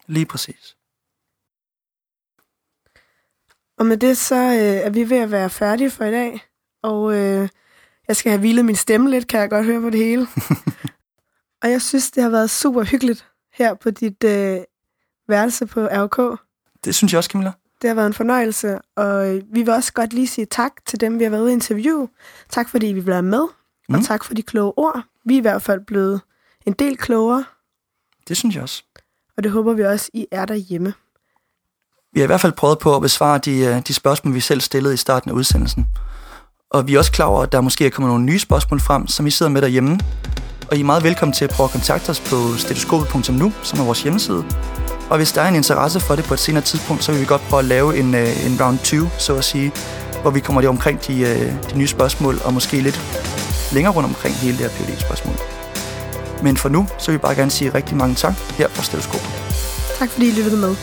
Lige 0.06 0.26
præcis. 0.26 0.76
Og 3.78 3.86
med 3.86 3.96
det 3.96 4.18
så 4.18 4.34
øh, 4.34 4.86
er 4.86 4.90
vi 4.90 5.10
ved 5.10 5.16
at 5.18 5.30
være 5.30 5.50
færdige 5.50 5.90
for 5.90 6.04
i 6.04 6.10
dag, 6.10 6.40
og 6.82 7.14
øh, 7.14 7.48
jeg 8.08 8.16
skal 8.16 8.30
have 8.30 8.40
hvilet 8.40 8.64
min 8.64 8.76
stemme 8.76 9.10
lidt, 9.10 9.28
kan 9.28 9.40
jeg 9.40 9.50
godt 9.50 9.66
høre 9.66 9.80
på 9.80 9.90
det 9.90 10.00
hele. 10.00 10.26
og 11.64 11.70
jeg 11.70 11.82
synes, 11.82 12.10
det 12.10 12.22
har 12.22 12.30
været 12.30 12.50
super 12.50 12.84
hyggeligt 12.84 13.26
her 13.52 13.74
på 13.74 13.90
dit 13.90 14.24
øh, 14.24 14.58
værelse 15.28 15.66
på 15.66 15.88
RK. 15.92 16.40
Det 16.84 16.94
synes 16.94 17.12
jeg 17.12 17.18
også, 17.18 17.28
Camilla. 17.28 17.52
Det 17.82 17.88
har 17.88 17.94
været 17.94 18.06
en 18.06 18.14
fornøjelse, 18.14 18.78
og 18.96 19.40
vi 19.52 19.62
vil 19.62 19.70
også 19.70 19.92
godt 19.92 20.12
lige 20.12 20.26
sige 20.26 20.46
tak 20.46 20.72
til 20.86 21.00
dem, 21.00 21.18
vi 21.18 21.24
har 21.24 21.30
været 21.30 21.42
ude 21.42 21.50
i 21.50 21.54
interview. 21.54 22.06
Tak 22.48 22.68
fordi 22.68 22.86
vi 22.86 23.00
blev 23.00 23.24
med, 23.24 23.42
mm. 23.88 23.94
og 23.94 24.04
tak 24.04 24.24
for 24.24 24.34
de 24.34 24.42
kloge 24.42 24.72
ord. 24.78 25.02
Vi 25.24 25.34
er 25.34 25.38
i 25.38 25.40
hvert 25.40 25.62
fald 25.62 25.80
blevet 25.86 26.20
en 26.66 26.72
del 26.72 26.96
klogere. 26.96 27.44
Det 28.28 28.36
synes 28.36 28.54
jeg 28.54 28.62
også. 28.62 28.82
Og 29.36 29.42
det 29.42 29.52
håber 29.52 29.72
vi 29.72 29.84
også, 29.84 30.10
I 30.12 30.26
er 30.30 30.44
derhjemme. 30.44 30.94
Vi 32.12 32.20
har 32.20 32.24
i 32.24 32.26
hvert 32.26 32.40
fald 32.40 32.52
prøvet 32.52 32.78
på 32.78 32.96
at 32.96 33.02
besvare 33.02 33.38
de, 33.38 33.58
øh, 33.58 33.82
de 33.86 33.94
spørgsmål, 33.94 34.34
vi 34.34 34.40
selv 34.40 34.60
stillede 34.60 34.94
i 34.94 34.96
starten 34.96 35.30
af 35.30 35.34
udsendelsen. 35.34 35.86
Og 36.70 36.86
vi 36.86 36.94
er 36.94 36.98
også 36.98 37.12
klar 37.12 37.26
over, 37.26 37.42
at 37.42 37.52
der 37.52 37.60
måske 37.60 37.86
er 37.86 37.90
kommet 37.90 38.10
nogle 38.10 38.24
nye 38.24 38.38
spørgsmål 38.38 38.80
frem, 38.80 39.06
som 39.06 39.26
I 39.26 39.30
sidder 39.30 39.52
med 39.52 39.62
derhjemme. 39.62 39.98
Og 40.70 40.76
I 40.76 40.80
er 40.80 40.84
meget 40.84 41.04
velkommen 41.04 41.32
til 41.32 41.44
at 41.44 41.50
prøve 41.50 41.64
at 41.64 41.70
kontakte 41.70 42.10
os 42.10 42.20
på 42.20 42.56
stetoskopet.nu, 42.58 43.52
som 43.62 43.80
er 43.80 43.84
vores 43.84 44.02
hjemmeside. 44.02 44.44
Og 45.10 45.16
hvis 45.16 45.32
der 45.32 45.42
er 45.42 45.48
en 45.48 45.54
interesse 45.54 46.00
for 46.00 46.16
det 46.16 46.24
på 46.24 46.34
et 46.34 46.40
senere 46.40 46.64
tidspunkt, 46.64 47.04
så 47.04 47.12
vil 47.12 47.20
vi 47.20 47.26
godt 47.26 47.42
prøve 47.42 47.58
at 47.58 47.64
lave 47.64 47.98
en, 47.98 48.14
øh, 48.14 48.46
en 48.46 48.62
round 48.62 48.78
20, 48.78 49.10
så 49.18 49.36
at 49.36 49.44
sige, 49.44 49.72
hvor 50.22 50.30
vi 50.30 50.40
kommer 50.40 50.60
lige 50.60 50.68
omkring 50.68 51.06
de, 51.06 51.20
øh, 51.20 51.52
de 51.72 51.78
nye 51.78 51.86
spørgsmål, 51.86 52.38
og 52.44 52.54
måske 52.54 52.80
lidt 52.80 53.00
længere 53.72 53.94
rundt 53.94 54.08
omkring 54.08 54.34
hele 54.34 54.58
det 54.58 54.70
her 54.70 54.84
PhD-spørgsmål. 54.84 55.34
Men 56.42 56.56
for 56.56 56.68
nu, 56.68 56.88
så 56.98 57.10
vil 57.10 57.18
vi 57.18 57.22
bare 57.22 57.34
gerne 57.34 57.50
sige 57.50 57.74
rigtig 57.74 57.96
mange 57.96 58.14
tak 58.14 58.34
her 58.58 58.68
fra 58.68 58.82
Stetoskopet. 58.82 59.30
Tak 59.98 60.10
fordi 60.10 60.28
I 60.28 60.32
lyttede 60.32 60.56
med. 60.56 60.76